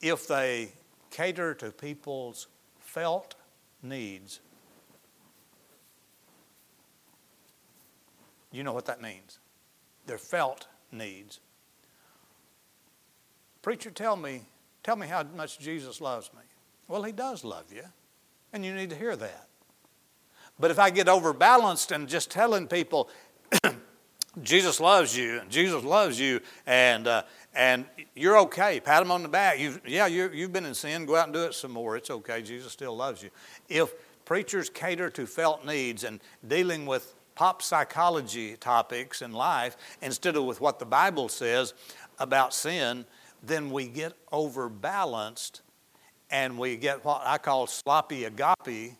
if 0.00 0.26
they 0.28 0.72
cater 1.10 1.54
to 1.54 1.70
people's 1.70 2.48
felt 2.80 3.34
needs. 3.82 4.40
You 8.54 8.62
know 8.62 8.72
what 8.72 8.86
that 8.86 9.02
means. 9.02 9.40
Their 10.06 10.16
felt 10.16 10.68
needs. 10.92 11.40
Preacher, 13.62 13.90
tell 13.90 14.14
me, 14.14 14.42
tell 14.84 14.94
me 14.94 15.08
how 15.08 15.24
much 15.34 15.58
Jesus 15.58 16.00
loves 16.00 16.30
me. 16.32 16.42
Well, 16.86 17.02
he 17.02 17.10
does 17.10 17.42
love 17.42 17.72
you, 17.72 17.82
and 18.52 18.64
you 18.64 18.72
need 18.72 18.90
to 18.90 18.96
hear 18.96 19.16
that. 19.16 19.48
But 20.60 20.70
if 20.70 20.78
I 20.78 20.90
get 20.90 21.08
overbalanced 21.08 21.90
and 21.90 22.08
just 22.08 22.30
telling 22.30 22.68
people, 22.68 23.10
Jesus 24.42 24.78
loves 24.78 25.16
you, 25.16 25.40
and 25.40 25.50
Jesus 25.50 25.82
loves 25.82 26.20
you, 26.20 26.38
and 26.64 27.08
uh, 27.08 27.22
and 27.56 27.86
you're 28.14 28.38
okay. 28.38 28.78
Pat 28.78 29.02
him 29.02 29.10
on 29.10 29.24
the 29.24 29.28
back. 29.28 29.58
You, 29.58 29.80
yeah, 29.84 30.06
you 30.06 30.30
you've 30.32 30.52
been 30.52 30.66
in 30.66 30.74
sin. 30.74 31.06
Go 31.06 31.16
out 31.16 31.24
and 31.24 31.34
do 31.34 31.42
it 31.42 31.54
some 31.54 31.72
more. 31.72 31.96
It's 31.96 32.10
okay. 32.10 32.40
Jesus 32.40 32.70
still 32.70 32.94
loves 32.94 33.20
you. 33.20 33.30
If 33.68 33.94
preachers 34.24 34.70
cater 34.70 35.10
to 35.10 35.26
felt 35.26 35.66
needs 35.66 36.04
and 36.04 36.20
dealing 36.46 36.86
with 36.86 37.16
pop 37.34 37.62
psychology 37.62 38.56
topics 38.56 39.22
in 39.22 39.32
life 39.32 39.76
instead 40.02 40.36
of 40.36 40.44
with 40.44 40.60
what 40.60 40.78
the 40.78 40.86
Bible 40.86 41.28
says 41.28 41.74
about 42.18 42.54
sin, 42.54 43.04
then 43.42 43.70
we 43.70 43.86
get 43.86 44.12
overbalanced 44.32 45.62
and 46.30 46.58
we 46.58 46.76
get 46.76 47.04
what 47.04 47.22
I 47.24 47.38
call 47.38 47.66
sloppy 47.66 48.24
agape, 48.24 48.94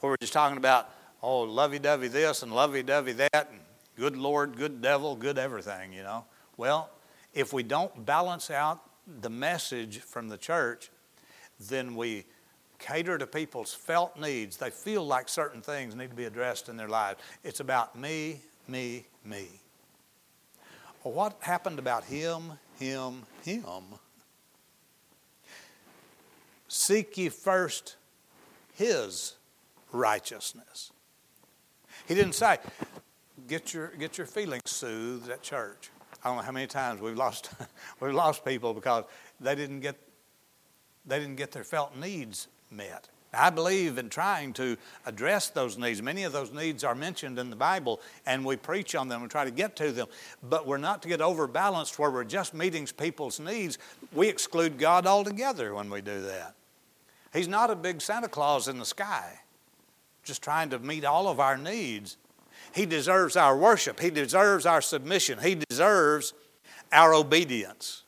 where 0.00 0.10
we're 0.10 0.16
just 0.20 0.32
talking 0.32 0.58
about, 0.58 0.90
oh, 1.22 1.40
lovey 1.40 1.78
dovey 1.78 2.08
this 2.08 2.42
and 2.42 2.52
lovey 2.54 2.82
dovey 2.82 3.12
that, 3.12 3.48
and 3.50 3.60
good 3.96 4.16
Lord, 4.16 4.56
good 4.56 4.80
devil, 4.80 5.16
good 5.16 5.38
everything, 5.38 5.92
you 5.92 6.02
know. 6.02 6.24
Well, 6.56 6.90
if 7.34 7.52
we 7.52 7.62
don't 7.62 8.04
balance 8.04 8.50
out 8.50 8.80
the 9.20 9.30
message 9.30 9.98
from 10.00 10.28
the 10.28 10.36
church, 10.36 10.90
then 11.58 11.94
we 11.94 12.24
cater 12.80 13.18
to 13.18 13.26
people's 13.26 13.72
felt 13.72 14.18
needs. 14.18 14.56
They 14.56 14.70
feel 14.70 15.06
like 15.06 15.28
certain 15.28 15.62
things 15.62 15.94
need 15.94 16.10
to 16.10 16.16
be 16.16 16.24
addressed 16.24 16.68
in 16.68 16.76
their 16.76 16.88
lives. 16.88 17.20
It's 17.44 17.60
about 17.60 17.96
me, 17.96 18.40
me, 18.66 19.04
me. 19.24 19.46
Well, 21.04 21.14
what 21.14 21.36
happened 21.40 21.78
about 21.78 22.04
him, 22.04 22.52
him, 22.78 23.22
him? 23.44 23.84
Seek 26.68 27.16
ye 27.16 27.28
first 27.28 27.96
his 28.74 29.36
righteousness. 29.92 30.92
He 32.06 32.14
didn't 32.14 32.34
say, 32.34 32.58
get 33.46 33.74
your, 33.74 33.88
get 33.98 34.18
your 34.18 34.26
feelings 34.26 34.62
soothed 34.66 35.30
at 35.30 35.42
church. 35.42 35.90
I 36.22 36.28
don't 36.28 36.36
know 36.36 36.42
how 36.42 36.52
many 36.52 36.66
times 36.66 37.00
we've 37.00 37.16
lost, 37.16 37.50
we've 38.00 38.14
lost 38.14 38.44
people 38.44 38.74
because 38.74 39.04
they 39.40 39.54
didn't 39.54 39.80
get, 39.80 39.96
they 41.06 41.18
didn't 41.18 41.36
get 41.36 41.50
their 41.52 41.64
felt 41.64 41.96
needs 41.96 42.48
met. 42.70 43.08
I 43.32 43.50
believe 43.50 43.98
in 43.98 44.08
trying 44.08 44.52
to 44.54 44.76
address 45.06 45.50
those 45.50 45.78
needs. 45.78 46.02
Many 46.02 46.24
of 46.24 46.32
those 46.32 46.52
needs 46.52 46.82
are 46.82 46.96
mentioned 46.96 47.38
in 47.38 47.48
the 47.48 47.56
Bible, 47.56 48.00
and 48.26 48.44
we 48.44 48.56
preach 48.56 48.94
on 48.96 49.08
them 49.08 49.22
and 49.22 49.30
try 49.30 49.44
to 49.44 49.52
get 49.52 49.76
to 49.76 49.92
them. 49.92 50.08
But 50.42 50.66
we're 50.66 50.78
not 50.78 51.02
to 51.02 51.08
get 51.08 51.20
overbalanced 51.20 51.98
where 51.98 52.10
we're 52.10 52.24
just 52.24 52.54
meeting 52.54 52.88
people's 52.96 53.38
needs. 53.38 53.78
We 54.12 54.28
exclude 54.28 54.78
God 54.78 55.06
altogether 55.06 55.74
when 55.74 55.90
we 55.90 56.00
do 56.00 56.22
that. 56.22 56.54
He's 57.32 57.46
not 57.46 57.70
a 57.70 57.76
big 57.76 58.00
Santa 58.00 58.28
Claus 58.28 58.66
in 58.66 58.78
the 58.78 58.84
sky, 58.84 59.38
just 60.24 60.42
trying 60.42 60.70
to 60.70 60.80
meet 60.80 61.04
all 61.04 61.28
of 61.28 61.38
our 61.38 61.56
needs. 61.56 62.16
He 62.74 62.84
deserves 62.84 63.36
our 63.36 63.56
worship, 63.56 64.00
He 64.00 64.10
deserves 64.10 64.66
our 64.66 64.80
submission, 64.80 65.38
He 65.38 65.54
deserves 65.54 66.34
our 66.92 67.14
obedience. 67.14 68.02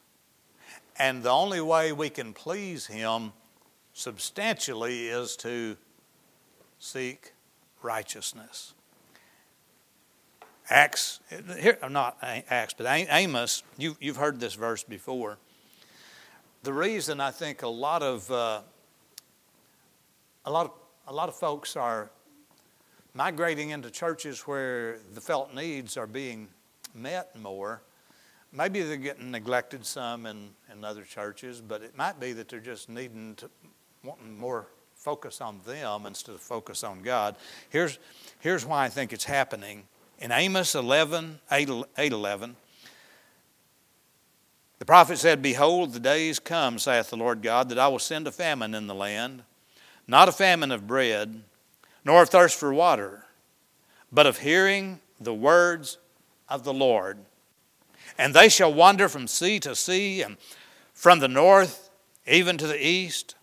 And 0.99 1.23
the 1.23 1.31
only 1.31 1.61
way 1.61 1.93
we 1.93 2.11
can 2.11 2.33
please 2.33 2.87
Him 2.87 3.33
substantially 4.03 5.07
is 5.07 5.37
to 5.37 5.77
seek 6.81 7.33
righteousness. 7.83 8.75
Acts, 10.69 11.21
here, 11.59 11.79
I'm 11.83 11.93
not 11.93 12.19
Acts, 12.21 12.75
but 12.77 12.87
Amos, 12.89 13.63
you, 13.79 13.97
you've 14.01 14.17
heard 14.17 14.41
this 14.41 14.55
verse 14.55 14.83
before. 14.83 15.39
The 16.65 16.73
reason 16.73 17.21
I 17.21 17.31
think 17.31 17.63
a 17.63 17.69
lot 17.69 18.03
of 18.03 18.31
uh, 18.31 18.61
a 20.45 20.51
lot 20.51 20.67
of 20.67 20.73
a 21.07 21.13
lot 21.13 21.29
of 21.29 21.35
folks 21.35 21.77
are 21.77 22.11
migrating 23.15 23.71
into 23.71 23.91
churches 23.91 24.41
where 24.43 24.99
the 25.15 25.21
felt 25.21 25.55
needs 25.55 25.97
are 25.97 26.07
being 26.07 26.49
met 26.95 27.39
more. 27.39 27.83
Maybe 28.53 28.83
they're 28.83 28.97
getting 28.97 29.31
neglected 29.31 29.85
some 29.85 30.27
in, 30.27 30.51
in 30.73 30.85
other 30.85 31.03
churches, 31.03 31.61
but 31.61 31.83
it 31.83 31.97
might 31.97 32.21
be 32.21 32.33
that 32.33 32.49
they're 32.49 32.61
just 32.61 32.89
needing 32.89 33.35
to 33.37 33.51
wanting 34.05 34.37
more 34.37 34.67
focus 34.97 35.41
on 35.41 35.61
them 35.65 36.07
instead 36.07 36.35
of 36.35 36.41
focus 36.41 36.83
on 36.83 37.03
God. 37.03 37.37
Here's, 37.71 38.01
here's 38.41 38.67
why 38.67 38.85
I 38.85 38.89
think 38.89 39.13
it's 39.13 39.23
happening. 39.23 39.85
In 40.19 40.33
Amos 40.33 40.75
11, 40.75 41.39
8, 41.53 41.71
8 41.97 42.13
11, 42.13 42.57
the 44.81 44.85
prophet 44.85 45.19
said, 45.19 45.41
Behold, 45.41 45.93
the 45.93 46.01
days 46.01 46.41
come, 46.41 46.81
saith 46.81 47.11
the 47.11 47.17
Lord 47.17 47.43
God, 47.43 47.69
that 47.69 47.79
I 47.79 47.87
will 47.87 48.01
send 48.01 48.27
a 48.27 48.33
famine 48.33 48.75
in 48.75 48.89
the 48.89 48.95
land, 48.95 49.45
not 50.09 50.29
a 50.29 50.33
famine 50.33 50.73
of 50.73 50.89
bread, 50.89 51.45
nor 52.05 52.23
of 52.23 52.29
thirst 52.29 52.59
for 52.59 52.75
water, 52.75 53.27
but 54.11 54.27
of 54.27 54.39
hearing 54.39 54.99
the 55.21 55.35
words 55.35 55.99
of 56.49 56.65
the 56.65 56.75
Lord. 56.75 57.19
And 58.19 58.35
they 58.35 58.49
shall 58.49 58.75
wander 58.75 59.09
from 59.09 59.29
sea 59.29 59.61
to 59.61 59.77
sea, 59.77 60.23
and 60.23 60.39
from 60.93 61.21
the 61.21 61.29
north 61.29 61.91
even 62.27 62.59
to 62.59 62.67
the 62.67 62.85
east. 62.85 63.37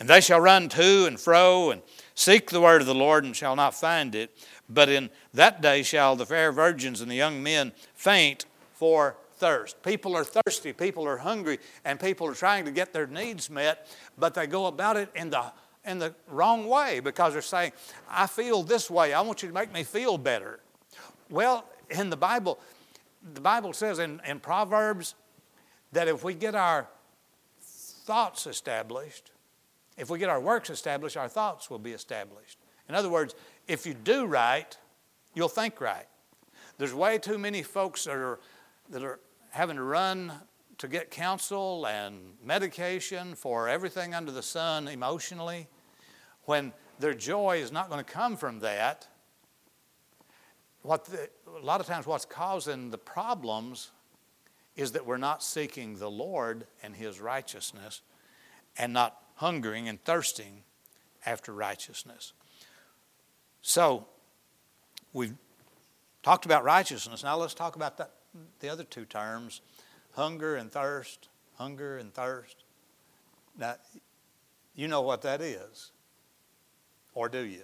And 0.00 0.08
they 0.08 0.20
shall 0.20 0.40
run 0.40 0.68
to 0.70 1.06
and 1.06 1.18
fro 1.18 1.70
and 1.70 1.82
seek 2.14 2.50
the 2.50 2.60
word 2.60 2.80
of 2.80 2.86
the 2.86 2.94
Lord 2.94 3.24
and 3.24 3.34
shall 3.36 3.56
not 3.56 3.74
find 3.74 4.14
it. 4.14 4.36
But 4.68 4.88
in 4.88 5.10
that 5.34 5.60
day 5.60 5.82
shall 5.82 6.16
the 6.16 6.26
fair 6.26 6.52
virgins 6.52 7.00
and 7.00 7.10
the 7.10 7.16
young 7.16 7.42
men 7.42 7.72
faint 7.94 8.46
for 8.74 9.16
thirst. 9.34 9.82
People 9.82 10.16
are 10.16 10.24
thirsty, 10.24 10.72
people 10.72 11.06
are 11.06 11.18
hungry, 11.18 11.58
and 11.84 11.98
people 11.98 12.26
are 12.26 12.34
trying 12.34 12.64
to 12.64 12.70
get 12.70 12.92
their 12.92 13.06
needs 13.06 13.50
met, 13.50 13.88
but 14.16 14.34
they 14.34 14.46
go 14.46 14.66
about 14.66 14.96
it 14.96 15.10
in 15.14 15.30
the 15.30 15.52
in 15.84 15.98
the 15.98 16.14
wrong 16.28 16.68
way 16.68 17.00
because 17.00 17.32
they're 17.32 17.42
saying, 17.42 17.72
I 18.08 18.26
feel 18.28 18.62
this 18.62 18.88
way. 18.88 19.12
I 19.12 19.20
want 19.20 19.42
you 19.42 19.48
to 19.48 19.54
make 19.54 19.72
me 19.72 19.82
feel 19.82 20.16
better. 20.16 20.60
Well, 21.28 21.64
in 21.90 22.08
the 22.08 22.16
Bible, 22.16 22.60
the 23.34 23.40
Bible 23.40 23.72
says 23.72 23.98
in, 23.98 24.20
in 24.26 24.38
Proverbs 24.40 25.14
that 25.92 26.08
if 26.08 26.22
we 26.22 26.34
get 26.34 26.54
our 26.54 26.88
thoughts 27.60 28.46
established, 28.46 29.32
if 29.96 30.10
we 30.10 30.18
get 30.18 30.28
our 30.28 30.40
works 30.40 30.70
established, 30.70 31.16
our 31.16 31.28
thoughts 31.28 31.70
will 31.70 31.78
be 31.78 31.92
established. 31.92 32.58
In 32.88 32.94
other 32.94 33.08
words, 33.08 33.34
if 33.68 33.86
you 33.86 33.94
do 33.94 34.26
right, 34.26 34.76
you'll 35.34 35.48
think 35.48 35.80
right. 35.80 36.06
There's 36.78 36.94
way 36.94 37.18
too 37.18 37.38
many 37.38 37.62
folks 37.62 38.04
that 38.04 38.16
are, 38.16 38.40
that 38.90 39.02
are 39.02 39.20
having 39.50 39.76
to 39.76 39.82
run 39.82 40.32
to 40.78 40.88
get 40.88 41.10
counsel 41.10 41.86
and 41.86 42.16
medication 42.44 43.34
for 43.34 43.68
everything 43.68 44.14
under 44.14 44.32
the 44.32 44.42
sun 44.42 44.88
emotionally 44.88 45.68
when 46.44 46.72
their 46.98 47.14
joy 47.14 47.58
is 47.58 47.70
not 47.70 47.88
going 47.88 48.02
to 48.02 48.10
come 48.10 48.36
from 48.36 48.60
that. 48.60 49.06
What 50.82 51.04
the, 51.04 51.28
a 51.56 51.64
lot 51.64 51.80
of 51.80 51.86
times, 51.86 52.06
what's 52.06 52.24
causing 52.24 52.90
the 52.90 52.98
problems 52.98 53.92
is 54.74 54.92
that 54.92 55.06
we're 55.06 55.18
not 55.18 55.42
seeking 55.42 55.96
the 55.96 56.10
Lord 56.10 56.66
and 56.82 56.96
His 56.96 57.20
righteousness 57.20 58.00
and 58.76 58.92
not 58.92 59.21
hungering 59.36 59.88
and 59.88 60.02
thirsting 60.04 60.62
after 61.24 61.52
righteousness. 61.52 62.32
So, 63.60 64.06
we've 65.12 65.34
talked 66.22 66.44
about 66.44 66.64
righteousness. 66.64 67.22
Now 67.22 67.36
let's 67.36 67.54
talk 67.54 67.76
about 67.76 68.00
the 68.60 68.68
other 68.68 68.84
two 68.84 69.04
terms 69.04 69.60
hunger 70.14 70.56
and 70.56 70.70
thirst. 70.70 71.28
Hunger 71.58 71.98
and 71.98 72.12
thirst. 72.12 72.64
Now, 73.58 73.76
you 74.74 74.88
know 74.88 75.02
what 75.02 75.22
that 75.22 75.40
is. 75.40 75.92
Or 77.14 77.28
do 77.28 77.40
you? 77.40 77.62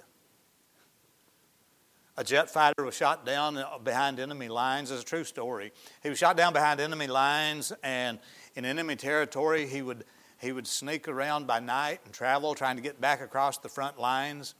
A 2.16 2.24
jet 2.24 2.50
fighter 2.50 2.84
was 2.84 2.94
shot 2.94 3.24
down 3.24 3.62
behind 3.84 4.18
enemy 4.18 4.48
lines. 4.48 4.90
It's 4.90 5.02
a 5.02 5.04
true 5.04 5.24
story. 5.24 5.72
He 6.02 6.08
was 6.08 6.18
shot 6.18 6.36
down 6.36 6.52
behind 6.52 6.80
enemy 6.80 7.06
lines, 7.06 7.72
and 7.82 8.18
in 8.56 8.64
enemy 8.64 8.96
territory, 8.96 9.66
he 9.66 9.82
would 9.82 10.04
he 10.38 10.52
would 10.52 10.66
sneak 10.66 11.08
around 11.08 11.46
by 11.46 11.60
night 11.60 12.00
and 12.04 12.14
travel 12.14 12.54
trying 12.54 12.76
to 12.76 12.82
get 12.82 13.00
back 13.00 13.20
across 13.20 13.58
the 13.58 13.68
front 13.68 13.98
lines. 13.98 14.54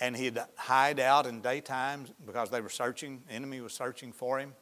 And 0.00 0.16
he'd 0.16 0.38
hide 0.56 1.00
out 1.00 1.26
in 1.26 1.40
daytime 1.40 2.06
because 2.24 2.50
they 2.50 2.60
were 2.60 2.70
searching, 2.70 3.22
the 3.26 3.34
enemy 3.34 3.60
was 3.60 3.72
searching 3.72 4.12
for 4.12 4.38
him. 4.38 4.54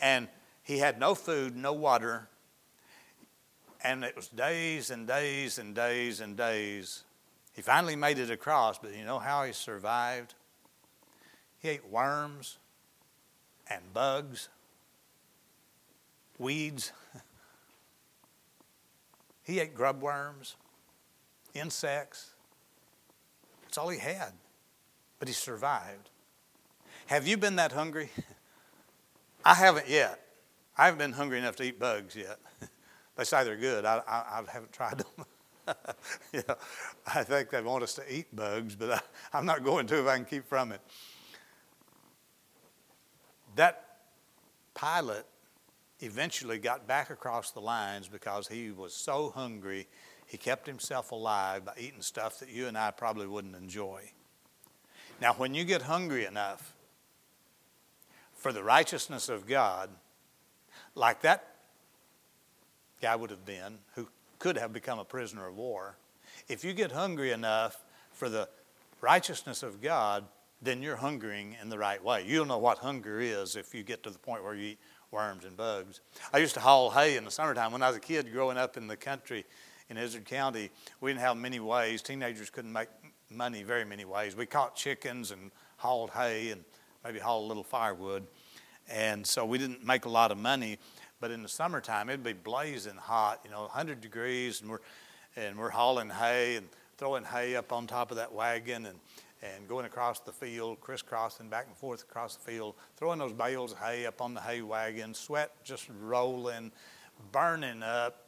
And 0.00 0.28
he 0.62 0.78
had 0.78 0.98
no 0.98 1.14
food, 1.14 1.56
no 1.56 1.72
water. 1.72 2.28
And 3.82 4.02
it 4.04 4.16
was 4.16 4.28
days 4.28 4.90
and 4.90 5.06
days 5.06 5.58
and 5.58 5.74
days 5.74 6.20
and 6.20 6.36
days. 6.36 7.04
He 7.54 7.62
finally 7.62 7.96
made 7.96 8.18
it 8.18 8.30
across, 8.30 8.78
but 8.78 8.94
you 8.96 9.04
know 9.04 9.18
how 9.18 9.44
he 9.44 9.52
survived? 9.52 10.34
He 11.58 11.68
ate 11.68 11.88
worms 11.88 12.58
and 13.68 13.82
bugs, 13.92 14.48
weeds. 16.38 16.92
He 19.46 19.60
ate 19.60 19.76
grub 19.76 20.02
worms, 20.02 20.56
insects. 21.54 22.34
That's 23.62 23.78
all 23.78 23.88
he 23.88 24.00
had. 24.00 24.32
But 25.20 25.28
he 25.28 25.34
survived. 25.34 26.10
Have 27.06 27.28
you 27.28 27.36
been 27.36 27.54
that 27.56 27.70
hungry? 27.70 28.10
I 29.44 29.54
haven't 29.54 29.88
yet. 29.88 30.20
I 30.76 30.86
haven't 30.86 30.98
been 30.98 31.12
hungry 31.12 31.38
enough 31.38 31.54
to 31.56 31.62
eat 31.62 31.78
bugs 31.78 32.16
yet. 32.16 32.38
they 33.16 33.22
say 33.22 33.44
they're 33.44 33.56
good. 33.56 33.84
I, 33.84 34.02
I, 34.08 34.40
I 34.40 34.42
haven't 34.52 34.72
tried 34.72 34.98
them. 34.98 35.26
yeah, 36.32 36.54
I 37.06 37.22
think 37.22 37.50
they 37.50 37.62
want 37.62 37.84
us 37.84 37.94
to 37.94 38.02
eat 38.12 38.34
bugs, 38.34 38.74
but 38.74 38.90
I, 38.90 39.00
I'm 39.32 39.46
not 39.46 39.62
going 39.62 39.86
to 39.86 40.00
if 40.00 40.06
I 40.08 40.16
can 40.16 40.24
keep 40.24 40.48
from 40.48 40.72
it. 40.72 40.80
That 43.54 43.84
pilot 44.74 45.24
eventually 46.00 46.58
got 46.58 46.86
back 46.86 47.10
across 47.10 47.50
the 47.50 47.60
lines 47.60 48.08
because 48.08 48.48
he 48.48 48.70
was 48.70 48.94
so 48.94 49.30
hungry, 49.34 49.86
he 50.26 50.36
kept 50.36 50.66
himself 50.66 51.12
alive 51.12 51.64
by 51.64 51.72
eating 51.78 52.02
stuff 52.02 52.38
that 52.40 52.50
you 52.50 52.66
and 52.66 52.76
I 52.76 52.90
probably 52.90 53.26
wouldn't 53.26 53.56
enjoy. 53.56 54.10
Now, 55.20 55.32
when 55.34 55.54
you 55.54 55.64
get 55.64 55.82
hungry 55.82 56.26
enough 56.26 56.74
for 58.34 58.52
the 58.52 58.62
righteousness 58.62 59.28
of 59.28 59.46
God, 59.46 59.88
like 60.94 61.22
that 61.22 61.54
guy 63.00 63.16
would 63.16 63.30
have 63.30 63.46
been, 63.46 63.78
who 63.94 64.08
could 64.38 64.58
have 64.58 64.72
become 64.72 64.98
a 64.98 65.04
prisoner 65.04 65.46
of 65.46 65.56
war, 65.56 65.96
if 66.48 66.64
you 66.64 66.74
get 66.74 66.92
hungry 66.92 67.32
enough 67.32 67.82
for 68.12 68.28
the 68.28 68.48
righteousness 69.00 69.62
of 69.62 69.80
God, 69.80 70.24
then 70.60 70.82
you're 70.82 70.96
hungering 70.96 71.56
in 71.60 71.68
the 71.68 71.78
right 71.78 72.02
way. 72.02 72.24
You'll 72.26 72.46
know 72.46 72.58
what 72.58 72.78
hunger 72.78 73.20
is 73.20 73.56
if 73.56 73.74
you 73.74 73.82
get 73.82 74.02
to 74.02 74.10
the 74.10 74.18
point 74.18 74.42
where 74.42 74.54
you 74.54 74.70
eat 74.70 74.78
worms 75.16 75.46
and 75.46 75.56
bugs. 75.56 76.02
I 76.30 76.38
used 76.38 76.52
to 76.54 76.60
haul 76.60 76.90
hay 76.90 77.16
in 77.16 77.24
the 77.24 77.30
summertime. 77.30 77.72
When 77.72 77.82
I 77.82 77.88
was 77.88 77.96
a 77.96 78.00
kid 78.00 78.30
growing 78.30 78.58
up 78.58 78.76
in 78.76 78.86
the 78.86 78.98
country 78.98 79.46
in 79.88 79.96
Izard 79.96 80.26
County, 80.26 80.68
we 81.00 81.08
didn't 81.08 81.22
have 81.22 81.38
many 81.38 81.58
ways. 81.58 82.02
Teenagers 82.02 82.50
couldn't 82.50 82.70
make 82.70 82.88
money 83.30 83.62
very 83.62 83.86
many 83.86 84.04
ways. 84.04 84.36
We 84.36 84.44
caught 84.44 84.76
chickens 84.76 85.30
and 85.30 85.52
hauled 85.78 86.10
hay 86.10 86.50
and 86.50 86.62
maybe 87.02 87.18
hauled 87.18 87.46
a 87.46 87.48
little 87.48 87.64
firewood. 87.64 88.26
And 88.90 89.26
so 89.26 89.46
we 89.46 89.56
didn't 89.56 89.86
make 89.86 90.04
a 90.04 90.10
lot 90.10 90.32
of 90.32 90.36
money. 90.36 90.76
But 91.18 91.30
in 91.30 91.42
the 91.42 91.48
summertime, 91.48 92.10
it'd 92.10 92.22
be 92.22 92.34
blazing 92.34 92.96
hot, 92.96 93.40
you 93.42 93.50
know, 93.50 93.62
100 93.62 94.02
degrees, 94.02 94.60
and 94.60 94.68
we're, 94.68 94.80
and 95.34 95.56
we're 95.56 95.70
hauling 95.70 96.10
hay 96.10 96.56
and 96.56 96.68
throwing 96.98 97.24
hay 97.24 97.56
up 97.56 97.72
on 97.72 97.86
top 97.86 98.10
of 98.10 98.18
that 98.18 98.34
wagon 98.34 98.84
and, 98.84 98.98
and 99.42 99.68
going 99.68 99.84
across 99.84 100.20
the 100.20 100.32
field, 100.32 100.80
crisscrossing 100.80 101.48
back 101.48 101.66
and 101.66 101.76
forth 101.76 102.02
across 102.02 102.36
the 102.36 102.50
field, 102.50 102.74
throwing 102.96 103.18
those 103.18 103.32
bales 103.32 103.72
of 103.72 103.78
hay 103.78 104.06
up 104.06 104.20
on 104.22 104.34
the 104.34 104.40
hay 104.40 104.62
wagon, 104.62 105.14
sweat 105.14 105.52
just 105.64 105.88
rolling, 106.00 106.72
burning 107.32 107.82
up. 107.82 108.22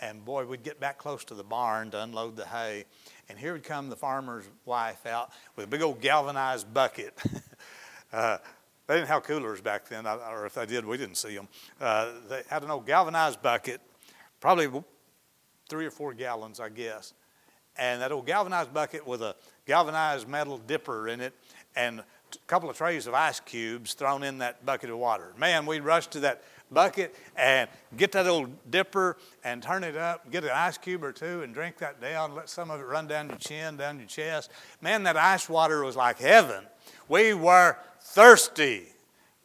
And 0.00 0.24
boy, 0.24 0.44
we'd 0.44 0.64
get 0.64 0.80
back 0.80 0.98
close 0.98 1.24
to 1.26 1.34
the 1.34 1.44
barn 1.44 1.90
to 1.92 2.02
unload 2.02 2.36
the 2.36 2.46
hay. 2.46 2.84
And 3.28 3.38
here 3.38 3.52
would 3.52 3.62
come 3.62 3.88
the 3.88 3.96
farmer's 3.96 4.44
wife 4.64 5.06
out 5.06 5.30
with 5.56 5.64
a 5.66 5.68
big 5.68 5.82
old 5.82 6.00
galvanized 6.00 6.72
bucket. 6.74 7.16
uh, 8.12 8.38
they 8.86 8.96
didn't 8.96 9.08
have 9.08 9.22
coolers 9.22 9.60
back 9.60 9.88
then, 9.88 10.06
or 10.06 10.44
if 10.44 10.54
they 10.54 10.66
did, 10.66 10.84
we 10.84 10.98
didn't 10.98 11.14
see 11.14 11.34
them. 11.34 11.48
Uh, 11.80 12.10
they 12.28 12.42
had 12.50 12.62
an 12.64 12.70
old 12.70 12.86
galvanized 12.86 13.40
bucket, 13.40 13.80
probably 14.40 14.68
three 15.68 15.86
or 15.86 15.90
four 15.90 16.12
gallons, 16.12 16.60
I 16.60 16.68
guess. 16.68 17.14
And 17.76 18.02
that 18.02 18.12
old 18.12 18.26
galvanized 18.26 18.74
bucket 18.74 19.06
with 19.06 19.22
a 19.22 19.34
galvanized 19.66 20.28
metal 20.28 20.58
dipper 20.58 21.08
in 21.08 21.20
it 21.20 21.32
and 21.76 22.00
a 22.00 22.04
couple 22.46 22.68
of 22.68 22.76
trays 22.76 23.06
of 23.06 23.14
ice 23.14 23.40
cubes 23.40 23.94
thrown 23.94 24.22
in 24.22 24.38
that 24.38 24.64
bucket 24.66 24.90
of 24.90 24.98
water. 24.98 25.32
Man, 25.38 25.66
we'd 25.66 25.82
rush 25.82 26.06
to 26.08 26.20
that 26.20 26.42
bucket 26.70 27.14
and 27.36 27.68
get 27.96 28.12
that 28.12 28.26
old 28.26 28.50
dipper 28.70 29.16
and 29.44 29.62
turn 29.62 29.84
it 29.84 29.96
up, 29.96 30.30
get 30.30 30.44
an 30.44 30.50
ice 30.50 30.78
cube 30.78 31.04
or 31.04 31.12
two 31.12 31.42
and 31.42 31.54
drink 31.54 31.78
that 31.78 32.00
down, 32.00 32.34
let 32.34 32.48
some 32.48 32.70
of 32.70 32.80
it 32.80 32.84
run 32.84 33.06
down 33.06 33.28
your 33.28 33.38
chin, 33.38 33.76
down 33.76 33.98
your 33.98 34.08
chest. 34.08 34.50
Man, 34.80 35.02
that 35.04 35.16
ice 35.16 35.48
water 35.48 35.84
was 35.84 35.96
like 35.96 36.18
heaven. 36.18 36.64
We 37.08 37.34
were 37.34 37.76
thirsty. 38.00 38.86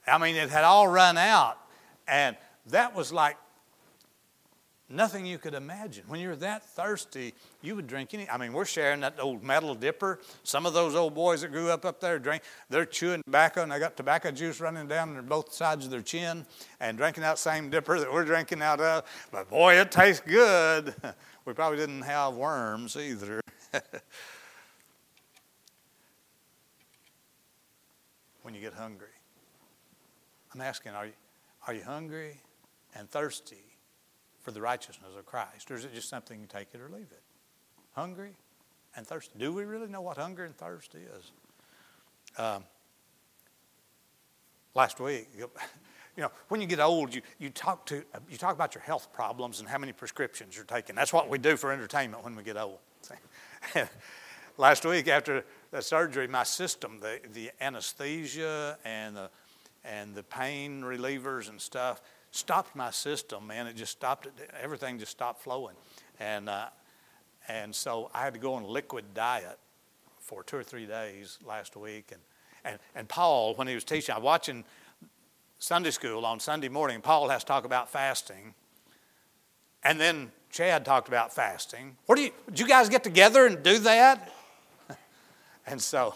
I 0.08 0.18
mean, 0.18 0.36
it 0.36 0.50
had 0.50 0.64
all 0.64 0.88
run 0.88 1.18
out. 1.18 1.58
And 2.08 2.36
that 2.68 2.96
was 2.96 3.14
like 3.14 3.38
nothing 4.90 5.26
you 5.26 5.38
could 5.38 5.54
imagine. 5.54 6.04
When 6.08 6.20
you're 6.20 6.36
that 6.38 6.64
thirsty, 6.64 7.34
you 7.62 7.76
would 7.76 7.88
drink 7.88 8.14
any. 8.14 8.30
I 8.30 8.38
mean, 8.38 8.54
we're 8.54 8.66
sharing 8.66 9.02
that 9.02 9.20
old 9.20 9.44
metal 9.44 9.76
dipper. 9.76 10.20
Some 10.44 10.66
of 10.66 10.74
those 10.74 10.96
old 10.96 11.14
boys 11.16 11.42
that 11.42 11.52
grew 11.52 11.70
up 11.70 11.86
up 11.86 12.00
there 12.00 12.20
drink, 12.20 12.44
they're 12.70 12.86
chewing 12.86 13.22
tobacco 13.24 13.64
and 13.64 13.72
they 13.72 13.80
got 13.80 13.96
tobacco 13.96 14.32
juice 14.32 14.60
running 14.60 14.88
down 14.88 15.14
their 15.14 15.22
both 15.22 15.54
sides 15.54 15.86
of 15.86 15.92
their 15.92 16.02
chin 16.02 16.46
and 16.80 16.98
drinking 16.98 17.24
that 17.24 17.38
same 17.38 17.70
dipper 17.70 18.00
that 18.00 18.12
we're 18.12 18.26
drinking 18.26 18.62
out 18.62 18.82
of. 18.82 19.04
But 19.32 19.50
boy, 19.50 19.76
it 19.76 19.92
tastes 19.92 20.24
good. 20.26 20.94
We 21.46 21.54
probably 21.54 21.78
didn't 21.80 22.02
have 22.04 22.36
worms 22.36 22.96
either. 22.96 23.42
when 28.44 28.54
you 28.54 28.62
get 28.62 28.74
hungry. 28.74 29.08
I'm 30.54 30.62
asking, 30.62 30.92
are 30.92 31.08
you, 31.08 31.14
are 31.66 31.74
you 31.74 31.84
hungry 31.84 32.42
and 32.96 33.10
thirsty 33.10 33.69
for 34.42 34.52
the 34.52 34.62
righteousness 34.62 35.12
of 35.18 35.26
Christ? 35.26 35.70
Or 35.70 35.76
is 35.76 35.86
it 35.86 35.94
just 35.94 36.10
something 36.10 36.40
you 36.40 36.48
take 36.48 36.68
it 36.74 36.82
or 36.82 36.90
leave 36.90 37.12
it? 37.12 37.22
Hungry 37.94 38.32
and 38.96 39.06
thirsty. 39.06 39.34
Do 39.38 39.54
we 39.54 39.64
really 39.64 39.88
know 39.88 40.02
what 40.02 40.18
hunger 40.18 40.46
and 40.46 40.56
thirst 40.56 40.96
is? 40.96 41.32
Um, 42.38 42.64
last 44.76 45.00
week, 45.00 45.28
you 45.38 45.50
know, 46.24 46.32
when 46.48 46.62
you 46.62 46.68
get 46.68 46.80
old, 46.80 47.14
you, 47.14 47.22
you, 47.38 47.50
talk 47.50 47.86
to, 47.88 48.04
you 48.30 48.38
talk 48.38 48.56
about 48.56 48.76
your 48.76 48.84
health 48.84 49.12
problems 49.14 49.60
and 49.60 49.70
how 49.70 49.78
many 49.78 49.92
prescriptions 49.92 50.56
you're 50.56 50.66
taking. 50.66 50.96
That's 50.96 51.14
what 51.14 51.30
we 51.30 51.38
do 51.38 51.58
for 51.58 51.72
entertainment 51.72 52.24
when 52.24 52.36
we 52.36 52.44
get 52.44 52.58
old. 52.58 52.80
last 54.58 54.86
week, 54.86 55.08
after 55.08 55.46
the 55.72 55.82
surgery, 55.82 56.28
my 56.28 56.44
system, 56.44 57.00
the, 57.00 57.20
the 57.34 57.52
anesthesia 57.62 58.78
and 58.84 59.16
the, 59.16 59.30
and 59.84 60.14
the 60.14 60.24
pain 60.24 60.82
relievers 60.82 61.50
and 61.50 61.60
stuff, 61.60 62.02
stopped 62.32 62.76
my 62.76 62.92
system, 62.92 63.48
man. 63.48 63.68
It 63.68 63.76
just 63.76 63.92
stopped 63.92 64.26
it. 64.26 64.34
Everything 64.62 65.00
just 65.00 65.12
stopped 65.12 65.42
flowing. 65.42 65.76
And, 66.20 66.50
uh, 66.50 66.68
and 67.48 67.74
so 67.74 68.12
I 68.14 68.24
had 68.24 68.34
to 68.34 68.40
go 68.40 68.54
on 68.54 68.64
a 68.64 68.68
liquid 68.68 69.14
diet 69.14 69.58
for 70.20 70.44
two 70.44 70.58
or 70.58 70.64
three 70.64 70.86
days 70.86 71.40
last 71.46 71.76
week. 71.76 72.12
And, 72.12 72.22
and, 72.64 72.80
and 72.96 73.10
Paul, 73.10 73.56
when 73.56 73.68
he 73.68 73.74
was 73.74 73.84
teaching, 73.84 74.14
I 74.14 74.18
was 74.18 74.26
watching 74.26 74.64
Sunday 75.58 75.92
school 75.92 76.26
on 76.26 76.40
Sunday 76.40 76.70
morning. 76.70 77.02
Paul 77.02 77.30
has 77.30 77.44
to 77.44 77.48
talk 77.48 77.66
about 77.66 77.90
fasting. 77.90 78.54
And 79.84 80.00
then 80.00 80.32
Chad 80.52 80.86
talked 80.86 81.08
about 81.08 81.34
fasting. 81.34 81.98
Where 82.06 82.16
do 82.16 82.24
you, 82.24 82.32
did 82.48 82.60
you 82.60 82.68
guys 82.68 82.90
get 82.90 83.04
together 83.04 83.46
and 83.46 83.64
do 83.64 83.80
that? 83.80 84.32
and 85.66 85.82
so, 85.82 86.16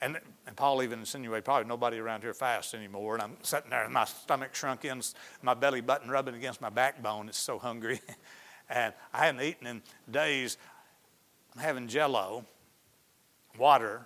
and, 0.00 0.18
and 0.52 0.56
Paul 0.58 0.82
even 0.82 0.98
insinuated 0.98 1.46
probably 1.46 1.66
nobody 1.66 1.96
around 1.96 2.20
here 2.20 2.34
fasts 2.34 2.74
anymore. 2.74 3.14
And 3.14 3.22
I'm 3.22 3.36
sitting 3.40 3.70
there 3.70 3.84
and 3.84 3.94
my 3.94 4.04
stomach 4.04 4.54
shrunk 4.54 4.84
in, 4.84 5.00
my 5.40 5.54
belly 5.54 5.80
button 5.80 6.10
rubbing 6.10 6.34
against 6.34 6.60
my 6.60 6.68
backbone. 6.68 7.30
It's 7.30 7.38
so 7.38 7.58
hungry. 7.58 8.02
and 8.68 8.92
I 9.14 9.24
hadn't 9.24 9.40
eaten 9.40 9.66
in 9.66 9.82
days. 10.10 10.58
I'm 11.54 11.62
having 11.62 11.88
jello, 11.88 12.44
water, 13.56 14.04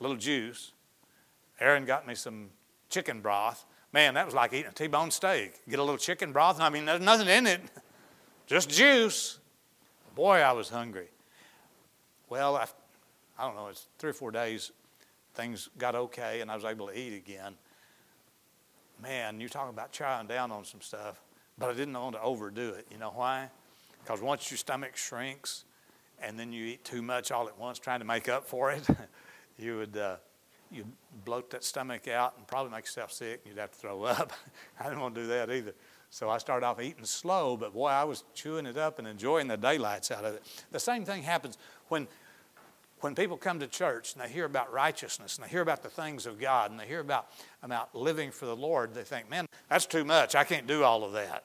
a 0.00 0.02
little 0.02 0.16
juice. 0.16 0.72
Aaron 1.60 1.84
got 1.84 2.06
me 2.06 2.14
some 2.14 2.48
chicken 2.88 3.20
broth. 3.20 3.66
Man, 3.92 4.14
that 4.14 4.24
was 4.24 4.34
like 4.34 4.54
eating 4.54 4.70
a 4.70 4.72
T-bone 4.72 5.10
steak. 5.10 5.60
Get 5.68 5.78
a 5.78 5.82
little 5.82 5.98
chicken 5.98 6.32
broth, 6.32 6.54
and 6.54 6.64
I 6.64 6.70
mean, 6.70 6.86
there's 6.86 7.02
nothing 7.02 7.28
in 7.28 7.46
it, 7.46 7.60
just 8.46 8.70
juice. 8.70 9.38
Boy, 10.14 10.38
I 10.38 10.52
was 10.52 10.70
hungry. 10.70 11.08
Well, 12.30 12.56
I, 12.56 12.66
I 13.38 13.44
don't 13.46 13.56
know, 13.56 13.66
it's 13.66 13.88
three 13.98 14.08
or 14.08 14.14
four 14.14 14.30
days 14.30 14.72
things 15.34 15.68
got 15.78 15.94
okay 15.94 16.40
and 16.40 16.50
I 16.50 16.54
was 16.54 16.64
able 16.64 16.88
to 16.88 16.98
eat 16.98 17.14
again. 17.14 17.54
Man, 19.02 19.40
you're 19.40 19.48
talking 19.48 19.74
about 19.74 19.92
chowing 19.92 20.28
down 20.28 20.50
on 20.52 20.64
some 20.64 20.80
stuff, 20.80 21.20
but 21.58 21.68
I 21.68 21.72
didn't 21.72 21.94
want 21.94 22.14
to 22.14 22.22
overdo 22.22 22.70
it. 22.70 22.86
You 22.90 22.98
know 22.98 23.12
why? 23.14 23.50
Because 24.02 24.20
once 24.20 24.50
your 24.50 24.58
stomach 24.58 24.96
shrinks 24.96 25.64
and 26.20 26.38
then 26.38 26.52
you 26.52 26.64
eat 26.66 26.84
too 26.84 27.02
much 27.02 27.32
all 27.32 27.48
at 27.48 27.58
once 27.58 27.78
trying 27.78 28.00
to 28.00 28.04
make 28.04 28.28
up 28.28 28.46
for 28.46 28.70
it, 28.70 28.86
you 29.58 29.78
would 29.78 29.96
uh, 29.96 30.16
you 30.70 30.84
bloat 31.24 31.50
that 31.50 31.64
stomach 31.64 32.08
out 32.08 32.34
and 32.36 32.46
probably 32.46 32.70
make 32.70 32.84
yourself 32.84 33.12
sick 33.12 33.40
and 33.44 33.52
you'd 33.52 33.60
have 33.60 33.72
to 33.72 33.78
throw 33.78 34.02
up. 34.04 34.32
I 34.80 34.84
didn't 34.84 35.00
want 35.00 35.14
to 35.14 35.22
do 35.22 35.26
that 35.28 35.50
either. 35.50 35.74
So 36.10 36.30
I 36.30 36.38
started 36.38 36.64
off 36.64 36.80
eating 36.80 37.04
slow, 37.04 37.56
but 37.56 37.72
boy, 37.72 37.88
I 37.88 38.04
was 38.04 38.22
chewing 38.34 38.66
it 38.66 38.76
up 38.76 39.00
and 39.00 39.08
enjoying 39.08 39.48
the 39.48 39.56
daylights 39.56 40.12
out 40.12 40.24
of 40.24 40.34
it. 40.34 40.42
The 40.70 40.78
same 40.78 41.04
thing 41.04 41.24
happens 41.24 41.58
when 41.88 42.06
when 43.00 43.14
people 43.14 43.36
come 43.36 43.60
to 43.60 43.66
church 43.66 44.14
and 44.14 44.24
they 44.24 44.28
hear 44.28 44.44
about 44.44 44.72
righteousness 44.72 45.36
and 45.36 45.44
they 45.44 45.50
hear 45.50 45.60
about 45.60 45.82
the 45.82 45.90
things 45.90 46.26
of 46.26 46.40
God 46.40 46.70
and 46.70 46.80
they 46.80 46.86
hear 46.86 47.00
about, 47.00 47.28
about 47.62 47.94
living 47.94 48.30
for 48.30 48.46
the 48.46 48.56
Lord, 48.56 48.94
they 48.94 49.02
think, 49.02 49.28
man, 49.28 49.46
that's 49.68 49.86
too 49.86 50.04
much. 50.04 50.34
I 50.34 50.44
can't 50.44 50.66
do 50.66 50.84
all 50.84 51.04
of 51.04 51.12
that. 51.12 51.44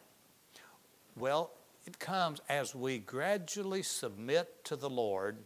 Well, 1.18 1.52
it 1.86 2.00
comes 2.00 2.40
as 2.48 2.74
we 2.74 3.00
gradually 3.00 3.82
submit 3.82 4.64
to 4.66 4.76
the 4.76 4.90
Lord, 4.90 5.38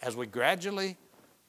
as 0.00 0.14
we 0.14 0.26
gradually 0.26 0.96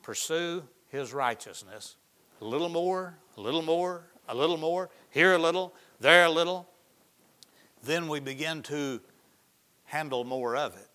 pursue 0.02 0.64
His 0.90 1.14
righteousness, 1.14 1.98
a 2.42 2.46
little 2.46 2.70
more, 2.70 3.18
a 3.38 3.42
little 3.42 3.62
more, 3.62 4.06
a 4.28 4.36
little 4.36 4.58
more, 4.58 4.90
here 5.10 5.34
a 5.34 5.38
little, 5.38 5.74
there 6.00 6.26
a 6.26 6.30
little, 6.30 6.68
then 7.84 8.08
we 8.08 8.20
begin 8.20 8.62
to 8.64 9.02
handle 9.86 10.24
more 10.24 10.56
of 10.56 10.76
it. 10.76 10.88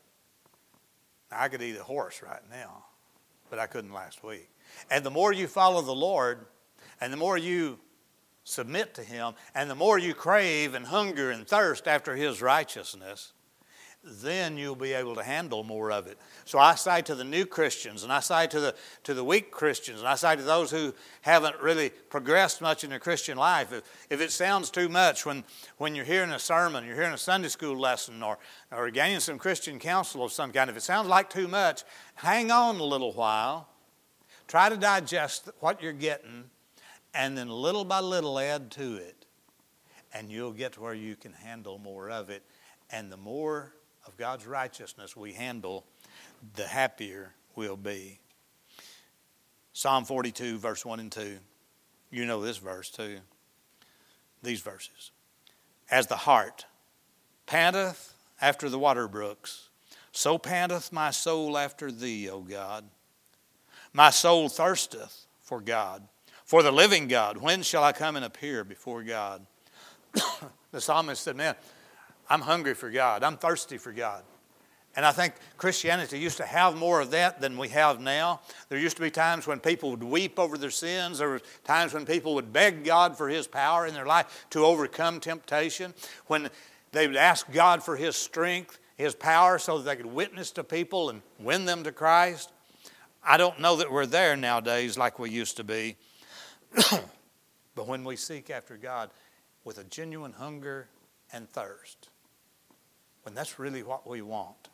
Now, 1.30 1.42
I 1.42 1.48
could 1.48 1.62
eat 1.62 1.76
a 1.76 1.82
horse 1.82 2.22
right 2.22 2.42
now, 2.50 2.84
but 3.50 3.58
I 3.58 3.66
couldn't 3.66 3.92
last 3.92 4.22
week. 4.22 4.50
And 4.90 5.04
the 5.04 5.10
more 5.10 5.32
you 5.32 5.46
follow 5.46 5.82
the 5.82 5.94
Lord, 5.94 6.46
and 7.00 7.12
the 7.12 7.16
more 7.16 7.36
you 7.36 7.78
submit 8.44 8.94
to 8.94 9.02
Him, 9.02 9.34
and 9.54 9.70
the 9.70 9.74
more 9.74 9.98
you 9.98 10.14
crave 10.14 10.74
and 10.74 10.86
hunger 10.86 11.30
and 11.30 11.46
thirst 11.46 11.86
after 11.86 12.16
His 12.16 12.40
righteousness, 12.40 13.32
then 14.04 14.56
you'll 14.56 14.76
be 14.76 14.92
able 14.92 15.16
to 15.16 15.22
handle 15.22 15.64
more 15.64 15.90
of 15.90 16.06
it. 16.06 16.18
So 16.44 16.58
I 16.58 16.76
say 16.76 17.02
to 17.02 17.14
the 17.14 17.24
new 17.24 17.44
Christians, 17.44 18.04
and 18.04 18.12
I 18.12 18.20
say 18.20 18.46
to 18.46 18.60
the, 18.60 18.74
to 19.04 19.12
the 19.12 19.24
weak 19.24 19.50
Christians, 19.50 19.98
and 19.98 20.08
I 20.08 20.14
say 20.14 20.36
to 20.36 20.42
those 20.42 20.70
who 20.70 20.94
haven't 21.22 21.60
really 21.60 21.90
progressed 21.90 22.60
much 22.60 22.84
in 22.84 22.90
their 22.90 23.00
Christian 23.00 23.36
life, 23.36 23.72
if, 23.72 23.82
if 24.08 24.20
it 24.20 24.30
sounds 24.30 24.70
too 24.70 24.88
much 24.88 25.26
when, 25.26 25.44
when 25.78 25.94
you're 25.94 26.04
hearing 26.04 26.30
a 26.30 26.38
sermon, 26.38 26.86
you're 26.86 26.94
hearing 26.94 27.12
a 27.12 27.18
Sunday 27.18 27.48
school 27.48 27.76
lesson, 27.76 28.22
or, 28.22 28.38
or 28.70 28.90
gaining 28.90 29.20
some 29.20 29.38
Christian 29.38 29.78
counsel 29.78 30.24
of 30.24 30.32
some 30.32 30.52
kind, 30.52 30.70
if 30.70 30.76
it 30.76 30.82
sounds 30.82 31.08
like 31.08 31.28
too 31.28 31.48
much, 31.48 31.82
hang 32.14 32.50
on 32.50 32.76
a 32.76 32.84
little 32.84 33.12
while, 33.12 33.68
try 34.46 34.68
to 34.68 34.76
digest 34.76 35.50
what 35.58 35.82
you're 35.82 35.92
getting, 35.92 36.44
and 37.14 37.36
then 37.36 37.48
little 37.48 37.84
by 37.84 38.00
little 38.00 38.38
add 38.38 38.70
to 38.70 38.96
it, 38.96 39.26
and 40.14 40.30
you'll 40.30 40.52
get 40.52 40.74
to 40.74 40.80
where 40.80 40.94
you 40.94 41.16
can 41.16 41.32
handle 41.32 41.78
more 41.78 42.08
of 42.08 42.30
it. 42.30 42.42
And 42.90 43.12
the 43.12 43.18
more 43.18 43.74
of 44.08 44.16
God's 44.16 44.46
righteousness 44.46 45.14
we 45.14 45.34
handle, 45.34 45.84
the 46.56 46.66
happier 46.66 47.34
we'll 47.54 47.76
be. 47.76 48.18
Psalm 49.74 50.04
42, 50.04 50.58
verse 50.58 50.84
1 50.84 50.98
and 50.98 51.12
2. 51.12 51.38
You 52.10 52.24
know 52.24 52.40
this 52.40 52.56
verse 52.56 52.90
too. 52.90 53.18
These 54.42 54.62
verses. 54.62 55.10
As 55.90 56.06
the 56.06 56.16
hart 56.16 56.64
panteth 57.46 58.14
after 58.40 58.70
the 58.70 58.78
water 58.78 59.08
brooks, 59.08 59.68
so 60.10 60.38
panteth 60.38 60.90
my 60.90 61.10
soul 61.10 61.58
after 61.58 61.92
thee, 61.92 62.30
O 62.30 62.40
God. 62.40 62.84
My 63.92 64.10
soul 64.10 64.48
thirsteth 64.48 65.26
for 65.42 65.60
God, 65.60 66.08
for 66.44 66.62
the 66.62 66.72
living 66.72 67.08
God. 67.08 67.36
When 67.36 67.62
shall 67.62 67.84
I 67.84 67.92
come 67.92 68.16
and 68.16 68.24
appear 68.24 68.64
before 68.64 69.02
God? 69.02 69.46
the 70.72 70.80
psalmist 70.80 71.22
said, 71.22 71.36
Man, 71.36 71.54
I'm 72.28 72.42
hungry 72.42 72.74
for 72.74 72.90
God. 72.90 73.22
I'm 73.22 73.36
thirsty 73.36 73.78
for 73.78 73.92
God. 73.92 74.22
And 74.96 75.06
I 75.06 75.12
think 75.12 75.34
Christianity 75.56 76.18
used 76.18 76.38
to 76.38 76.44
have 76.44 76.76
more 76.76 77.00
of 77.00 77.12
that 77.12 77.40
than 77.40 77.56
we 77.56 77.68
have 77.68 78.00
now. 78.00 78.40
There 78.68 78.78
used 78.78 78.96
to 78.96 79.02
be 79.02 79.10
times 79.10 79.46
when 79.46 79.60
people 79.60 79.90
would 79.90 80.02
weep 80.02 80.38
over 80.38 80.58
their 80.58 80.70
sins. 80.70 81.18
There 81.18 81.28
were 81.28 81.40
times 81.62 81.94
when 81.94 82.04
people 82.04 82.34
would 82.34 82.52
beg 82.52 82.84
God 82.84 83.16
for 83.16 83.28
His 83.28 83.46
power 83.46 83.86
in 83.86 83.94
their 83.94 84.06
life 84.06 84.46
to 84.50 84.64
overcome 84.64 85.20
temptation. 85.20 85.94
When 86.26 86.50
they 86.90 87.06
would 87.06 87.16
ask 87.16 87.50
God 87.52 87.82
for 87.82 87.96
His 87.96 88.16
strength, 88.16 88.78
His 88.96 89.14
power, 89.14 89.58
so 89.58 89.78
that 89.78 89.84
they 89.84 89.96
could 89.96 90.12
witness 90.12 90.50
to 90.52 90.64
people 90.64 91.10
and 91.10 91.22
win 91.38 91.64
them 91.64 91.84
to 91.84 91.92
Christ. 91.92 92.50
I 93.22 93.36
don't 93.36 93.60
know 93.60 93.76
that 93.76 93.92
we're 93.92 94.06
there 94.06 94.36
nowadays 94.36 94.98
like 94.98 95.18
we 95.18 95.30
used 95.30 95.58
to 95.58 95.64
be. 95.64 95.96
but 97.74 97.86
when 97.86 98.04
we 98.04 98.16
seek 98.16 98.50
after 98.50 98.76
God 98.76 99.10
with 99.64 99.78
a 99.78 99.84
genuine 99.84 100.32
hunger 100.32 100.88
and 101.32 101.48
thirst, 101.48 102.08
when 103.28 103.34
that's 103.34 103.58
really 103.58 103.82
what 103.82 104.06
we 104.06 104.22
want. 104.22 104.70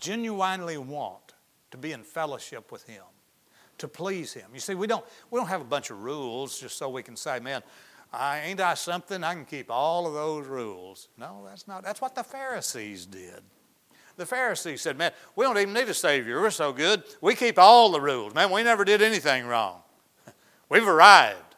Genuinely 0.00 0.78
want 0.78 1.34
to 1.70 1.78
be 1.78 1.92
in 1.92 2.02
fellowship 2.02 2.72
with 2.72 2.82
Him, 2.88 3.04
to 3.78 3.86
please 3.86 4.32
Him. 4.32 4.50
You 4.52 4.58
see, 4.58 4.74
we 4.74 4.88
don't, 4.88 5.04
we 5.30 5.38
don't 5.38 5.46
have 5.46 5.60
a 5.60 5.64
bunch 5.64 5.90
of 5.90 6.02
rules 6.02 6.58
just 6.58 6.76
so 6.76 6.88
we 6.88 7.04
can 7.04 7.14
say, 7.14 7.38
man, 7.38 7.62
I, 8.12 8.40
ain't 8.40 8.60
I 8.60 8.74
something? 8.74 9.22
I 9.22 9.34
can 9.34 9.44
keep 9.44 9.70
all 9.70 10.08
of 10.08 10.14
those 10.14 10.48
rules. 10.48 11.06
No, 11.16 11.44
that's 11.46 11.68
not. 11.68 11.84
That's 11.84 12.00
what 12.00 12.16
the 12.16 12.24
Pharisees 12.24 13.06
did. 13.06 13.42
The 14.16 14.26
Pharisees 14.26 14.80
said, 14.80 14.98
man, 14.98 15.12
we 15.36 15.44
don't 15.44 15.56
even 15.56 15.72
need 15.72 15.88
a 15.88 15.94
Savior. 15.94 16.40
We're 16.40 16.50
so 16.50 16.72
good. 16.72 17.04
We 17.20 17.36
keep 17.36 17.60
all 17.60 17.92
the 17.92 18.00
rules. 18.00 18.34
Man, 18.34 18.50
we 18.50 18.64
never 18.64 18.84
did 18.84 19.02
anything 19.02 19.46
wrong. 19.46 19.82
We've 20.68 20.88
arrived. 20.88 21.54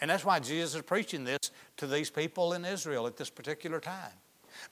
And 0.00 0.10
that's 0.10 0.24
why 0.24 0.40
Jesus 0.40 0.74
is 0.74 0.82
preaching 0.82 1.22
this 1.22 1.52
to 1.76 1.86
these 1.86 2.10
people 2.10 2.54
in 2.54 2.64
Israel 2.64 3.06
at 3.06 3.16
this 3.16 3.30
particular 3.30 3.78
time 3.78 4.10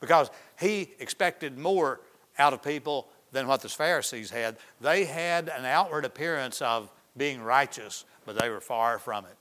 because 0.00 0.30
he 0.58 0.94
expected 0.98 1.58
more 1.58 2.00
out 2.38 2.52
of 2.52 2.62
people 2.62 3.08
than 3.32 3.46
what 3.46 3.60
the 3.60 3.68
Pharisees 3.68 4.30
had. 4.30 4.56
They 4.80 5.04
had 5.04 5.48
an 5.48 5.64
outward 5.64 6.04
appearance 6.04 6.62
of 6.62 6.90
being 7.16 7.42
righteous, 7.42 8.04
but 8.24 8.38
they 8.38 8.48
were 8.48 8.60
far 8.60 8.98
from 8.98 9.24
it. 9.26 9.36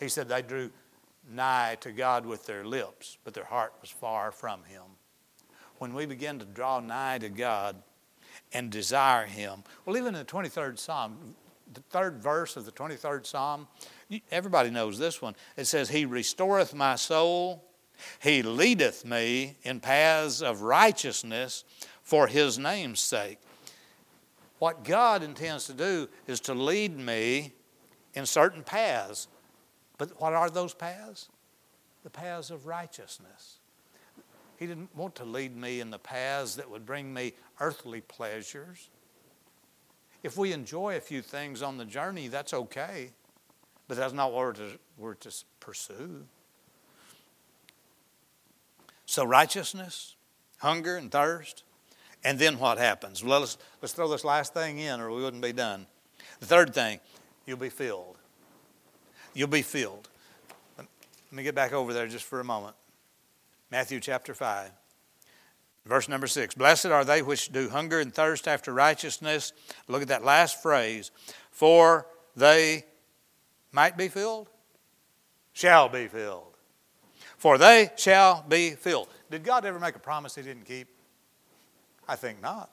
He 0.00 0.08
said 0.08 0.28
they 0.28 0.42
drew 0.42 0.70
nigh 1.30 1.76
to 1.80 1.92
God 1.92 2.26
with 2.26 2.46
their 2.46 2.64
lips, 2.64 3.18
but 3.24 3.34
their 3.34 3.44
heart 3.44 3.72
was 3.80 3.90
far 3.90 4.30
from 4.32 4.62
Him. 4.64 4.82
When 5.78 5.94
we 5.94 6.06
begin 6.06 6.38
to 6.38 6.44
draw 6.44 6.80
nigh 6.80 7.18
to 7.18 7.28
God 7.28 7.76
and 8.52 8.70
desire 8.70 9.26
Him, 9.26 9.64
well, 9.84 9.96
even 9.96 10.14
in 10.14 10.20
the 10.20 10.24
23rd 10.24 10.78
Psalm, 10.78 11.34
the 11.72 11.80
third 11.90 12.22
verse 12.22 12.56
of 12.56 12.64
the 12.64 12.72
23rd 12.72 13.26
Psalm, 13.26 13.66
everybody 14.30 14.70
knows 14.70 14.98
this 14.98 15.20
one. 15.20 15.34
It 15.56 15.64
says, 15.66 15.88
He 15.88 16.04
restoreth 16.04 16.74
my 16.74 16.94
soul. 16.94 17.64
He 18.20 18.42
leadeth 18.42 19.04
me 19.04 19.56
in 19.62 19.80
paths 19.80 20.42
of 20.42 20.62
righteousness 20.62 21.64
for 22.02 22.26
his 22.26 22.58
name's 22.58 23.00
sake. 23.00 23.38
What 24.58 24.84
God 24.84 25.22
intends 25.22 25.66
to 25.66 25.74
do 25.74 26.08
is 26.26 26.40
to 26.40 26.54
lead 26.54 26.96
me 26.96 27.52
in 28.14 28.26
certain 28.26 28.62
paths. 28.62 29.28
But 29.98 30.20
what 30.20 30.32
are 30.32 30.50
those 30.50 30.74
paths? 30.74 31.28
The 32.04 32.10
paths 32.10 32.50
of 32.50 32.66
righteousness. 32.66 33.58
He 34.56 34.66
didn't 34.66 34.94
want 34.96 35.14
to 35.16 35.24
lead 35.24 35.54
me 35.54 35.80
in 35.80 35.90
the 35.90 35.98
paths 35.98 36.54
that 36.54 36.70
would 36.70 36.86
bring 36.86 37.12
me 37.12 37.34
earthly 37.60 38.00
pleasures. 38.00 38.88
If 40.22 40.36
we 40.36 40.52
enjoy 40.52 40.96
a 40.96 41.00
few 41.00 41.20
things 41.20 41.62
on 41.62 41.76
the 41.76 41.84
journey, 41.84 42.28
that's 42.28 42.54
okay, 42.54 43.10
but 43.86 43.96
that's 43.96 44.14
not 44.14 44.32
what 44.32 44.38
we're 44.38 44.52
to, 44.54 44.78
we're 44.96 45.14
to 45.14 45.44
pursue. 45.60 46.24
So, 49.06 49.24
righteousness, 49.24 50.16
hunger, 50.58 50.96
and 50.96 51.10
thirst. 51.10 51.62
And 52.24 52.40
then 52.40 52.58
what 52.58 52.76
happens? 52.76 53.22
Well, 53.22 53.40
let's, 53.40 53.56
let's 53.80 53.94
throw 53.94 54.08
this 54.08 54.24
last 54.24 54.52
thing 54.52 54.78
in 54.78 55.00
or 55.00 55.12
we 55.12 55.22
wouldn't 55.22 55.42
be 55.42 55.52
done. 55.52 55.86
The 56.40 56.46
third 56.46 56.74
thing, 56.74 56.98
you'll 57.46 57.56
be 57.56 57.68
filled. 57.68 58.18
You'll 59.32 59.48
be 59.48 59.62
filled. 59.62 60.08
Let 60.76 60.88
me 61.30 61.44
get 61.44 61.54
back 61.54 61.72
over 61.72 61.92
there 61.92 62.08
just 62.08 62.24
for 62.24 62.40
a 62.40 62.44
moment. 62.44 62.74
Matthew 63.70 64.00
chapter 64.00 64.34
5, 64.34 64.70
verse 65.84 66.08
number 66.08 66.26
6. 66.26 66.54
Blessed 66.54 66.86
are 66.86 67.04
they 67.04 67.22
which 67.22 67.52
do 67.52 67.68
hunger 67.68 68.00
and 68.00 68.12
thirst 68.12 68.48
after 68.48 68.72
righteousness. 68.72 69.52
Look 69.86 70.02
at 70.02 70.08
that 70.08 70.24
last 70.24 70.60
phrase. 70.62 71.12
For 71.52 72.06
they 72.34 72.86
might 73.70 73.96
be 73.96 74.08
filled, 74.08 74.48
shall 75.52 75.88
be 75.88 76.08
filled 76.08 76.55
for 77.36 77.58
they 77.58 77.90
shall 77.96 78.44
be 78.48 78.70
filled. 78.70 79.08
Did 79.30 79.44
God 79.44 79.64
ever 79.64 79.78
make 79.78 79.96
a 79.96 80.00
promise 80.00 80.34
he 80.34 80.42
didn't 80.42 80.64
keep? 80.64 80.88
I 82.08 82.16
think 82.16 82.40
not. 82.40 82.70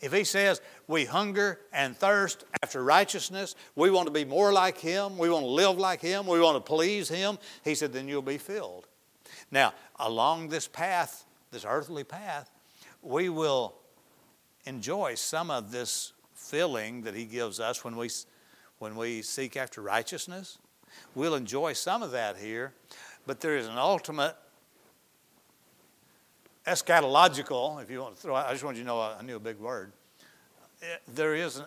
If 0.00 0.12
he 0.12 0.24
says 0.24 0.60
we 0.86 1.06
hunger 1.06 1.60
and 1.72 1.96
thirst 1.96 2.44
after 2.62 2.84
righteousness, 2.84 3.54
we 3.74 3.90
want 3.90 4.06
to 4.06 4.12
be 4.12 4.24
more 4.24 4.52
like 4.52 4.78
him, 4.78 5.16
we 5.16 5.30
want 5.30 5.44
to 5.44 5.50
live 5.50 5.78
like 5.78 6.00
him, 6.00 6.26
we 6.26 6.40
want 6.40 6.56
to 6.56 6.60
please 6.60 7.08
him, 7.08 7.38
he 7.64 7.74
said, 7.74 7.92
then 7.92 8.06
you'll 8.06 8.20
be 8.20 8.36
filled. 8.36 8.86
Now, 9.50 9.72
along 9.98 10.48
this 10.48 10.68
path, 10.68 11.24
this 11.52 11.64
earthly 11.66 12.04
path, 12.04 12.50
we 13.00 13.28
will 13.28 13.76
enjoy 14.66 15.14
some 15.14 15.50
of 15.50 15.70
this 15.70 16.12
filling 16.34 17.02
that 17.02 17.14
he 17.14 17.24
gives 17.24 17.60
us 17.60 17.84
when 17.84 17.96
we, 17.96 18.10
when 18.78 18.96
we 18.96 19.22
seek 19.22 19.56
after 19.56 19.80
righteousness. 19.80 20.58
We'll 21.14 21.34
enjoy 21.34 21.72
some 21.72 22.02
of 22.02 22.10
that 22.10 22.36
here, 22.36 22.74
but 23.26 23.40
there 23.40 23.56
is 23.56 23.66
an 23.66 23.78
ultimate 23.78 24.36
eschatological, 26.66 27.82
if 27.82 27.90
you 27.90 28.00
want 28.00 28.16
to 28.16 28.22
throw 28.22 28.34
I 28.34 28.52
just 28.52 28.64
want 28.64 28.76
you 28.76 28.82
to 28.82 28.86
know 28.86 29.00
I 29.00 29.22
knew 29.22 29.36
a 29.36 29.40
big 29.40 29.58
word. 29.58 29.92
There 31.14 31.34
is 31.34 31.62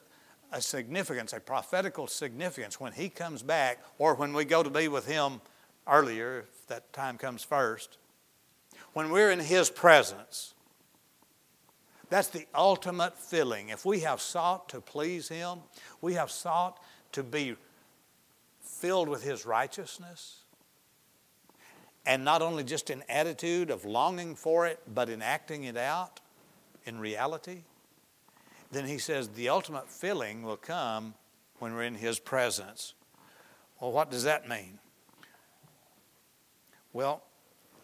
a 0.52 0.62
significance, 0.62 1.34
a 1.34 1.40
prophetical 1.40 2.08
significance 2.08 2.80
when 2.80 2.94
he 2.94 3.10
comes 3.10 3.44
back 3.44 3.80
or 3.98 4.16
when 4.16 4.34
we 4.34 4.46
go 4.46 4.64
to 4.64 4.70
be 4.70 4.88
with 4.88 5.08
him 5.08 5.42
earlier, 5.88 6.40
if 6.40 6.68
that 6.68 6.92
time 6.94 7.18
comes 7.18 7.44
first. 7.44 7.98
When 8.94 9.10
we're 9.12 9.32
in 9.32 9.40
his 9.40 9.70
presence, 9.70 10.54
that's 12.10 12.30
the 12.30 12.46
ultimate 12.56 13.18
filling. 13.18 13.70
If 13.70 13.86
we 13.86 14.00
have 14.02 14.22
sought 14.22 14.70
to 14.70 14.82
please 14.82 15.28
him, 15.28 15.60
we 16.02 16.14
have 16.14 16.32
sought 16.32 16.80
to 17.12 17.24
be 17.24 17.56
filled 18.62 19.10
with 19.10 19.24
his 19.24 19.46
righteousness, 19.46 20.44
and 22.08 22.24
not 22.24 22.42
only 22.42 22.64
just 22.64 22.90
in 22.90 23.04
attitude 23.10 23.70
of 23.70 23.84
longing 23.84 24.34
for 24.34 24.66
it, 24.66 24.80
but 24.96 25.10
in 25.10 25.22
acting 25.22 25.66
it 25.66 25.76
out 25.76 26.22
in 26.86 27.00
reality, 27.00 27.64
then 28.72 28.88
he 28.88 28.98
says 28.98 29.28
the 29.28 29.50
ultimate 29.50 29.90
filling 29.90 30.42
will 30.42 30.58
come 30.58 31.14
when 31.60 31.74
we're 31.74 31.84
in 31.84 31.96
His 31.96 32.18
presence. 32.18 32.94
Well, 33.80 33.92
what 33.92 34.10
does 34.10 34.24
that 34.24 34.48
mean? 34.48 34.80
Well, 36.94 37.24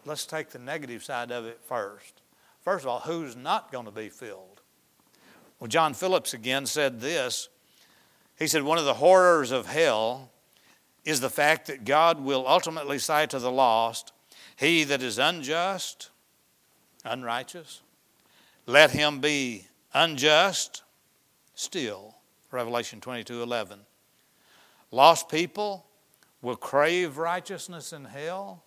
let's 0.06 0.26
take 0.26 0.50
the 0.50 0.60
negative 0.60 1.04
side 1.04 1.32
of 1.32 1.46
it 1.46 1.60
first. 1.62 2.22
First 2.62 2.86
of 2.86 2.90
all, 2.90 3.00
who's 3.02 3.36
not 3.36 3.72
going 3.72 3.86
to 3.86 3.92
be 3.92 4.08
filled? 4.08 4.62
Well, 5.60 5.68
John 5.68 5.94
Phillips 5.94 6.34
again 6.34 6.66
said 6.66 7.02
this. 7.02 7.50
He 8.40 8.48
said, 8.48 8.64
One 8.64 8.78
of 8.78 8.86
the 8.86 8.96
horrors 8.96 9.52
of 9.52 9.68
hell 9.68 10.32
is 11.04 11.20
the 11.20 11.30
fact 11.30 11.68
that 11.68 11.84
God 11.84 12.22
will 12.22 12.48
ultimately 12.48 12.98
say 12.98 13.26
to 13.28 13.40
the 13.40 13.52
lost, 13.52 14.13
He 14.56 14.84
that 14.84 15.02
is 15.02 15.18
unjust, 15.18 16.10
unrighteous, 17.04 17.82
let 18.66 18.92
him 18.92 19.20
be 19.20 19.68
unjust 19.94 20.84
still. 21.56 22.16
Revelation 22.52 23.02
22 23.02 23.42
11. 23.42 23.80
Lost 24.92 25.28
people 25.28 25.86
will 26.42 26.56
crave 26.56 27.18
righteousness 27.18 27.94
in 27.94 28.06
hell. 28.06 28.64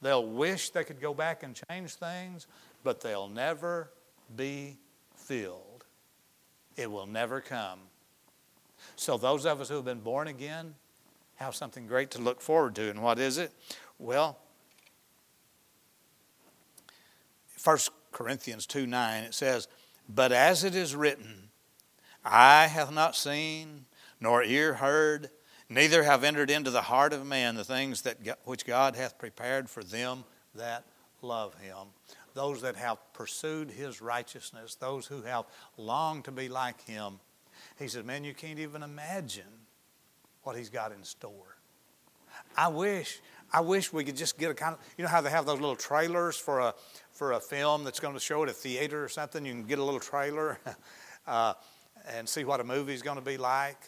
They'll 0.00 0.26
wish 0.26 0.70
they 0.70 0.84
could 0.84 1.00
go 1.00 1.12
back 1.12 1.42
and 1.42 1.60
change 1.68 1.94
things, 1.94 2.46
but 2.82 3.00
they'll 3.00 3.28
never 3.28 3.90
be 4.34 4.78
filled. 5.14 5.84
It 6.76 6.90
will 6.90 7.06
never 7.06 7.40
come. 7.40 7.80
So, 8.94 9.16
those 9.16 9.46
of 9.46 9.60
us 9.60 9.68
who 9.68 9.76
have 9.76 9.84
been 9.84 10.00
born 10.00 10.28
again 10.28 10.74
have 11.36 11.54
something 11.54 11.86
great 11.86 12.10
to 12.12 12.20
look 12.20 12.40
forward 12.40 12.74
to. 12.76 12.88
And 12.90 13.02
what 13.02 13.18
is 13.18 13.38
it? 13.38 13.52
Well, 13.98 14.38
1 17.66 17.78
Corinthians 18.12 18.64
2 18.66 18.86
9, 18.86 19.24
it 19.24 19.34
says, 19.34 19.66
But 20.08 20.30
as 20.30 20.62
it 20.62 20.76
is 20.76 20.94
written, 20.94 21.50
eye 22.24 22.68
hath 22.68 22.92
not 22.92 23.16
seen, 23.16 23.86
nor 24.20 24.44
ear 24.44 24.74
heard, 24.74 25.30
neither 25.68 26.04
have 26.04 26.22
entered 26.22 26.48
into 26.48 26.70
the 26.70 26.82
heart 26.82 27.12
of 27.12 27.26
man 27.26 27.56
the 27.56 27.64
things 27.64 28.02
that 28.02 28.38
which 28.44 28.64
God 28.64 28.94
hath 28.94 29.18
prepared 29.18 29.68
for 29.68 29.82
them 29.82 30.22
that 30.54 30.84
love 31.22 31.54
him. 31.60 31.88
Those 32.34 32.62
that 32.62 32.76
have 32.76 32.98
pursued 33.12 33.70
his 33.70 34.00
righteousness, 34.00 34.76
those 34.76 35.06
who 35.06 35.22
have 35.22 35.46
longed 35.76 36.24
to 36.26 36.32
be 36.32 36.48
like 36.48 36.80
him. 36.82 37.18
He 37.78 37.88
said, 37.88 38.06
Man, 38.06 38.22
you 38.22 38.34
can't 38.34 38.60
even 38.60 38.84
imagine 38.84 39.66
what 40.42 40.56
he's 40.56 40.70
got 40.70 40.92
in 40.92 41.02
store. 41.02 41.56
I 42.56 42.68
wish, 42.68 43.20
I 43.52 43.60
wish 43.60 43.92
we 43.92 44.04
could 44.04 44.16
just 44.16 44.38
get 44.38 44.50
a 44.50 44.54
kind 44.54 44.74
of, 44.74 44.80
you 44.96 45.04
know 45.04 45.10
how 45.10 45.20
they 45.20 45.30
have 45.30 45.46
those 45.46 45.60
little 45.60 45.76
trailers 45.76 46.36
for 46.36 46.60
a 46.60 46.74
for 47.16 47.32
a 47.32 47.40
film 47.40 47.82
that's 47.82 47.98
going 47.98 48.14
to 48.14 48.20
show 48.20 48.42
at 48.42 48.48
a 48.48 48.52
theater 48.52 49.02
or 49.02 49.08
something. 49.08 49.44
You 49.44 49.52
can 49.52 49.64
get 49.64 49.78
a 49.78 49.84
little 49.84 50.00
trailer 50.00 50.58
uh, 51.26 51.54
and 52.14 52.28
see 52.28 52.44
what 52.44 52.60
a 52.60 52.64
movie's 52.64 53.02
going 53.02 53.16
to 53.16 53.24
be 53.24 53.38
like. 53.38 53.78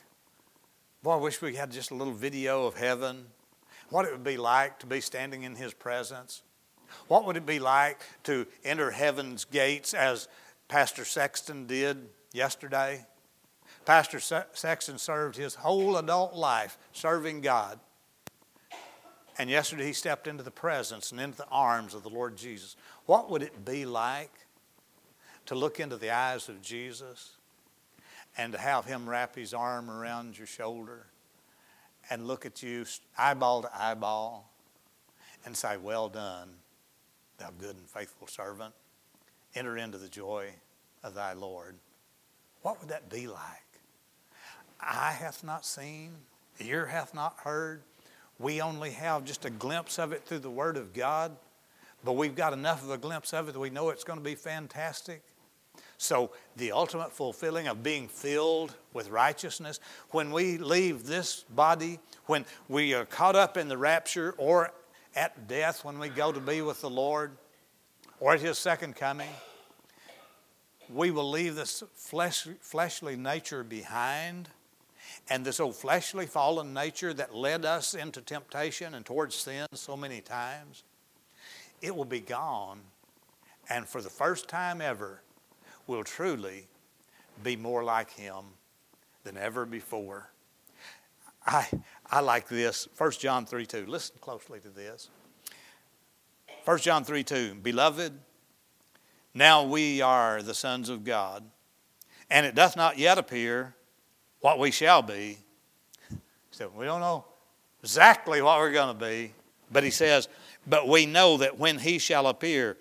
Boy, 1.03 1.13
I 1.13 1.17
wish 1.17 1.41
we 1.43 1.55
had 1.55 1.71
just 1.71 1.91
a 1.91 1.95
little 1.95 2.15
video 2.15 2.67
of 2.67 2.77
heaven. 2.77 3.27
What 3.91 4.07
it 4.07 4.13
would 4.13 4.25
be 4.25 4.37
like 4.37 4.79
to 4.81 4.87
be 4.87 5.01
standing 5.01 5.43
in 5.43 5.55
His 5.55 5.75
presence. 5.75 6.43
What 7.07 7.27
would 7.27 7.37
it 7.37 7.47
be 7.47 7.59
like 7.59 8.01
to 8.25 8.47
enter 8.65 8.91
heaven's 8.91 9.45
gates 9.45 9.93
as 9.93 10.27
Pastor 10.69 11.05
Sexton 11.05 11.67
did 11.67 12.09
yesterday? 12.33 13.05
Pastor 13.85 14.21
Sexton 14.21 14.99
served 14.99 15.37
his 15.37 15.55
whole 15.55 15.97
adult 15.97 16.35
life 16.35 16.79
serving 16.93 17.43
God. 17.43 17.79
And 19.39 19.49
yesterday 19.49 19.87
he 19.87 19.93
stepped 19.93 20.27
into 20.27 20.43
the 20.43 20.51
presence 20.51 21.13
and 21.13 21.21
into 21.21 21.39
the 21.39 21.47
arms 21.47 21.95
of 21.95 22.03
the 22.03 22.11
Lord 22.11 22.37
Jesus. 22.37 22.77
What 23.09 23.31
would 23.31 23.43
it 23.43 23.65
be 23.65 23.87
like 23.87 24.31
to 25.47 25.55
look 25.55 25.81
into 25.81 25.97
the 25.97 26.11
eyes 26.11 26.51
of 26.51 26.61
Jesus 26.61 27.39
and 28.37 28.53
to 28.53 28.59
have 28.59 28.85
him 28.85 29.09
wrap 29.09 29.35
his 29.35 29.55
arm 29.55 29.89
around 29.91 30.37
your 30.37 30.47
shoulder 30.47 31.07
and 32.11 32.27
look 32.27 32.45
at 32.45 32.63
you 32.63 32.85
eyeball 33.17 33.63
to 33.63 33.71
eyeball 33.75 34.53
and 35.47 35.57
say, 35.57 35.79
Well 35.79 36.11
done, 36.11 36.51
thou 37.39 37.49
good 37.59 37.77
and 37.77 37.89
faithful 37.89 38.27
servant. 38.27 38.75
Enter 39.55 39.79
into 39.79 39.97
the 39.97 40.11
joy 40.11 40.51
of 41.03 41.15
thy 41.15 41.33
Lord. 41.33 41.77
What 42.61 42.79
would 42.79 42.91
that 42.91 43.09
be 43.09 43.27
like? 43.27 43.41
eye 44.83 45.17
hath 45.19 45.43
not 45.43 45.65
seen, 45.65 46.13
ear 46.61 46.85
hath 46.85 47.15
not 47.15 47.39
heard. 47.39 47.81
We 48.39 48.61
only 48.61 48.91
have 48.91 49.25
just 49.25 49.47
a 49.47 49.51
glimpse 49.51 49.99
of 49.99 50.13
it 50.13 50.27
through 50.27 50.41
the 50.41 50.51
Word 50.51 50.77
of 50.77 50.93
God, 50.93 51.39
but 52.05 52.13
we've 52.13 52.35
got 52.35 52.53
enough 52.53 52.83
of 52.83 52.91
a 52.91 52.99
glimpse 52.99 53.33
of 53.33 53.49
it 53.49 53.53
that 53.53 53.61
we 53.61 53.71
know 53.71 53.91
it's 53.91 54.05
going 54.05 54.19
to 54.19 54.25
be 54.25 54.35
fantastic. 54.35 55.23
So, 55.97 56.31
the 56.57 56.73
ultimate 56.73 57.13
fulfilling 57.13 57.67
of 57.67 57.83
being 57.83 58.07
filled 58.07 58.75
with 58.93 59.11
righteousness, 59.11 59.81
when 60.11 60.31
we 60.31 60.59
leave 60.59 61.07
this 61.07 61.45
body, 61.51 61.99
when 62.27 62.45
we 62.69 62.95
are 62.95 63.05
caught 63.05 63.35
up 63.35 63.57
in 63.57 63.69
the 63.69 63.77
rapture 63.77 64.35
or 64.39 64.73
at 65.17 65.49
death, 65.49 65.85
when 65.85 65.99
we 65.99 66.09
go 66.09 66.31
to 66.31 66.41
be 66.41 66.63
with 66.63 66.81
the 66.81 66.91
Lord, 66.91 67.33
or 68.21 68.35
at 68.35 68.41
His 68.41 68.59
second 68.59 68.95
coming, 68.95 69.31
we 70.89 71.11
will 71.11 71.29
leave 71.29 71.57
this 71.57 71.83
flesh, 71.95 72.47
fleshly 72.61 73.17
nature 73.17 73.65
behind 73.65 74.49
and 75.31 75.45
this 75.45 75.61
old 75.61 75.77
fleshly 75.77 76.27
fallen 76.27 76.73
nature 76.73 77.13
that 77.15 77.35
led 77.35 77.65
us 77.65 77.95
into 77.95 78.21
temptation 78.21 78.95
and 78.95 79.05
towards 79.05 79.35
sin 79.35 79.67
so 79.75 79.97
many 79.97 80.21
times, 80.21 80.85
it 81.83 81.95
will 81.95 82.05
be 82.05 82.21
gone. 82.21 82.81
And 83.71 83.87
for 83.87 84.01
the 84.01 84.11
first 84.11 84.49
time 84.49 84.81
ever, 84.81 85.23
we'll 85.87 86.05
truly 86.05 86.69
be 87.43 87.57
more 87.57 87.85
like 87.85 88.11
Him 88.11 88.45
than 89.25 89.37
ever 89.37 89.67
before. 89.67 90.31
I, 91.47 91.67
I 92.11 92.21
like 92.21 92.49
this. 92.49 92.89
1 92.97 93.11
John 93.13 93.47
3 93.47 93.67
2. 93.67 93.87
Listen 93.87 94.17
closely 94.21 94.61
to 94.61 94.69
this. 94.69 95.09
1 96.65 96.79
John 96.79 97.05
3 97.05 97.25
2. 97.25 97.55
Beloved, 97.63 98.13
now 99.35 99.65
we 99.65 100.03
are 100.03 100.43
the 100.43 100.55
sons 100.55 100.89
of 100.89 101.05
God, 101.05 101.45
and 102.31 102.45
it 102.45 102.55
doth 102.55 102.77
not 102.77 102.99
yet 102.99 103.19
appear 103.19 103.75
what 104.41 104.59
we 104.59 104.71
shall 104.71 105.03
be. 105.03 105.39
So 106.51 106.71
we 106.77 106.85
don't 106.85 107.01
know 107.01 107.25
exactly 107.83 108.43
what 108.43 108.59
we're 108.59 108.73
going 108.73 108.97
to 108.97 109.05
be, 109.05 109.33
but 109.71 109.85
he 109.85 109.91
says, 109.91 110.29
but 110.69 110.89
we 110.89 111.07
know 111.07 111.39
that 111.39 111.59
when 111.59 111.79
he 111.79 111.99
shall 111.99 112.27
appear, 112.27 112.77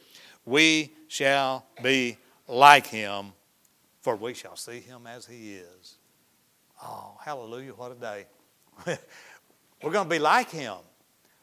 we 0.45 0.93
shall 1.07 1.65
be 1.81 2.17
like 2.47 2.87
him, 2.87 3.33
for 4.01 4.15
we 4.15 4.33
shall 4.33 4.55
see 4.55 4.79
him 4.79 5.07
as 5.07 5.25
he 5.25 5.55
is. 5.55 5.95
Oh, 6.83 7.17
hallelujah, 7.23 7.71
what 7.71 7.91
a 7.91 7.95
day. 7.95 8.25
we're 9.83 9.91
going 9.91 10.05
to 10.05 10.09
be 10.09 10.19
like 10.19 10.49
him. 10.49 10.77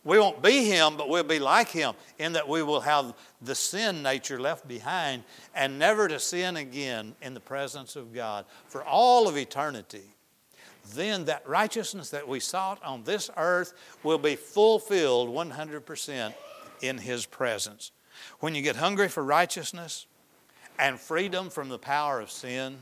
We 0.05 0.19
won't 0.19 0.43
be 0.43 0.67
him, 0.67 0.99
but 0.99 1.09
we'll 1.09 1.25
be 1.25 1.39
like 1.39 1.71
him 1.71 1.95
in 2.19 2.35
that 2.35 2.47
we 2.47 2.63
will 2.63 2.81
have 2.81 3.15
the 3.41 3.55
sin 3.55 4.03
nature 4.03 4.39
left 4.39 4.69
behind 4.69 5.25
and 5.55 5.79
never 5.79 6.09
to 6.09 6.21
sin 6.21 6.59
again 6.59 7.15
in 7.23 7.33
the 7.33 7.41
presence 7.41 7.97
of 7.97 8.13
God 8.13 8.45
for 8.69 8.85
all 8.85 9.29
of 9.29 9.39
eternity. 9.39 10.14
Then 10.93 11.25
that 11.27 11.49
righteousness 11.49 12.11
that 12.11 12.29
we 12.29 12.41
sought 12.41 12.83
on 12.83 13.05
this 13.05 13.31
earth 13.37 13.73
will 14.03 14.19
be 14.19 14.37
fulfilled 14.37 15.31
100% 15.31 16.35
in 16.83 16.99
his 16.99 17.27
presence. 17.27 17.91
When 18.41 18.55
you 18.55 18.63
get 18.63 18.77
hungry 18.77 19.09
for 19.09 19.25
righteousness 19.25 20.07
and 20.79 21.01
freedom 21.01 21.51
from 21.51 21.69
the 21.69 21.79
power 21.79 22.21
of 22.21 22.31
sin, 22.31 22.79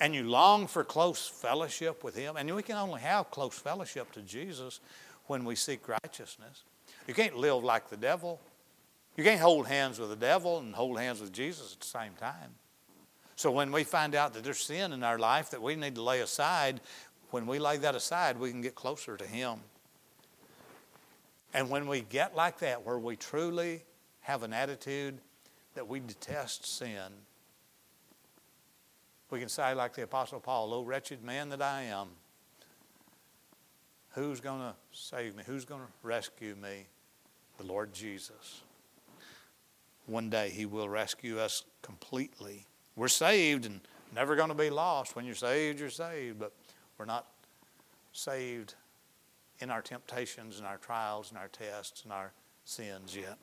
and 0.00 0.14
you 0.14 0.24
long 0.24 0.66
for 0.66 0.84
close 0.84 1.26
fellowship 1.26 2.02
with 2.02 2.16
Him, 2.16 2.36
and 2.36 2.52
we 2.54 2.62
can 2.62 2.76
only 2.76 3.00
have 3.00 3.30
close 3.30 3.54
fellowship 3.54 4.10
to 4.12 4.22
Jesus 4.22 4.80
when 5.26 5.44
we 5.44 5.54
seek 5.54 5.88
righteousness. 5.88 6.64
You 7.06 7.14
can't 7.14 7.36
live 7.36 7.62
like 7.62 7.88
the 7.88 7.96
devil. 7.96 8.40
You 9.16 9.22
can't 9.22 9.40
hold 9.40 9.68
hands 9.68 9.98
with 9.98 10.10
the 10.10 10.16
devil 10.16 10.58
and 10.58 10.74
hold 10.74 10.98
hands 10.98 11.20
with 11.20 11.32
Jesus 11.32 11.74
at 11.74 11.80
the 11.80 11.86
same 11.86 12.12
time. 12.18 12.56
So 13.36 13.50
when 13.50 13.72
we 13.72 13.84
find 13.84 14.14
out 14.14 14.34
that 14.34 14.44
there's 14.44 14.60
sin 14.60 14.92
in 14.92 15.02
our 15.02 15.18
life 15.18 15.50
that 15.50 15.60
we 15.60 15.74
need 15.74 15.96
to 15.96 16.02
lay 16.02 16.20
aside, 16.20 16.80
when 17.30 17.46
we 17.46 17.58
lay 17.58 17.76
that 17.78 17.94
aside, 17.94 18.38
we 18.38 18.50
can 18.50 18.60
get 18.60 18.74
closer 18.74 19.16
to 19.16 19.26
Him. 19.26 19.58
And 21.52 21.70
when 21.70 21.86
we 21.86 22.02
get 22.02 22.34
like 22.36 22.58
that, 22.58 22.84
where 22.84 22.98
we 22.98 23.16
truly 23.16 23.82
have 24.20 24.42
an 24.42 24.52
attitude 24.52 25.18
that 25.74 25.88
we 25.88 26.00
detest 26.00 26.66
sin, 26.66 27.12
we 29.30 29.40
can 29.40 29.48
say, 29.48 29.74
like 29.74 29.94
the 29.94 30.02
Apostle 30.02 30.38
Paul, 30.40 30.72
O 30.74 30.82
wretched 30.82 31.24
man 31.24 31.48
that 31.48 31.62
I 31.62 31.82
am, 31.82 32.08
Who's 34.14 34.40
going 34.40 34.60
to 34.60 34.74
save 34.92 35.34
me? 35.34 35.42
Who's 35.44 35.64
going 35.64 35.80
to 35.80 35.88
rescue 36.04 36.54
me? 36.54 36.86
The 37.58 37.64
Lord 37.64 37.92
Jesus. 37.92 38.62
One 40.06 40.30
day 40.30 40.50
He 40.50 40.66
will 40.66 40.88
rescue 40.88 41.40
us 41.40 41.64
completely. 41.82 42.64
We're 42.96 43.08
saved 43.08 43.66
and 43.66 43.80
never 44.14 44.36
going 44.36 44.50
to 44.50 44.54
be 44.54 44.70
lost. 44.70 45.16
When 45.16 45.24
you're 45.24 45.34
saved, 45.34 45.80
you're 45.80 45.90
saved, 45.90 46.38
but 46.38 46.52
we're 46.98 47.04
not 47.04 47.26
saved 48.12 48.74
in 49.58 49.70
our 49.70 49.82
temptations 49.82 50.58
and 50.58 50.66
our 50.66 50.76
trials 50.76 51.30
and 51.30 51.38
our 51.38 51.48
tests 51.48 52.04
and 52.04 52.12
our 52.12 52.32
sins 52.64 53.16
yet. 53.16 53.36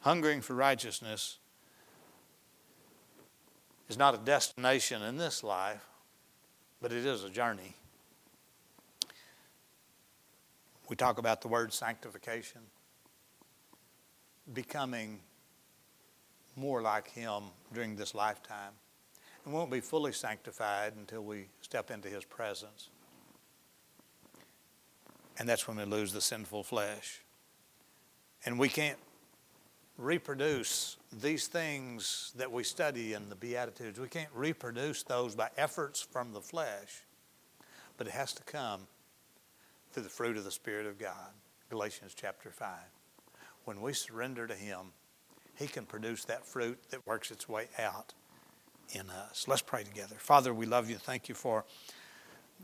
Hungering 0.00 0.40
for 0.40 0.54
righteousness 0.54 1.38
is 3.88 3.98
not 3.98 4.14
a 4.14 4.18
destination 4.18 5.02
in 5.02 5.16
this 5.16 5.42
life, 5.42 5.84
but 6.80 6.92
it 6.92 7.04
is 7.04 7.24
a 7.24 7.30
journey. 7.30 7.74
We 10.88 10.96
talk 10.96 11.18
about 11.18 11.40
the 11.40 11.48
word 11.48 11.72
sanctification, 11.72 12.62
becoming 14.52 15.20
more 16.56 16.82
like 16.82 17.10
Him 17.10 17.44
during 17.72 17.96
this 17.96 18.14
lifetime. 18.14 18.72
And 19.44 19.54
won't 19.54 19.70
be 19.70 19.80
fully 19.80 20.12
sanctified 20.12 20.94
until 20.96 21.22
we 21.22 21.48
step 21.62 21.90
into 21.90 22.08
His 22.08 22.24
presence. 22.24 22.90
And 25.38 25.48
that's 25.48 25.66
when 25.66 25.78
we 25.78 25.84
lose 25.84 26.12
the 26.12 26.20
sinful 26.20 26.64
flesh. 26.64 27.22
And 28.44 28.58
we 28.58 28.68
can't 28.68 28.98
reproduce 29.96 30.96
these 31.12 31.46
things 31.46 32.32
that 32.36 32.50
we 32.50 32.64
study 32.64 33.12
in 33.12 33.28
the 33.28 33.36
Beatitudes. 33.36 33.98
We 33.98 34.08
can't 34.08 34.30
reproduce 34.34 35.02
those 35.02 35.34
by 35.34 35.50
efforts 35.56 36.00
from 36.00 36.32
the 36.32 36.40
flesh, 36.40 37.04
but 37.96 38.06
it 38.06 38.12
has 38.12 38.32
to 38.34 38.42
come 38.42 38.86
through 39.92 40.04
the 40.04 40.08
fruit 40.08 40.36
of 40.36 40.44
the 40.44 40.50
Spirit 40.50 40.86
of 40.86 40.98
God. 40.98 41.32
Galatians 41.68 42.14
chapter 42.14 42.50
5. 42.50 42.68
When 43.64 43.80
we 43.80 43.92
surrender 43.92 44.46
to 44.46 44.54
Him, 44.54 44.92
He 45.60 45.66
can 45.66 45.84
produce 45.84 46.24
that 46.24 46.46
fruit 46.46 46.78
that 46.88 47.06
works 47.06 47.30
its 47.30 47.46
way 47.46 47.68
out 47.78 48.14
in 48.94 49.10
us. 49.10 49.44
Let's 49.46 49.60
pray 49.60 49.84
together. 49.84 50.16
Father, 50.18 50.54
we 50.54 50.64
love 50.64 50.88
you. 50.88 50.96
Thank 50.96 51.28
you 51.28 51.34
for 51.34 51.66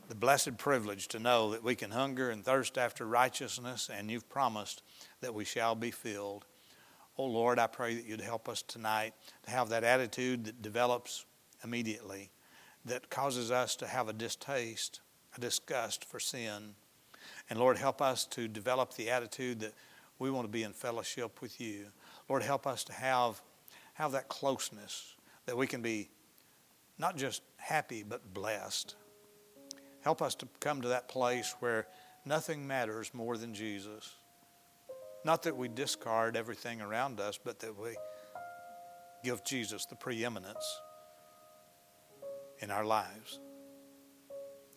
the 0.08 0.14
blessed 0.14 0.56
privilege 0.56 1.06
to 1.08 1.18
know 1.18 1.50
that 1.50 1.62
we 1.62 1.74
can 1.74 1.90
hunger 1.90 2.30
and 2.30 2.42
thirst 2.42 2.78
after 2.78 3.06
righteousness, 3.06 3.90
and 3.92 4.10
you've 4.10 4.30
promised 4.30 4.82
that 5.20 5.34
we 5.34 5.44
shall 5.44 5.74
be 5.74 5.90
filled. 5.90 6.46
Oh 7.18 7.26
Lord, 7.26 7.58
I 7.58 7.66
pray 7.66 7.94
that 7.94 8.06
you'd 8.06 8.22
help 8.22 8.48
us 8.48 8.62
tonight 8.62 9.12
to 9.42 9.50
have 9.50 9.68
that 9.68 9.84
attitude 9.84 10.46
that 10.46 10.62
develops 10.62 11.26
immediately, 11.62 12.30
that 12.86 13.10
causes 13.10 13.50
us 13.50 13.76
to 13.76 13.86
have 13.86 14.08
a 14.08 14.14
distaste, 14.14 15.00
a 15.36 15.40
disgust 15.40 16.02
for 16.02 16.18
sin. 16.18 16.74
And 17.50 17.58
Lord, 17.58 17.76
help 17.76 18.00
us 18.00 18.24
to 18.28 18.48
develop 18.48 18.94
the 18.94 19.10
attitude 19.10 19.60
that 19.60 19.74
we 20.18 20.30
want 20.30 20.46
to 20.46 20.52
be 20.52 20.62
in 20.62 20.72
fellowship 20.72 21.42
with 21.42 21.60
you. 21.60 21.88
Lord, 22.28 22.42
help 22.42 22.66
us 22.66 22.84
to 22.84 22.92
have, 22.92 23.40
have 23.94 24.12
that 24.12 24.28
closeness, 24.28 25.14
that 25.46 25.56
we 25.56 25.66
can 25.66 25.82
be 25.82 26.10
not 26.98 27.16
just 27.16 27.42
happy, 27.56 28.02
but 28.02 28.32
blessed. 28.34 28.96
Help 30.00 30.22
us 30.22 30.34
to 30.36 30.48
come 30.60 30.82
to 30.82 30.88
that 30.88 31.08
place 31.08 31.54
where 31.60 31.86
nothing 32.24 32.66
matters 32.66 33.12
more 33.12 33.36
than 33.36 33.54
Jesus. 33.54 34.14
Not 35.24 35.42
that 35.42 35.56
we 35.56 35.68
discard 35.68 36.36
everything 36.36 36.80
around 36.80 37.20
us, 37.20 37.38
but 37.42 37.58
that 37.60 37.78
we 37.78 37.96
give 39.24 39.44
Jesus 39.44 39.84
the 39.86 39.96
preeminence 39.96 40.80
in 42.60 42.70
our 42.70 42.84
lives 42.84 43.40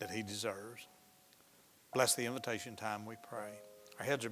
that 0.00 0.10
he 0.10 0.22
deserves. 0.22 0.86
Bless 1.94 2.14
the 2.14 2.26
invitation 2.26 2.76
time, 2.76 3.06
we 3.06 3.16
pray. 3.28 3.50
Our 3.98 4.04
heads 4.04 4.24
are 4.24 4.28